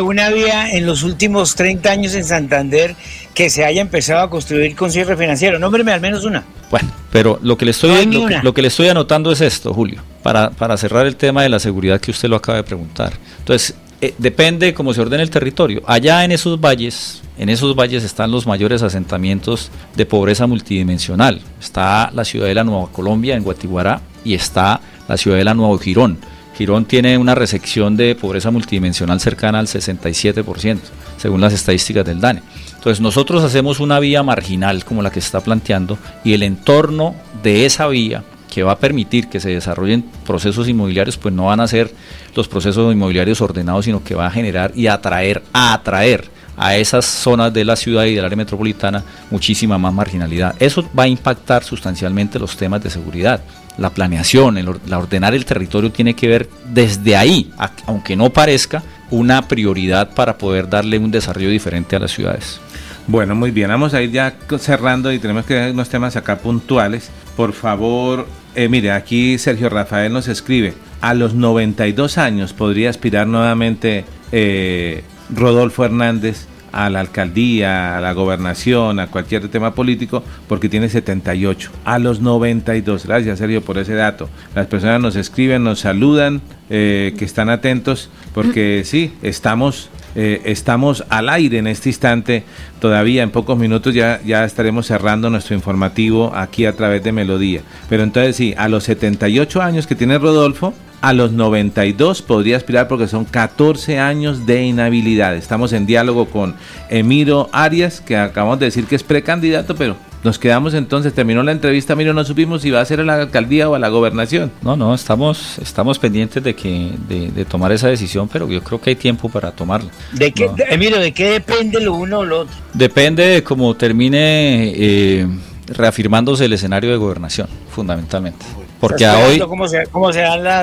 [0.00, 2.94] Una vía en los últimos 30 años en Santander
[3.34, 5.58] que se haya empezado a construir con cierre financiero.
[5.58, 6.44] Nómbreme al menos una.
[6.70, 8.06] Bueno, pero lo que le estoy,
[8.42, 11.58] lo, que, le estoy anotando es esto, Julio, para, para cerrar el tema de la
[11.58, 13.12] seguridad que usted lo acaba de preguntar.
[13.38, 15.82] Entonces, eh, depende cómo se ordene el territorio.
[15.86, 21.40] Allá en esos valles, en esos valles están los mayores asentamientos de pobreza multidimensional.
[21.60, 26.18] Está la ciudadela Nueva Colombia en Guatiguará y está la ciudadela Nuevo Girón
[26.58, 30.78] Girón tiene una resección de pobreza multidimensional cercana al 67%,
[31.16, 32.42] según las estadísticas del DANE.
[32.74, 37.14] Entonces nosotros hacemos una vía marginal como la que se está planteando y el entorno
[37.44, 41.60] de esa vía que va a permitir que se desarrollen procesos inmobiliarios, pues no van
[41.60, 41.94] a ser
[42.34, 47.04] los procesos inmobiliarios ordenados, sino que va a generar y atraer, a atraer a esas
[47.04, 50.56] zonas de la ciudad y del área metropolitana muchísima más marginalidad.
[50.58, 53.40] Eso va a impactar sustancialmente los temas de seguridad
[53.78, 57.50] la planeación, el, la ordenar el territorio tiene que ver desde ahí,
[57.86, 62.60] aunque no parezca, una prioridad para poder darle un desarrollo diferente a las ciudades.
[63.06, 66.38] Bueno, muy bien, vamos a ir ya cerrando y tenemos que ver unos temas acá
[66.38, 67.10] puntuales.
[67.36, 73.26] Por favor, eh, mire, aquí Sergio Rafael nos escribe, a los 92 años podría aspirar
[73.26, 80.68] nuevamente eh, Rodolfo Hernández a la alcaldía, a la gobernación, a cualquier tema político, porque
[80.68, 81.70] tiene 78.
[81.84, 83.06] A los 92.
[83.06, 84.28] Gracias, Sergio, por ese dato.
[84.54, 86.40] Las personas nos escriben, nos saludan,
[86.70, 92.42] eh, que están atentos, porque sí, estamos eh, estamos al aire en este instante.
[92.80, 97.60] Todavía en pocos minutos ya, ya estaremos cerrando nuestro informativo aquí a través de Melodía.
[97.88, 102.88] Pero entonces sí, a los 78 años que tiene Rodolfo, a los 92 podría aspirar
[102.88, 105.36] porque son 14 años de inhabilidad.
[105.36, 106.54] Estamos en diálogo con
[106.88, 111.52] Emiro Arias, que acabamos de decir que es precandidato, pero nos quedamos entonces, terminó la
[111.52, 114.50] entrevista, Emiro, no supimos si va a ser a la alcaldía o a la gobernación.
[114.62, 118.90] No, no, estamos, estamos pendientes de que de, tomar esa decisión, pero yo creo que
[118.90, 119.90] hay tiempo para tomarla.
[120.12, 122.54] ¿De qué, Emiro, de qué depende lo uno o lo otro?
[122.74, 125.26] Depende de cómo termine eh,
[125.68, 128.44] reafirmándose el escenario de gobernación, fundamentalmente.
[128.80, 129.42] Porque a hoy,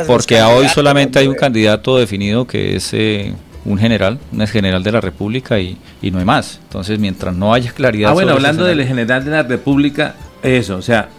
[0.08, 3.34] porque a hoy solamente hay un candidato definido que es eh,
[3.66, 6.60] un general, un ex general de la República y, no hay más.
[6.64, 8.12] Entonces, mientras no haya claridad.
[8.12, 11.10] Ah, bueno, hablando del general de la República, eso, o sea,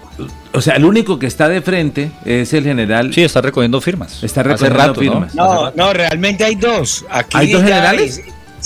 [0.53, 3.13] o sea, el único que está de frente es el general.
[3.13, 4.23] Sí, está recogiendo firmas.
[4.23, 5.35] Está recogiendo firmas.
[5.35, 7.05] No, no, realmente hay dos.
[7.11, 8.23] Aquí ¿Hay dos generales?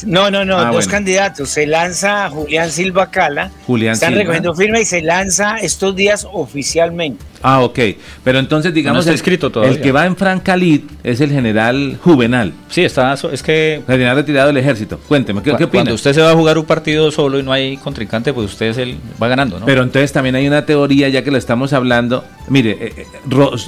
[0.07, 1.51] No, no, no, ah, dos candidatos.
[1.51, 3.51] Se lanza Julián Silva Cala.
[3.67, 7.25] Julián Están recogiendo firma y se lanza estos días oficialmente.
[7.43, 7.79] Ah, ok.
[8.23, 9.77] Pero entonces, digamos, el, escrito todavía.
[9.77, 12.53] el que va en Francalit es el general Juvenal.
[12.69, 13.77] Sí, está, es que...
[13.77, 14.99] El general retirado del ejército.
[15.09, 15.69] Cuénteme, ¿qué, opina?
[15.69, 18.67] Cuando usted se va a jugar un partido solo y no hay contrincante, pues usted
[18.67, 19.67] es el, va ganando, ¿no?
[19.67, 22.25] Pero entonces también hay una teoría, ya que lo estamos hablando.
[22.49, 23.07] Mire, eh, eh,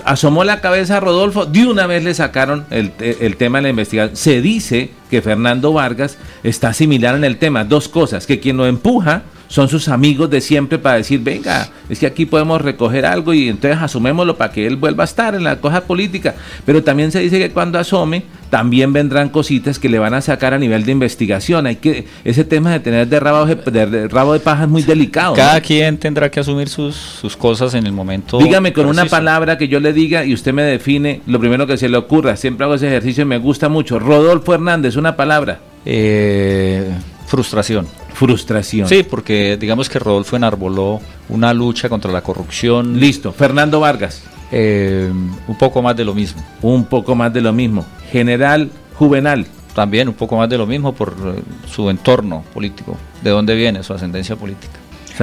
[0.04, 3.68] asomó la cabeza a Rodolfo, de una vez le sacaron el, el tema de la
[3.70, 4.16] investigación.
[4.16, 7.64] Se dice que Fernando Vargas está similar en el tema.
[7.64, 9.22] Dos cosas, que quien lo empuja
[9.52, 13.50] son sus amigos de siempre para decir, venga, es que aquí podemos recoger algo y
[13.50, 16.34] entonces asumémoslo para que él vuelva a estar en la cosa política.
[16.64, 20.54] Pero también se dice que cuando asome, también vendrán cositas que le van a sacar
[20.54, 21.66] a nivel de investigación.
[21.66, 25.34] Hay que ese tema de tener de rabo de, rabo de paja es muy delicado.
[25.34, 28.38] Cada quien tendrá que asumir sus, sus cosas en el momento.
[28.38, 31.76] Dígame con una palabra que yo le diga y usted me define lo primero que
[31.76, 32.36] se le ocurra.
[32.36, 33.98] Siempre hago ese ejercicio y me gusta mucho.
[33.98, 35.60] Rodolfo Hernández, una palabra.
[35.84, 36.90] Eh,
[37.32, 37.86] frustración.
[38.12, 38.86] Frustración.
[38.86, 41.00] Sí, porque digamos que Rodolfo enarboló
[41.30, 43.00] una lucha contra la corrupción.
[43.00, 43.32] Listo.
[43.32, 44.22] Fernando Vargas.
[44.50, 46.44] Eh, un poco más de lo mismo.
[46.60, 47.86] Un poco más de lo mismo.
[48.10, 49.46] General Juvenal.
[49.74, 52.98] También un poco más de lo mismo por eh, su entorno político.
[53.22, 54.74] ¿De dónde viene su ascendencia política?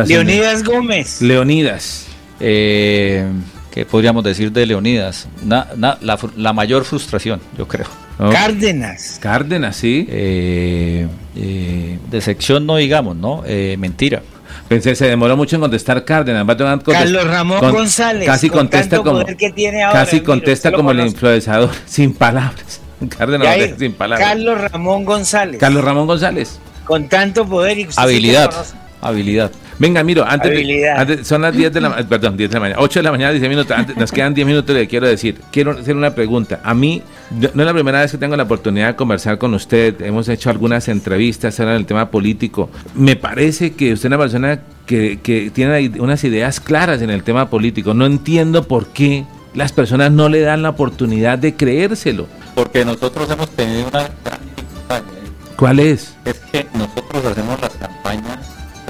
[0.07, 1.22] Leonidas Gómez.
[1.22, 2.07] Leonidas.
[2.40, 3.23] Eh,
[3.80, 5.30] ¿Qué podríamos decir de Leonidas?
[5.41, 7.85] la mayor frustración, yo creo.
[8.18, 9.19] Cárdenas.
[9.22, 10.06] Cárdenas, sí.
[10.10, 11.07] Eh,
[11.38, 13.43] eh, de sección no digamos, ¿no?
[13.45, 14.22] Eh, mentira.
[14.68, 16.45] Pensé, se demoró mucho en contestar Cárdenas.
[16.84, 18.26] Carlos Ramón González.
[18.26, 19.23] Casi contesta como,
[19.93, 22.81] casi contesta como el influenciador, sin palabras.
[23.18, 24.27] Cárdenas sin palabras.
[24.27, 25.57] Carlos Ramón González.
[25.57, 26.60] Carlos Ramón González.
[26.84, 28.51] Con tanto poder y habilidad.
[29.01, 29.51] Habilidad.
[29.80, 32.99] Venga, miro, antes, de, son las 10 de la perdón, 10 de la mañana, 8
[32.99, 35.95] de la mañana, 10 minutos, antes, nos quedan 10 minutos, le quiero decir, quiero hacer
[35.95, 36.59] una pregunta.
[36.63, 37.01] A mí,
[37.31, 40.49] no es la primera vez que tengo la oportunidad de conversar con usted, hemos hecho
[40.49, 42.69] algunas entrevistas en el tema político.
[42.93, 47.23] Me parece que usted es una persona que, que tiene unas ideas claras en el
[47.23, 47.93] tema político.
[47.93, 52.27] No entiendo por qué las personas no le dan la oportunidad de creérselo.
[52.55, 54.99] Porque nosotros hemos tenido una gran dificultad.
[54.99, 55.31] ¿eh?
[55.55, 56.15] ¿Cuál es?
[56.26, 57.98] Es que nosotros hacemos las campañas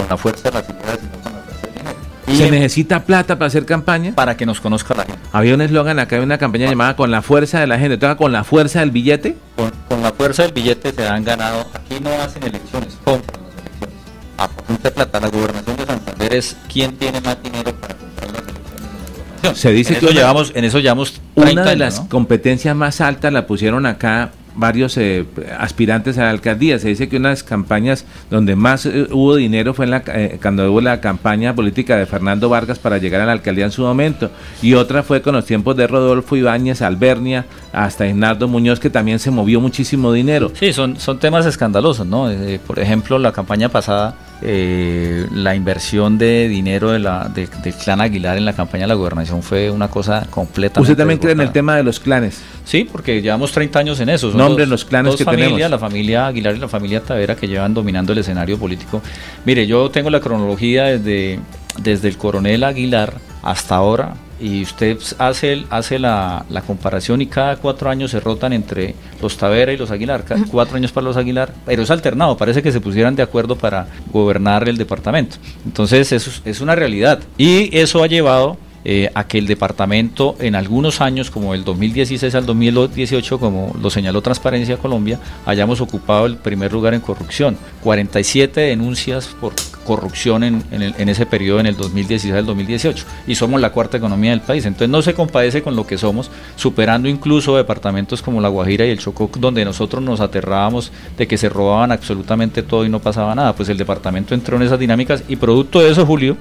[0.10, 1.98] la fuerza de las ideas y no con la fuerza del dinero.
[2.38, 4.14] ¿Se necesita plata para hacer campaña?
[4.16, 5.20] Para que nos conozca la gente.
[5.32, 7.98] Había un eslogan acá, hay una campaña llamada Con la fuerza de la gente.
[7.98, 9.38] ¿Toca con la fuerza del billete?
[9.56, 11.68] Con, la fuerza del billete se han ganado.
[11.74, 13.96] Aquí no hacen elecciones, compran las elecciones.
[14.38, 18.44] A punta plata, la gobernación de Santander es quien tiene más dinero para comprar las
[18.44, 23.32] elecciones Se dice que eso llevamos, en eso llevamos una de las competencias más altas
[23.32, 25.26] la pusieron acá varios eh,
[25.58, 26.78] aspirantes a la alcaldía.
[26.80, 30.04] Se dice que una de las campañas donde más eh, hubo dinero fue en la,
[30.08, 33.72] eh, cuando hubo la campaña política de Fernando Vargas para llegar a la alcaldía en
[33.72, 34.30] su momento.
[34.62, 39.20] Y otra fue con los tiempos de Rodolfo Ibáñez, Albernia, hasta Ignardo Muñoz, que también
[39.20, 40.52] se movió muchísimo dinero.
[40.54, 42.30] Sí, son, son temas escandalosos, ¿no?
[42.68, 48.38] por ejemplo, la campaña pasada eh, la inversión de dinero de la, del clan Aguilar
[48.38, 50.80] en la campaña de la gobernación fue una cosa completa.
[50.80, 52.42] ¿Usted también cree en el tema de los clanes?
[52.64, 54.32] Sí, porque llevamos 30 años en eso.
[54.32, 55.60] Nombre los clanes que tenemos.
[55.60, 59.02] La familia Aguilar y la familia Tavera que llevan dominando el escenario político.
[59.46, 61.40] Mire, yo tengo la cronología desde,
[61.78, 63.14] desde el coronel Aguilar
[63.44, 68.54] hasta ahora y usted hace, hace la, la, comparación y cada cuatro años se rotan
[68.54, 72.38] entre los Tavera y los Aguilar, cada cuatro años para los Aguilar, pero es alternado,
[72.38, 75.38] parece que se pusieran de acuerdo para gobernar el departamento.
[75.66, 80.56] Entonces eso es una realidad y eso ha llevado eh, a que el departamento en
[80.56, 86.38] algunos años, como el 2016 al 2018, como lo señaló Transparencia Colombia, hayamos ocupado el
[86.38, 87.58] primer lugar en corrupción.
[87.84, 89.54] 47 denuncias por
[89.90, 94.42] corrupción en, ese periodo, en el 2016 al 2018, y somos la cuarta economía del
[94.42, 94.64] país.
[94.68, 98.92] Entonces no se compadece con lo que somos, superando incluso departamentos como La Guajira y
[98.92, 103.34] el Chocó, donde nosotros nos aterrábamos de que se robaban absolutamente todo y no pasaba
[103.34, 103.54] nada.
[103.54, 106.38] Pues el departamento entró en esas dinámicas y producto de eso, Julio,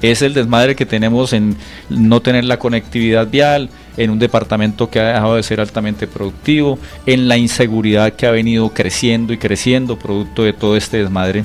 [0.00, 1.56] es el desmadre que tenemos en
[1.90, 6.78] no tener la conectividad vial, en un departamento que ha dejado de ser altamente productivo,
[7.04, 11.44] en la inseguridad que ha venido creciendo y creciendo producto de todo este desmadre,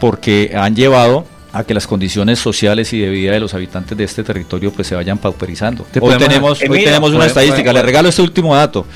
[0.00, 4.04] porque han llevado a que las condiciones sociales y de vida de los habitantes de
[4.04, 5.86] este territorio pues se vayan pauperizando.
[6.00, 8.86] Hoy tenemos, hoy tenemos una estadística, le regalo este último dato.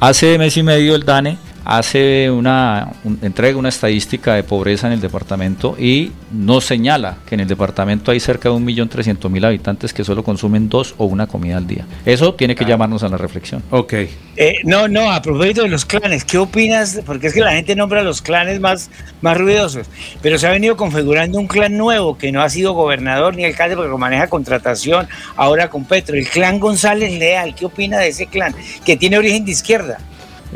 [0.00, 2.92] Hace mes y medio el DANE hace una
[3.22, 8.10] entrega una estadística de pobreza en el departamento y no señala que en el departamento
[8.10, 11.86] hay cerca de 1.300.000 habitantes que solo consumen dos o una comida al día.
[12.04, 13.62] Eso tiene que llamarnos a la reflexión.
[13.70, 13.94] Ok.
[14.36, 17.00] Eh, no, no, a propósito de los clanes, ¿qué opinas?
[17.04, 19.86] Porque es que la gente nombra los clanes más, más ruidosos,
[20.22, 23.76] pero se ha venido configurando un clan nuevo que no ha sido gobernador ni alcalde
[23.76, 27.54] porque maneja contratación ahora con Petro, el clan González Leal.
[27.54, 28.54] ¿Qué opina de ese clan
[28.84, 29.98] que tiene origen de izquierda?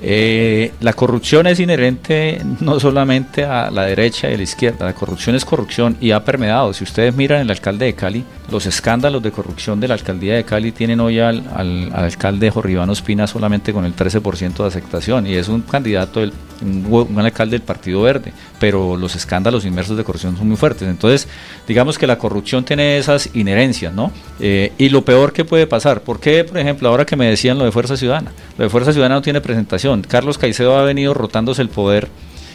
[0.03, 4.95] Eh, la corrupción es inherente no solamente a la derecha y a la izquierda, la
[4.95, 6.73] corrupción es corrupción y ha permeado.
[6.73, 10.45] Si ustedes miran el alcalde de Cali, los escándalos de corrupción de la alcaldía de
[10.45, 15.35] Cali tienen hoy al, al, alcalde Jorribano Espina solamente con el 13% de aceptación y
[15.35, 20.37] es un candidato, del, un, alcalde del Partido Verde, pero los escándalos inmersos de corrupción
[20.37, 20.87] son muy fuertes.
[20.89, 21.27] Entonces,
[21.67, 24.13] digamos que la corrupción tiene esas inherencias, ¿no?
[24.41, 27.59] Eh, y lo peor que puede pasar, ¿por qué, por ejemplo, ahora que me decían
[27.59, 28.33] lo de Fuerza Ciudadana?
[28.59, 30.03] Lo de Fuerza Ciudadana no tiene presentación.
[30.03, 32.09] Carlos Caicedo ha venido rotándose el poder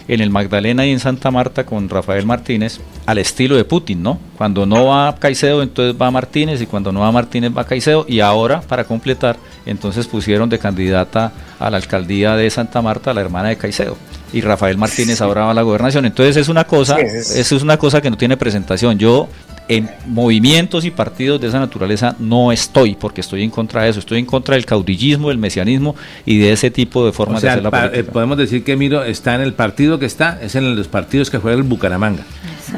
[0.10, 4.19] en el Magdalena y en Santa Marta con Rafael Martínez al estilo de Putin, ¿no?
[4.38, 8.19] Cuando no va Caicedo, entonces va Martínez y cuando no va Martínez va Caicedo y
[8.19, 9.38] ahora, para completar,
[9.68, 13.98] entonces pusieron de candidata a la alcaldía de Santa Marta a la hermana de Caicedo
[14.34, 16.06] y Rafael Martínez ahora va a la gobernación.
[16.06, 18.98] Entonces es una cosa, eso es una cosa que no tiene presentación.
[18.98, 19.30] Yo
[19.70, 24.00] en movimientos y partidos de esa naturaleza no estoy, porque estoy en contra de eso,
[24.00, 27.64] estoy en contra del caudillismo, del mesianismo y de ese tipo de formas de hacer
[27.64, 28.00] la política.
[28.00, 31.30] Eh, podemos decir que Miro está en el partido que está, es en los partidos
[31.30, 32.24] que juega el Bucaramanga.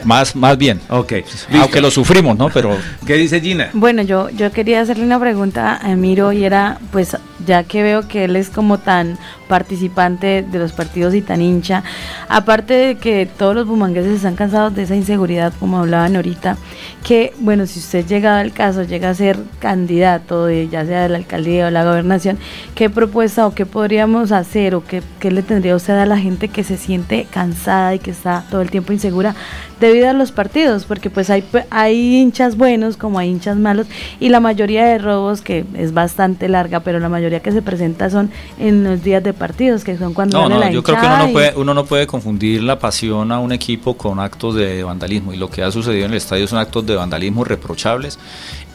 [0.04, 0.80] Más, más bien.
[0.90, 1.14] Ok.
[1.54, 2.50] Aunque lo sufrimos, ¿no?
[2.50, 2.78] Pero.
[3.06, 3.70] ¿Qué dice Gina?
[3.74, 8.08] Bueno, yo, yo quería hacerle una pregunta a Miro y era, pues, ya que veo
[8.08, 11.84] que él es como tan participante de los partidos y tan hincha,
[12.30, 16.58] aparte de que todos los bumangueses están cansados de esa inseguridad, como hablaban ahorita,
[17.04, 21.10] que, bueno, si usted llega al caso, llega a ser candidato, de, ya sea de
[21.10, 22.38] la alcaldía o la gobernación,
[22.76, 26.48] ¿qué propuesta o qué podríamos hacer o qué, qué le tendría usted a la gente
[26.48, 29.36] que se siente cansada y que está todo el tiempo insegura
[29.80, 30.86] debido a los partidos?
[30.86, 33.88] Porque pues hay, hay hinchas buenos como hay hinchas malos
[34.20, 38.10] y la mayoría de robos, que es bastante larga, pero la mayoría que se presenta
[38.10, 38.30] son
[38.60, 41.32] en los días de partidos, que son cuando no, no, yo creo que uno no,
[41.32, 45.38] puede, uno no puede confundir la pasión a un equipo con actos de vandalismo y
[45.38, 48.20] lo que ha sucedido en el estadio son actos de de vandalismo reprochables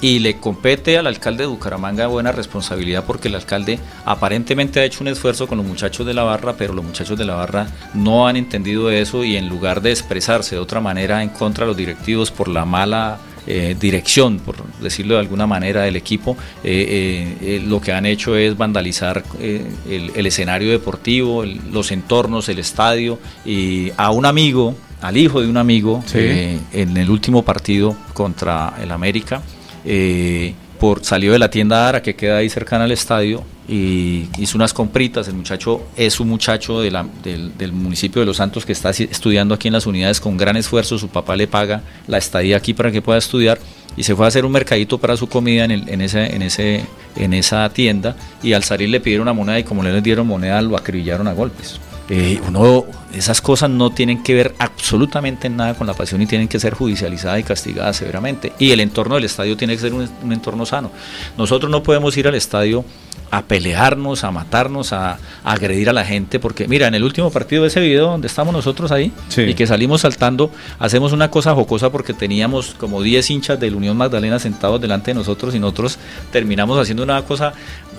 [0.01, 5.03] y le compete al alcalde de Bucaramanga buena responsabilidad porque el alcalde aparentemente ha hecho
[5.03, 8.27] un esfuerzo con los muchachos de la barra, pero los muchachos de la barra no
[8.27, 11.77] han entendido eso y en lugar de expresarse de otra manera en contra de los
[11.77, 13.19] directivos por la mala
[13.49, 18.35] eh, dirección, por decirlo de alguna manera, del equipo, eh, eh, lo que han hecho
[18.35, 25.41] es vandalizar el, escenario deportivo, los entornos, el estadio y a un amigo al hijo
[25.41, 29.43] de un amigo en el último partido contra el América.
[29.85, 34.57] Eh, por, salió de la tienda Ara que queda ahí cercana al estadio y hizo
[34.57, 35.29] unas compritas.
[35.29, 39.69] El muchacho es un muchacho del, del, municipio de Los Santos que está estudiando aquí
[39.69, 40.99] en las unidades con gran esfuerzo.
[40.99, 43.59] Su papá le paga la estadía aquí para que pueda estudiar
[43.97, 46.43] y se fue a hacer un mercadito para su comida en, el, en, ese, en,
[46.43, 46.85] ese,
[47.17, 50.61] en esa tienda y al salir le pidieron una moneda y como le dieron moneda
[50.63, 51.81] lo acribillaron a golpes.
[52.09, 56.47] Eh, uno, esas cosas no tienen que ver absolutamente nada con la pasión y tienen
[56.47, 58.53] que ser judicializadas y castigadas severamente.
[58.59, 60.91] Y el entorno del estadio tiene que ser un, entorno sano.
[61.37, 62.85] Nosotros no podemos ir al estadio
[63.33, 67.63] a pelearnos, a matarnos, a, agredir a la gente, porque mira, en el último partido
[67.63, 71.91] de ese video donde estamos nosotros ahí y que salimos saltando, hacemos una cosa jocosa
[71.91, 75.99] porque teníamos como 10 hinchas del Unión Magdalena sentados delante de nosotros y nosotros
[76.31, 77.53] terminamos haciendo una cosa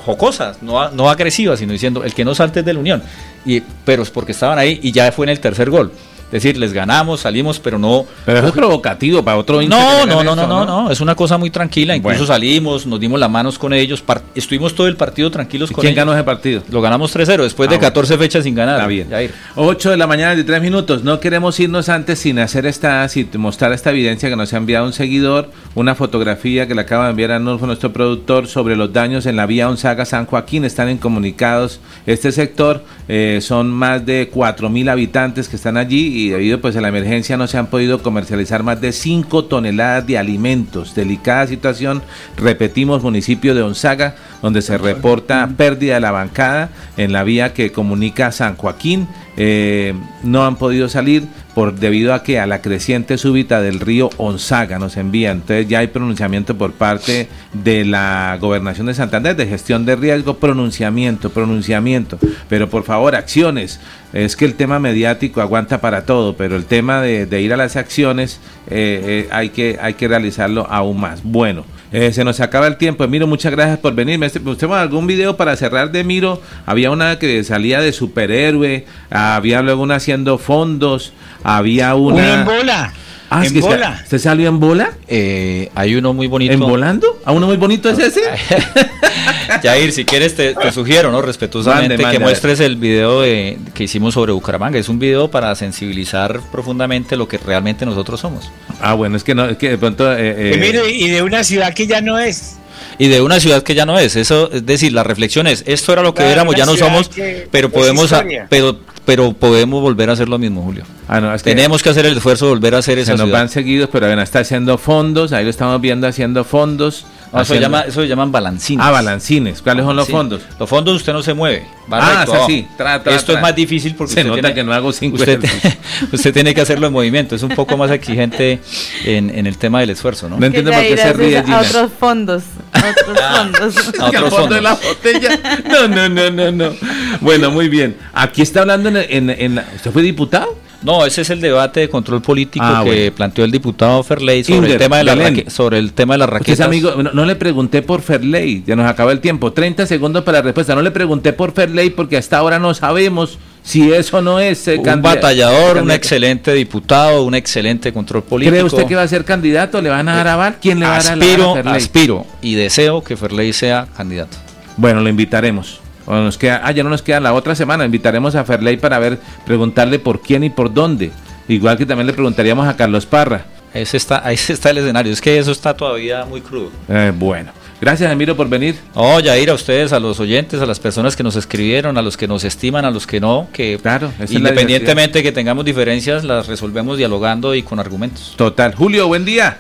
[0.07, 3.03] jocosas, no, no agresivas, sino diciendo el que no salte es de la Unión.
[3.45, 5.91] Y, pero es porque estaban ahí y ya fue en el tercer gol.
[6.31, 8.05] Decir, les ganamos, salimos, pero no...
[8.25, 11.15] Pero eso es provocativo para otro No, no, no, eso, no, no, no, es una
[11.15, 11.95] cosa muy tranquila.
[11.95, 12.25] Incluso Bueno.
[12.27, 14.03] salimos, nos dimos las manos con ellos,
[14.35, 16.05] estuvimos todo el partido tranquilos ¿Y con quién ellos.
[16.05, 16.63] ganó ese partido?
[16.69, 17.87] Lo ganamos 3-0 después Ah, de bueno.
[17.87, 18.75] 14 fechas sin ganar.
[18.75, 19.09] Está bien.
[19.09, 19.33] Jair.
[19.55, 21.03] 8 de la mañana de 3 minutos.
[21.03, 24.85] No queremos irnos antes sin hacer esta, sin mostrar esta evidencia que nos ha enviado
[24.85, 28.91] un seguidor, una fotografía que le acaba de enviar a Nulfo, nuestro productor, sobre los
[28.93, 30.65] daños en la vía Onzaga San Joaquín.
[30.65, 31.79] Están incomunicados.
[32.05, 36.75] Este sector eh, son más de 4 mil habitantes que están allí y debido pues
[36.75, 40.95] a la emergencia no se han podido comercializar más de 5 toneladas de alimentos.
[40.95, 42.01] Delicada situación,
[42.37, 47.71] repetimos, municipio de Onzaga, donde se reporta pérdida de la bancada en la vía que
[47.71, 49.07] comunica San Joaquín.
[49.37, 51.27] Eh, no han podido salir
[51.57, 55.37] por debido a que a la creciente súbita del río Onzaga nos envían.
[55.37, 60.35] Entonces ya hay pronunciamiento por parte de la gobernación de Santander de gestión de riesgo,
[60.35, 62.19] pronunciamiento, pronunciamiento.
[62.47, 63.79] Pero por favor, acciones.
[64.13, 67.57] Es que el tema mediático aguanta para todo, pero el tema de, de ir a
[67.57, 71.23] las acciones eh, eh, hay, que, hay que realizarlo aún más.
[71.23, 71.65] Bueno.
[71.91, 73.07] Eh, se nos acaba el tiempo.
[73.07, 74.19] Miro, muchas gracias por venir.
[74.19, 76.41] ¿Me ¿Usted algún video para cerrar de Miro?
[76.65, 82.15] Había una que salía de superhéroe, había luego una haciendo fondos, había una...
[82.15, 82.93] Una en bola.
[83.29, 83.99] Ah, es en que bola.
[84.03, 84.91] ¿Usted salió en bola?
[85.07, 86.53] Eh, hay uno muy bonito.
[86.53, 87.19] ¿En volando?
[87.25, 88.21] ¿A uno muy bonito es ese?
[89.63, 91.21] Jair, si quieres te, te sugiero, ¿no?
[91.21, 94.77] Respetuosamente Mande, mande, que muestres el video de- que hicimos sobre Bucaramanga.
[94.79, 98.49] Es un video para sensibilizar profundamente lo que realmente nosotros somos.
[98.81, 100.11] Ah, bueno, es que no, es que de pronto...
[100.17, 102.55] eh, Y eh, mire, y de una ciudad que ya no es.
[102.99, 104.15] Y de una ciudad que ya no es.
[104.15, 107.09] Eso, es decir, la reflexión es, esto era lo que Claro, éramos, ya no somos,
[107.51, 108.13] pero podemos,
[108.49, 110.83] pero, pero podemos volver a hacer lo mismo, Julio.
[111.07, 113.13] Ah, no, es que Tenemos que hacer el esfuerzo de volver a hacer se esa
[113.13, 113.39] nos ciudad.
[113.39, 117.05] van seguidos, pero bueno, está haciendo fondos, ahí lo estamos viendo haciendo fondos.
[117.33, 118.85] No, eso, se haciendo- llama, eso se llaman balancines.
[118.85, 119.61] Ah, balancines.
[119.61, 120.11] ¿Cuáles son los Sí.
[120.11, 120.41] fondos?
[120.59, 121.65] Los fondos usted no se mueve.
[121.91, 122.47] va Ah, recto
[122.77, 123.35] tra, tra, Esto tra.
[123.35, 125.15] es más difícil porque Se usted nota tiene, que no hago cinco
[126.11, 127.35] usted, tiene que hacerlo en movimiento.
[127.35, 128.59] Es un poco más exigente
[129.05, 130.37] en, en el tema del esfuerzo, ¿no?
[130.39, 131.59] No entiendo por qué se ríe a Gina.
[131.61, 132.43] otros fondos.
[132.73, 133.77] A otros fondos.
[134.01, 134.97] A Que al otros fondo de la fondos.
[134.97, 135.39] botella.
[135.69, 136.75] No, no, no, no, no.
[137.21, 137.97] Bueno, muy bien.
[138.13, 140.57] Aquí está hablando en, en, en la- ¿Usted fue diputado?
[140.83, 143.15] No, ese es el debate de control político Ah, que bueno.
[143.15, 146.59] planteó el diputado Ferley sobre el tema de la sobre el tema de las raquetas.
[146.65, 149.51] amigo, no, no le pregunté por Ferley, ya nos acaba el tiempo.
[149.51, 150.75] 30 segundos para la respuesta.
[150.75, 154.77] No le pregunté por Ferley porque hasta ahora no sabemos si eso no es eh,
[154.77, 158.51] un batallador, un excelente diputado, un excelente control político.
[158.51, 159.81] ¿Cree usted que va a ser candidato?
[159.81, 160.57] ¿Le van a dar aval?
[160.61, 164.37] ¿Quién le va a dar aspiro, aval aspiro y deseo que Ferley sea candidato.
[164.77, 165.81] Bueno, lo invitaremos.
[166.07, 167.85] O nos queda, ah, ya no nos queda la otra semana.
[167.85, 171.11] Invitaremos a Ferley para ver, preguntarle por quién y por dónde.
[171.47, 173.45] Igual que también le preguntaríamos a Carlos Parra.
[173.73, 175.11] Ese está, ahí está el escenario.
[175.11, 176.71] Es que eso está todavía muy crudo.
[176.87, 177.51] Eh, bueno,
[177.81, 178.75] gracias Emiro por venir.
[178.95, 182.15] No, Yair, a ustedes, a los oyentes, a las personas que nos escribieron, a los
[182.17, 186.97] que nos estiman, a los que no, que Claro, independientemente que tengamos diferencias, las resolvemos
[186.97, 188.33] dialogando y con argumentos.
[188.37, 188.73] Total.
[188.73, 189.59] Julio, buen día.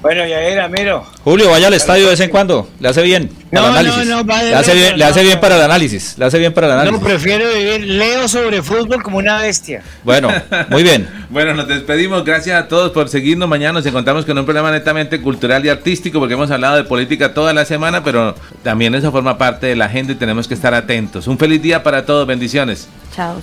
[0.00, 1.04] Bueno, ya era, miro.
[1.24, 4.06] Julio, vaya al estadio de vez en cuando, le hace bien No, al análisis.
[4.06, 6.38] no, no, va de le hace bien, le hace bien para el análisis, le hace
[6.38, 7.00] bien para el análisis.
[7.00, 9.82] No, prefiero vivir, leo sobre fútbol como una bestia.
[10.04, 10.30] Bueno,
[10.68, 11.08] muy bien.
[11.30, 12.24] Bueno, nos despedimos.
[12.24, 13.46] Gracias a todos por seguirnos.
[13.50, 17.34] Mañana nos encontramos con un programa netamente cultural y artístico porque hemos hablado de política
[17.34, 20.72] toda la semana, pero también eso forma parte de la agenda y tenemos que estar
[20.72, 21.26] atentos.
[21.26, 22.26] Un feliz día para todos.
[22.26, 22.88] Bendiciones.
[23.14, 23.42] Chao.